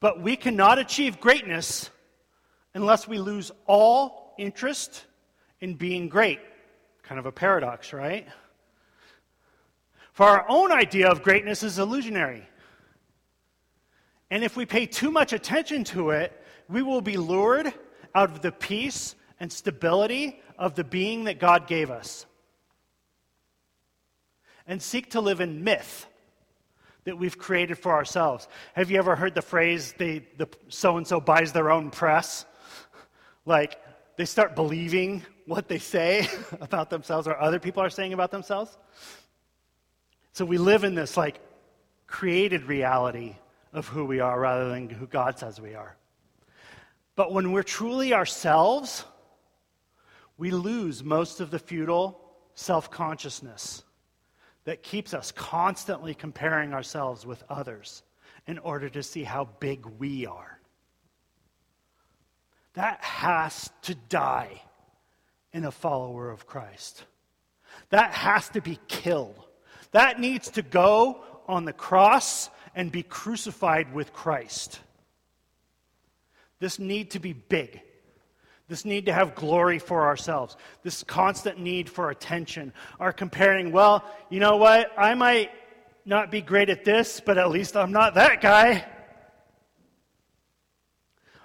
but 0.01 0.21
we 0.21 0.37
cannot 0.37 0.79
achieve 0.79 1.21
greatness 1.21 1.91
unless 2.75 3.09
we 3.09 3.19
lose 3.19 3.51
all 3.67 4.35
interest 4.39 5.05
in 5.61 5.75
being 5.75 6.09
great. 6.09 6.41
Kind 7.03 7.19
of 7.19 7.27
a 7.27 7.33
paradox, 7.33 7.93
right? 7.93 8.27
For 10.13 10.27
our 10.27 10.47
own 10.49 10.73
idea 10.73 11.09
of 11.09 11.23
greatness 11.23 11.63
is 11.63 11.79
illusionary. 11.79 12.49
And 14.31 14.43
if 14.43 14.57
we 14.57 14.67
pay 14.67 14.87
too 14.87 15.11
much 15.11 15.33
attention 15.33 15.85
to 15.85 16.11
it, 16.11 16.33
we 16.69 16.83
will 16.83 17.01
be 17.01 17.17
lured 17.17 17.73
out 18.15 18.31
of 18.31 18.43
the 18.43 18.53
peace 18.53 19.15
and 19.39 19.53
stability 19.53 20.41
of 20.59 20.75
the 20.75 20.85
being 20.85 21.25
that 21.25 21.39
God 21.39 21.67
gave 21.67 21.91
us 21.91 22.27
and 24.67 24.83
seek 24.83 25.11
to 25.11 25.21
live 25.21 25.41
in 25.41 25.63
myth 25.63 26.07
that 27.07 27.17
we've 27.17 27.39
created 27.39 27.79
for 27.79 27.93
ourselves. 27.93 28.49
Have 28.75 28.91
you 28.91 28.99
ever 28.99 29.15
heard 29.15 29.35
the 29.35 29.41
phrase, 29.43 29.95
the 29.97 30.23
so 30.69 30.97
and 30.97 31.07
so 31.07 31.21
buys 31.21 31.53
their 31.53 31.71
own 31.71 31.91
press? 31.91 32.45
Like, 33.47 33.81
they 34.17 34.25
start 34.25 34.57
believing 34.57 35.25
what 35.47 35.69
they 35.69 35.79
say 35.79 36.29
about 36.61 36.91
themselves 36.91 37.29
or 37.29 37.41
other 37.41 37.61
people 37.61 37.83
are 37.83 37.91
saying 37.91 38.13
about 38.13 38.33
themselves. 38.33 38.77
So 40.33 40.45
we 40.45 40.59
live 40.59 40.83
in 40.83 40.97
this, 40.97 41.17
like, 41.17 41.39
created 42.09 42.65
reality 42.65 43.37
of 43.73 43.87
who 43.87 44.05
we 44.05 44.19
are 44.19 44.39
rather 44.39 44.69
than 44.69 44.91
who 44.91 45.07
God 45.07 45.39
says 45.39 45.61
we 45.61 45.77
are. 45.77 45.97
But 47.15 47.33
when 47.33 47.53
we're 47.53 47.63
truly 47.63 48.15
ourselves, 48.15 49.05
we 50.37 50.51
lose 50.51 51.05
most 51.05 51.41
of 51.41 51.53
the 51.53 51.59
futile 51.61 52.21
self 52.55 52.91
consciousness 52.91 53.85
that 54.67 54.83
keeps 54.83 55.15
us 55.15 55.33
constantly 55.33 56.13
comparing 56.13 56.75
ourselves 56.75 57.25
with 57.25 57.43
others 57.49 58.03
in 58.47 58.59
order 58.59 58.89
to 58.89 59.03
see 59.03 59.23
how 59.23 59.49
big 59.61 59.87
we 59.99 60.27
are. 60.27 60.61
That 62.75 63.03
has 63.03 63.71
to 63.83 63.95
die 63.95 64.61
in 65.53 65.65
a 65.65 65.71
follower 65.71 66.31
of 66.31 66.47
Christ. 66.47 67.05
That 67.91 68.13
has 68.13 68.49
to 68.51 68.61
be 68.61 68.79
killed. 68.89 69.39
That 69.93 70.21
needs 70.21 70.51
to 70.51 70.63
go 70.63 71.25
on 71.47 71.65
the 71.65 71.73
cross 71.73 72.51
and 72.75 72.91
be 72.91 73.05
crucified 73.05 73.95
with 73.95 74.13
Christ. 74.13 74.81
This 76.59 76.79
need 76.79 77.13
to 77.13 77.21
be 77.21 77.33
big. 77.33 77.81
This 78.69 78.85
need 78.85 79.07
to 79.07 79.13
have 79.13 79.35
glory 79.35 79.79
for 79.79 80.07
ourselves. 80.07 80.57
This 80.83 81.05
constant 81.05 81.61
need 81.61 81.89
for 81.89 82.11
attention. 82.11 82.73
Our 82.99 83.13
comparing, 83.13 83.71
well, 83.71 84.05
you 84.29 84.41
know 84.41 84.57
what? 84.57 84.91
I 84.99 85.15
might 85.15 85.51
not 86.05 86.31
be 86.31 86.41
great 86.41 86.69
at 86.69 86.85
this, 86.85 87.21
but 87.21 87.39
at 87.39 87.51
least 87.51 87.77
I'm 87.77 87.93
not 87.93 88.15
that 88.15 88.41
guy. 88.41 88.85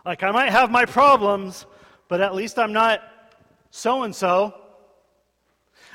Like, 0.03 0.23
I 0.23 0.31
might 0.31 0.49
have 0.49 0.71
my 0.71 0.85
problems, 0.85 1.67
but 2.07 2.21
at 2.21 2.33
least 2.33 2.57
I'm 2.57 2.73
not 2.73 3.01
so 3.69 4.01
and 4.03 4.15
so. 4.15 4.55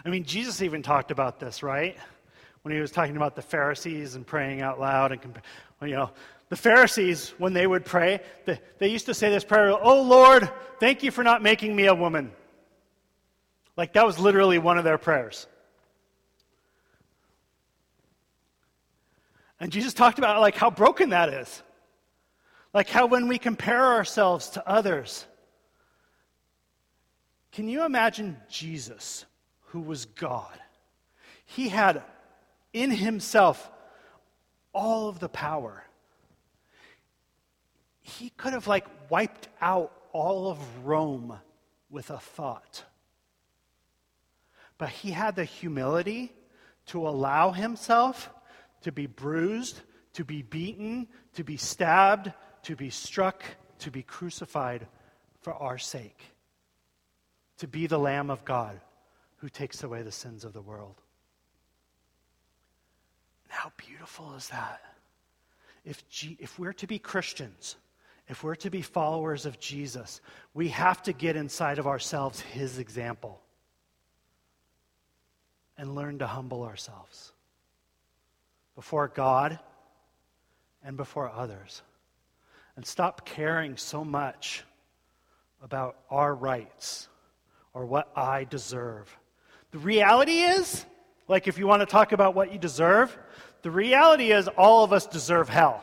I 0.05 0.09
mean, 0.09 0.23
Jesus 0.23 0.63
even 0.63 0.81
talked 0.81 1.11
about 1.11 1.41
this, 1.41 1.63
right? 1.65 1.97
When 2.63 2.73
he 2.73 2.81
was 2.81 2.93
talking 2.93 3.17
about 3.17 3.35
the 3.35 3.43
Pharisees 3.43 4.15
and 4.15 4.25
praying 4.25 4.63
out 4.63 4.79
loud. 4.79 5.11
And, 5.11 5.21
you 5.83 5.97
know, 5.97 6.11
the 6.49 6.57
Pharisees, 6.57 7.35
when 7.39 7.53
they 7.53 7.67
would 7.67 7.85
pray, 7.85 8.21
they, 8.79 8.89
used 8.89 9.07
to 9.07 9.15
say 9.15 9.31
this 9.31 9.45
prayer, 9.45 9.71
Oh 9.71 10.03
Lord, 10.03 10.49
thank 10.79 11.03
you 11.03 11.11
for 11.11 11.25
not 11.25 11.43
making 11.43 11.75
me 11.75 11.87
a 11.87 11.95
woman. 11.95 12.33
Like, 13.77 13.93
that 13.95 14.07
was 14.07 14.19
literally 14.19 14.59
one 14.59 14.79
of 14.79 14.85
their 14.85 14.97
prayers. 14.97 15.47
And 19.59 19.73
Jesus 19.73 19.95
talked 19.95 20.19
about 20.19 20.41
like 20.41 20.55
how 20.55 20.71
broken 20.71 21.11
that 21.11 21.31
is. 21.31 21.63
Like 22.75 22.89
how 22.89 23.07
when 23.07 23.27
we 23.27 23.39
compare 23.39 23.85
ourselves 23.85 24.51
to 24.51 24.69
others, 24.69 25.27
can 27.53 27.69
you 27.69 27.85
imagine 27.85 28.37
Jesus, 28.51 29.25
who 29.69 29.81
was 29.81 30.05
God? 30.05 30.59
He 31.47 31.71
had 31.71 32.03
in 32.75 32.91
himself 32.91 33.71
all 34.75 35.09
of 35.09 35.21
the 35.21 35.29
power. 35.31 35.86
He 38.07 38.31
could 38.31 38.53
have 38.53 38.69
like 38.69 38.87
wiped 39.11 39.49
out 39.61 39.93
all 40.13 40.49
of 40.49 40.87
Rome 40.87 41.41
with 41.91 42.11
a 42.11 42.19
thought. 42.19 42.85
But 44.79 44.91
he 44.91 45.11
had 45.11 45.35
the 45.35 45.45
humility 45.45 46.33
to 46.87 47.09
allow 47.09 47.51
himself 47.51 48.31
to 48.83 48.93
be 48.93 49.07
bruised, 49.07 49.81
to 50.13 50.25
be 50.25 50.43
beaten, 50.43 51.09
to 51.35 51.43
be 51.43 51.57
stabbed, 51.57 52.33
to 52.63 52.77
be 52.77 52.91
struck, 52.91 53.43
to 53.81 53.91
be 53.91 54.05
crucified 54.05 54.87
for 55.41 55.55
our 55.55 55.77
sake, 55.77 56.23
to 57.59 57.67
be 57.67 57.89
the 57.89 57.99
Lamb 57.99 58.31
of 58.31 58.45
God 58.45 58.81
who 59.39 59.49
takes 59.49 59.83
away 59.83 60.03
the 60.03 60.13
sins 60.13 60.45
of 60.45 60.53
the 60.53 60.63
world. 60.63 61.03
How 63.49 63.73
beautiful 63.77 64.35
is 64.35 64.49
that? 64.51 64.81
If, 65.85 66.09
G- 66.09 66.37
if 66.39 66.57
we're 66.57 66.73
to 66.75 66.87
be 66.87 67.01
Christians, 67.01 67.77
if 68.29 68.43
we're 68.43 68.57
to 68.57 68.71
be 68.71 68.83
followers 68.83 69.47
of 69.47 69.61
Jesus, 69.61 70.21
we 70.53 70.69
have 70.69 71.03
to 71.05 71.13
get 71.13 71.37
inside 71.37 71.79
of 71.79 71.87
ourselves 71.87 72.41
his 72.41 72.79
example 72.79 73.41
and 75.79 75.95
learn 75.95 76.19
to 76.19 76.27
humble 76.27 76.65
ourselves 76.65 77.33
before 78.75 79.09
God 79.09 79.59
and 80.83 80.97
before 80.97 81.31
others 81.31 81.83
and 82.77 82.85
stop 82.85 83.25
caring 83.25 83.77
so 83.77 84.05
much 84.05 84.65
about 85.63 85.97
our 86.11 86.35
rights 86.35 87.09
or 87.73 87.87
what 87.87 88.11
I 88.15 88.45
deserve. 88.45 89.15
The 89.71 89.79
reality 89.79 90.41
is, 90.41 90.85
like 91.29 91.49
if 91.49 91.59
you 91.59 91.67
want 91.67 91.81
to 91.81 91.87
talk 91.87 92.13
about 92.13 92.35
what 92.35 92.53
you 92.53 92.59
deserve, 92.59 93.17
the 93.63 93.71
reality 93.71 94.31
is 94.31 94.49
all 94.49 94.85
of 94.85 94.93
us 94.93 95.07
deserve 95.07 95.49
hell. 95.49 95.83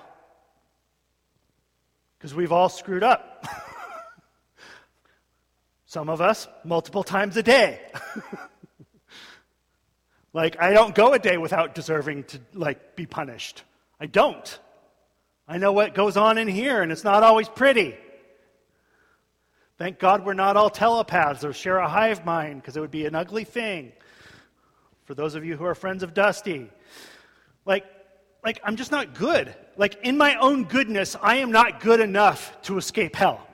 Because 2.23 2.35
we've 2.35 2.53
all 2.53 2.69
screwed 2.69 3.03
up. 3.03 3.45
Some 5.85 6.07
of 6.07 6.21
us 6.21 6.47
multiple 6.63 7.03
times 7.03 7.35
a 7.35 7.43
day. 7.43 7.81
like 10.33 10.55
I 10.57 10.71
don't 10.71 10.95
go 10.95 11.11
a 11.11 11.19
day 11.19 11.35
without 11.35 11.75
deserving 11.75 12.23
to 12.23 12.39
like 12.53 12.95
be 12.95 13.05
punished. 13.05 13.63
I 13.99 14.05
don't. 14.05 14.57
I 15.49 15.57
know 15.57 15.73
what 15.73 15.95
goes 15.95 16.15
on 16.15 16.37
in 16.37 16.47
here, 16.47 16.81
and 16.81 16.93
it's 16.93 17.03
not 17.03 17.23
always 17.23 17.49
pretty. 17.49 17.97
Thank 19.77 19.99
God 19.99 20.25
we're 20.25 20.33
not 20.33 20.55
all 20.55 20.69
telepaths 20.69 21.43
or 21.43 21.51
share 21.51 21.79
a 21.79 21.89
hive 21.89 22.23
mind, 22.23 22.61
because 22.61 22.77
it 22.77 22.79
would 22.79 22.89
be 22.89 23.05
an 23.05 23.15
ugly 23.15 23.43
thing. 23.43 23.91
For 25.03 25.13
those 25.13 25.35
of 25.35 25.43
you 25.43 25.57
who 25.57 25.65
are 25.65 25.75
friends 25.75 26.03
of 26.03 26.13
Dusty, 26.13 26.69
like, 27.65 27.83
like 28.43 28.59
I'm 28.63 28.75
just 28.75 28.91
not 28.91 29.15
good. 29.15 29.53
Like 29.77 29.97
in 30.03 30.17
my 30.17 30.35
own 30.35 30.65
goodness, 30.65 31.15
I 31.21 31.37
am 31.37 31.51
not 31.51 31.79
good 31.79 31.99
enough 31.99 32.61
to 32.63 32.77
escape 32.77 33.15
hell. 33.15 33.45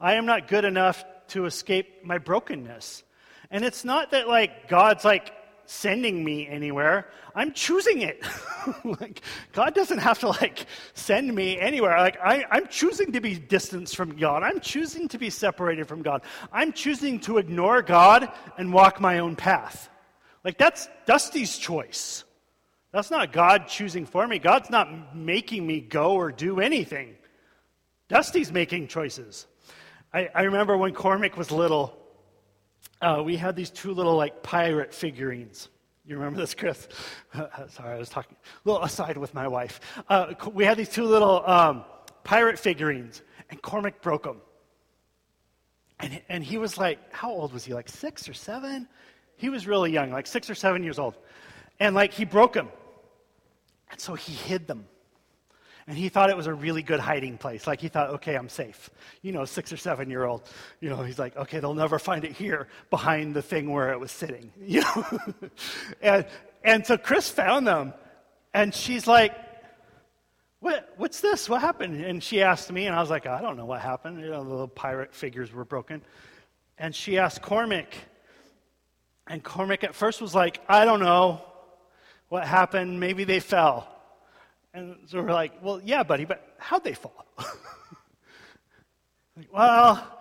I 0.00 0.14
am 0.14 0.26
not 0.26 0.48
good 0.48 0.64
enough 0.64 1.04
to 1.28 1.46
escape 1.46 2.04
my 2.04 2.18
brokenness. 2.18 3.02
And 3.50 3.64
it's 3.64 3.84
not 3.84 4.10
that 4.10 4.28
like 4.28 4.68
God's 4.68 5.04
like 5.04 5.32
sending 5.66 6.24
me 6.24 6.46
anywhere. 6.48 7.08
I'm 7.34 7.52
choosing 7.52 8.00
it. 8.02 8.24
like 8.84 9.20
God 9.52 9.74
doesn't 9.74 9.98
have 9.98 10.18
to 10.20 10.28
like 10.28 10.66
send 10.94 11.34
me 11.34 11.58
anywhere. 11.58 11.98
Like 11.98 12.18
I, 12.22 12.44
I'm 12.50 12.66
choosing 12.68 13.12
to 13.12 13.20
be 13.20 13.36
distanced 13.36 13.96
from 13.96 14.16
God. 14.16 14.42
I'm 14.42 14.60
choosing 14.60 15.08
to 15.08 15.18
be 15.18 15.30
separated 15.30 15.86
from 15.86 16.02
God. 16.02 16.22
I'm 16.52 16.72
choosing 16.72 17.20
to 17.20 17.38
ignore 17.38 17.82
God 17.82 18.30
and 18.56 18.72
walk 18.72 19.00
my 19.00 19.18
own 19.18 19.36
path. 19.36 19.88
Like 20.44 20.58
that's 20.58 20.88
Dusty's 21.06 21.58
choice. 21.58 22.24
That's 22.96 23.10
not 23.10 23.30
God 23.30 23.68
choosing 23.68 24.06
for 24.06 24.26
me. 24.26 24.38
God's 24.38 24.70
not 24.70 25.14
making 25.14 25.66
me 25.66 25.80
go 25.80 26.14
or 26.14 26.32
do 26.32 26.60
anything. 26.60 27.14
Dusty's 28.08 28.50
making 28.50 28.88
choices. 28.88 29.46
I, 30.14 30.30
I 30.34 30.42
remember 30.44 30.78
when 30.78 30.94
Cormac 30.94 31.36
was 31.36 31.50
little, 31.50 31.94
uh, 33.02 33.20
we 33.22 33.36
had 33.36 33.54
these 33.54 33.68
two 33.68 33.92
little 33.92 34.16
like 34.16 34.42
pirate 34.42 34.94
figurines. 34.94 35.68
You 36.06 36.16
remember 36.16 36.40
this, 36.40 36.54
Chris? 36.54 36.88
Sorry, 37.68 37.96
I 37.96 37.98
was 37.98 38.08
talking 38.08 38.34
a 38.34 38.66
little 38.66 38.82
aside 38.82 39.18
with 39.18 39.34
my 39.34 39.46
wife. 39.46 39.78
Uh, 40.08 40.32
we 40.54 40.64
had 40.64 40.78
these 40.78 40.88
two 40.88 41.04
little 41.04 41.46
um, 41.46 41.84
pirate 42.24 42.58
figurines, 42.58 43.20
and 43.50 43.60
Cormac 43.60 44.00
broke 44.00 44.22
them. 44.22 44.40
And, 46.00 46.22
and 46.30 46.42
he 46.42 46.56
was 46.56 46.78
like, 46.78 47.12
how 47.12 47.30
old 47.30 47.52
was 47.52 47.62
he? 47.62 47.74
Like 47.74 47.90
six 47.90 48.26
or 48.26 48.32
seven? 48.32 48.88
He 49.36 49.50
was 49.50 49.66
really 49.66 49.92
young, 49.92 50.12
like 50.12 50.26
six 50.26 50.48
or 50.48 50.54
seven 50.54 50.82
years 50.82 50.98
old. 50.98 51.18
And 51.78 51.94
like 51.94 52.14
he 52.14 52.24
broke 52.24 52.54
them. 52.54 52.70
And 53.90 54.00
so 54.00 54.14
he 54.14 54.32
hid 54.32 54.66
them. 54.66 54.86
And 55.88 55.96
he 55.96 56.08
thought 56.08 56.30
it 56.30 56.36
was 56.36 56.48
a 56.48 56.54
really 56.54 56.82
good 56.82 56.98
hiding 56.98 57.38
place. 57.38 57.66
Like 57.66 57.80
he 57.80 57.88
thought, 57.88 58.10
okay, 58.10 58.34
I'm 58.34 58.48
safe. 58.48 58.90
You 59.22 59.30
know, 59.30 59.44
six 59.44 59.72
or 59.72 59.76
seven 59.76 60.10
year 60.10 60.24
old. 60.24 60.42
You 60.80 60.90
know, 60.90 61.02
he's 61.02 61.18
like, 61.18 61.36
okay, 61.36 61.60
they'll 61.60 61.74
never 61.74 62.00
find 62.00 62.24
it 62.24 62.32
here 62.32 62.66
behind 62.90 63.34
the 63.34 63.42
thing 63.42 63.70
where 63.70 63.92
it 63.92 64.00
was 64.00 64.10
sitting. 64.10 64.52
You 64.66 64.80
know? 64.80 65.04
and, 66.02 66.26
and 66.64 66.84
so 66.86 66.96
Chris 66.98 67.30
found 67.30 67.68
them. 67.68 67.94
And 68.52 68.74
she's 68.74 69.06
like, 69.06 69.32
what, 70.58 70.92
what's 70.96 71.20
this? 71.20 71.48
What 71.48 71.60
happened? 71.60 72.04
And 72.04 72.20
she 72.20 72.42
asked 72.42 72.72
me, 72.72 72.86
and 72.86 72.96
I 72.96 73.00
was 73.00 73.10
like, 73.10 73.26
I 73.26 73.40
don't 73.40 73.56
know 73.56 73.66
what 73.66 73.80
happened. 73.80 74.20
You 74.20 74.30
know, 74.30 74.42
the 74.42 74.50
little 74.50 74.68
pirate 74.68 75.14
figures 75.14 75.52
were 75.52 75.64
broken. 75.64 76.02
And 76.78 76.94
she 76.94 77.18
asked 77.18 77.42
Cormac. 77.42 77.94
And 79.28 79.44
Cormac 79.44 79.84
at 79.84 79.94
first 79.94 80.20
was 80.20 80.34
like, 80.34 80.60
I 80.68 80.84
don't 80.84 81.00
know 81.00 81.42
what 82.28 82.46
happened. 82.46 83.00
Maybe 83.00 83.24
they 83.24 83.40
fell. 83.40 83.88
And 84.74 84.96
so 85.06 85.22
we're 85.22 85.32
like, 85.32 85.52
well, 85.62 85.80
yeah, 85.84 86.02
buddy, 86.02 86.24
but 86.24 86.54
how'd 86.58 86.84
they 86.84 86.94
fall? 86.94 87.24
like, 89.36 89.52
well, 89.52 90.20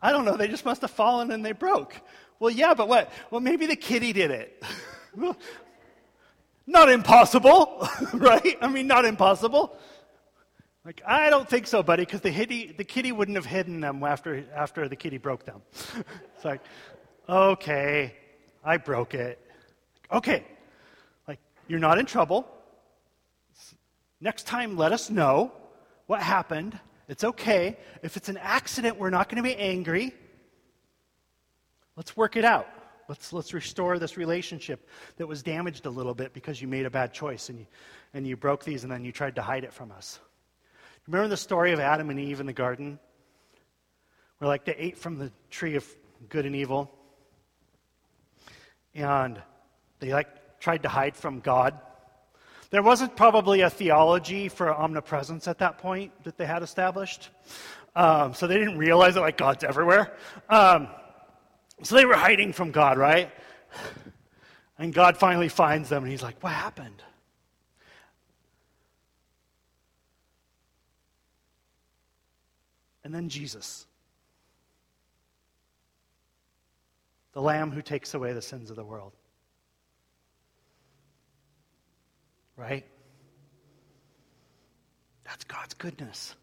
I 0.00 0.12
don't 0.12 0.24
know. 0.24 0.36
They 0.36 0.48
just 0.48 0.64
must 0.64 0.82
have 0.82 0.90
fallen 0.90 1.30
and 1.32 1.44
they 1.44 1.52
broke. 1.52 2.00
Well, 2.38 2.50
yeah, 2.50 2.74
but 2.74 2.88
what? 2.88 3.10
Well, 3.30 3.40
maybe 3.40 3.66
the 3.66 3.76
kitty 3.76 4.12
did 4.12 4.30
it. 4.30 4.62
not 6.66 6.88
impossible, 6.88 7.88
right? 8.12 8.56
I 8.60 8.68
mean, 8.68 8.86
not 8.86 9.04
impossible. 9.04 9.76
Like, 10.84 11.02
I 11.06 11.28
don't 11.28 11.48
think 11.48 11.66
so, 11.66 11.82
buddy, 11.82 12.04
because 12.04 12.20
the, 12.20 12.30
the 12.76 12.84
kitty 12.84 13.12
wouldn't 13.12 13.36
have 13.36 13.44
hidden 13.44 13.80
them 13.80 14.02
after, 14.04 14.44
after 14.54 14.88
the 14.88 14.96
kitty 14.96 15.18
broke 15.18 15.44
them. 15.44 15.60
it's 15.74 16.44
like, 16.44 16.60
okay, 17.28 18.14
I 18.64 18.76
broke 18.76 19.14
it. 19.14 19.38
Okay, 20.12 20.44
you're 21.68 21.78
not 21.78 21.98
in 21.98 22.06
trouble. 22.06 22.46
Next 24.20 24.46
time, 24.46 24.76
let 24.76 24.92
us 24.92 25.10
know 25.10 25.52
what 26.06 26.20
happened. 26.20 26.78
It's 27.08 27.22
okay. 27.22 27.76
If 28.02 28.16
it's 28.16 28.28
an 28.28 28.38
accident, 28.38 28.98
we're 28.98 29.10
not 29.10 29.28
going 29.28 29.42
to 29.42 29.48
be 29.48 29.54
angry. 29.54 30.12
Let's 31.96 32.16
work 32.16 32.36
it 32.36 32.44
out. 32.44 32.68
Let's, 33.08 33.32
let's 33.32 33.54
restore 33.54 33.98
this 33.98 34.16
relationship 34.16 34.88
that 35.16 35.26
was 35.26 35.42
damaged 35.42 35.86
a 35.86 35.90
little 35.90 36.14
bit 36.14 36.34
because 36.34 36.60
you 36.60 36.68
made 36.68 36.84
a 36.84 36.90
bad 36.90 37.12
choice 37.12 37.48
and 37.48 37.60
you, 37.60 37.66
and 38.12 38.26
you 38.26 38.36
broke 38.36 38.64
these 38.64 38.82
and 38.82 38.92
then 38.92 39.04
you 39.04 39.12
tried 39.12 39.36
to 39.36 39.42
hide 39.42 39.64
it 39.64 39.72
from 39.72 39.92
us. 39.92 40.18
Remember 41.06 41.28
the 41.28 41.36
story 41.36 41.72
of 41.72 41.80
Adam 41.80 42.10
and 42.10 42.20
Eve 42.20 42.40
in 42.40 42.46
the 42.46 42.52
garden? 42.52 42.98
Where, 44.38 44.48
like, 44.48 44.66
they 44.66 44.74
ate 44.74 44.98
from 44.98 45.16
the 45.16 45.32
tree 45.48 45.76
of 45.76 45.86
good 46.28 46.44
and 46.44 46.54
evil. 46.54 46.92
And 48.94 49.40
they, 50.00 50.12
like, 50.12 50.28
tried 50.60 50.82
to 50.82 50.88
hide 50.88 51.16
from 51.16 51.40
God. 51.40 51.78
There 52.70 52.82
wasn't 52.82 53.16
probably 53.16 53.62
a 53.62 53.70
theology 53.70 54.48
for 54.48 54.72
omnipresence 54.72 55.48
at 55.48 55.58
that 55.58 55.78
point 55.78 56.12
that 56.24 56.36
they 56.36 56.46
had 56.46 56.62
established. 56.62 57.30
Um, 57.96 58.34
so 58.34 58.46
they 58.46 58.58
didn't 58.58 58.78
realize 58.78 59.14
that, 59.14 59.22
like, 59.22 59.38
God's 59.38 59.64
everywhere. 59.64 60.14
Um, 60.48 60.88
so 61.82 61.94
they 61.96 62.04
were 62.04 62.14
hiding 62.14 62.52
from 62.52 62.70
God, 62.70 62.98
right? 62.98 63.30
And 64.78 64.94
God 64.94 65.16
finally 65.16 65.48
finds 65.48 65.88
them, 65.88 66.04
and 66.04 66.10
he's 66.10 66.22
like, 66.22 66.40
What 66.42 66.52
happened? 66.52 67.02
And 73.02 73.14
then 73.14 73.28
Jesus, 73.28 73.86
the 77.32 77.40
Lamb 77.40 77.70
who 77.70 77.80
takes 77.80 78.14
away 78.14 78.34
the 78.34 78.42
sins 78.42 78.70
of 78.70 78.76
the 78.76 78.84
world. 78.84 79.12
Right? 82.58 82.84
That's 85.24 85.44
God's 85.44 85.74
goodness. 85.74 86.34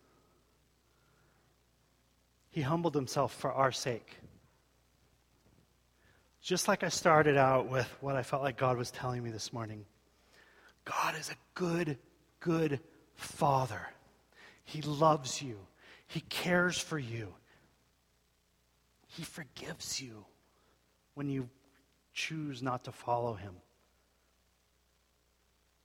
He 2.50 2.62
humbled 2.62 2.96
himself 2.96 3.34
for 3.34 3.52
our 3.52 3.72
sake. 3.72 4.16
Just 6.42 6.68
like 6.68 6.84
I 6.84 6.90
started 6.90 7.38
out 7.38 7.70
with 7.70 7.88
what 8.00 8.16
I 8.16 8.24
felt 8.24 8.44
like 8.44 8.56
God 8.56 8.78
was 8.78 8.92
telling 8.92 9.24
me 9.24 9.30
this 9.30 9.52
morning. 9.52 9.86
God 10.86 11.16
is 11.20 11.30
a 11.30 11.36
good, 11.54 11.98
good 12.40 12.80
Father. 13.16 13.82
He 14.64 14.82
loves 14.82 15.42
you, 15.42 15.58
He 16.08 16.22
cares 16.22 16.78
for 16.78 16.98
you, 16.98 17.34
He 19.08 19.24
forgives 19.24 20.02
you 20.02 20.26
when 21.16 21.30
you 21.30 21.50
choose 22.14 22.62
not 22.62 22.84
to 22.86 22.92
follow 22.92 23.34
Him. 23.34 23.56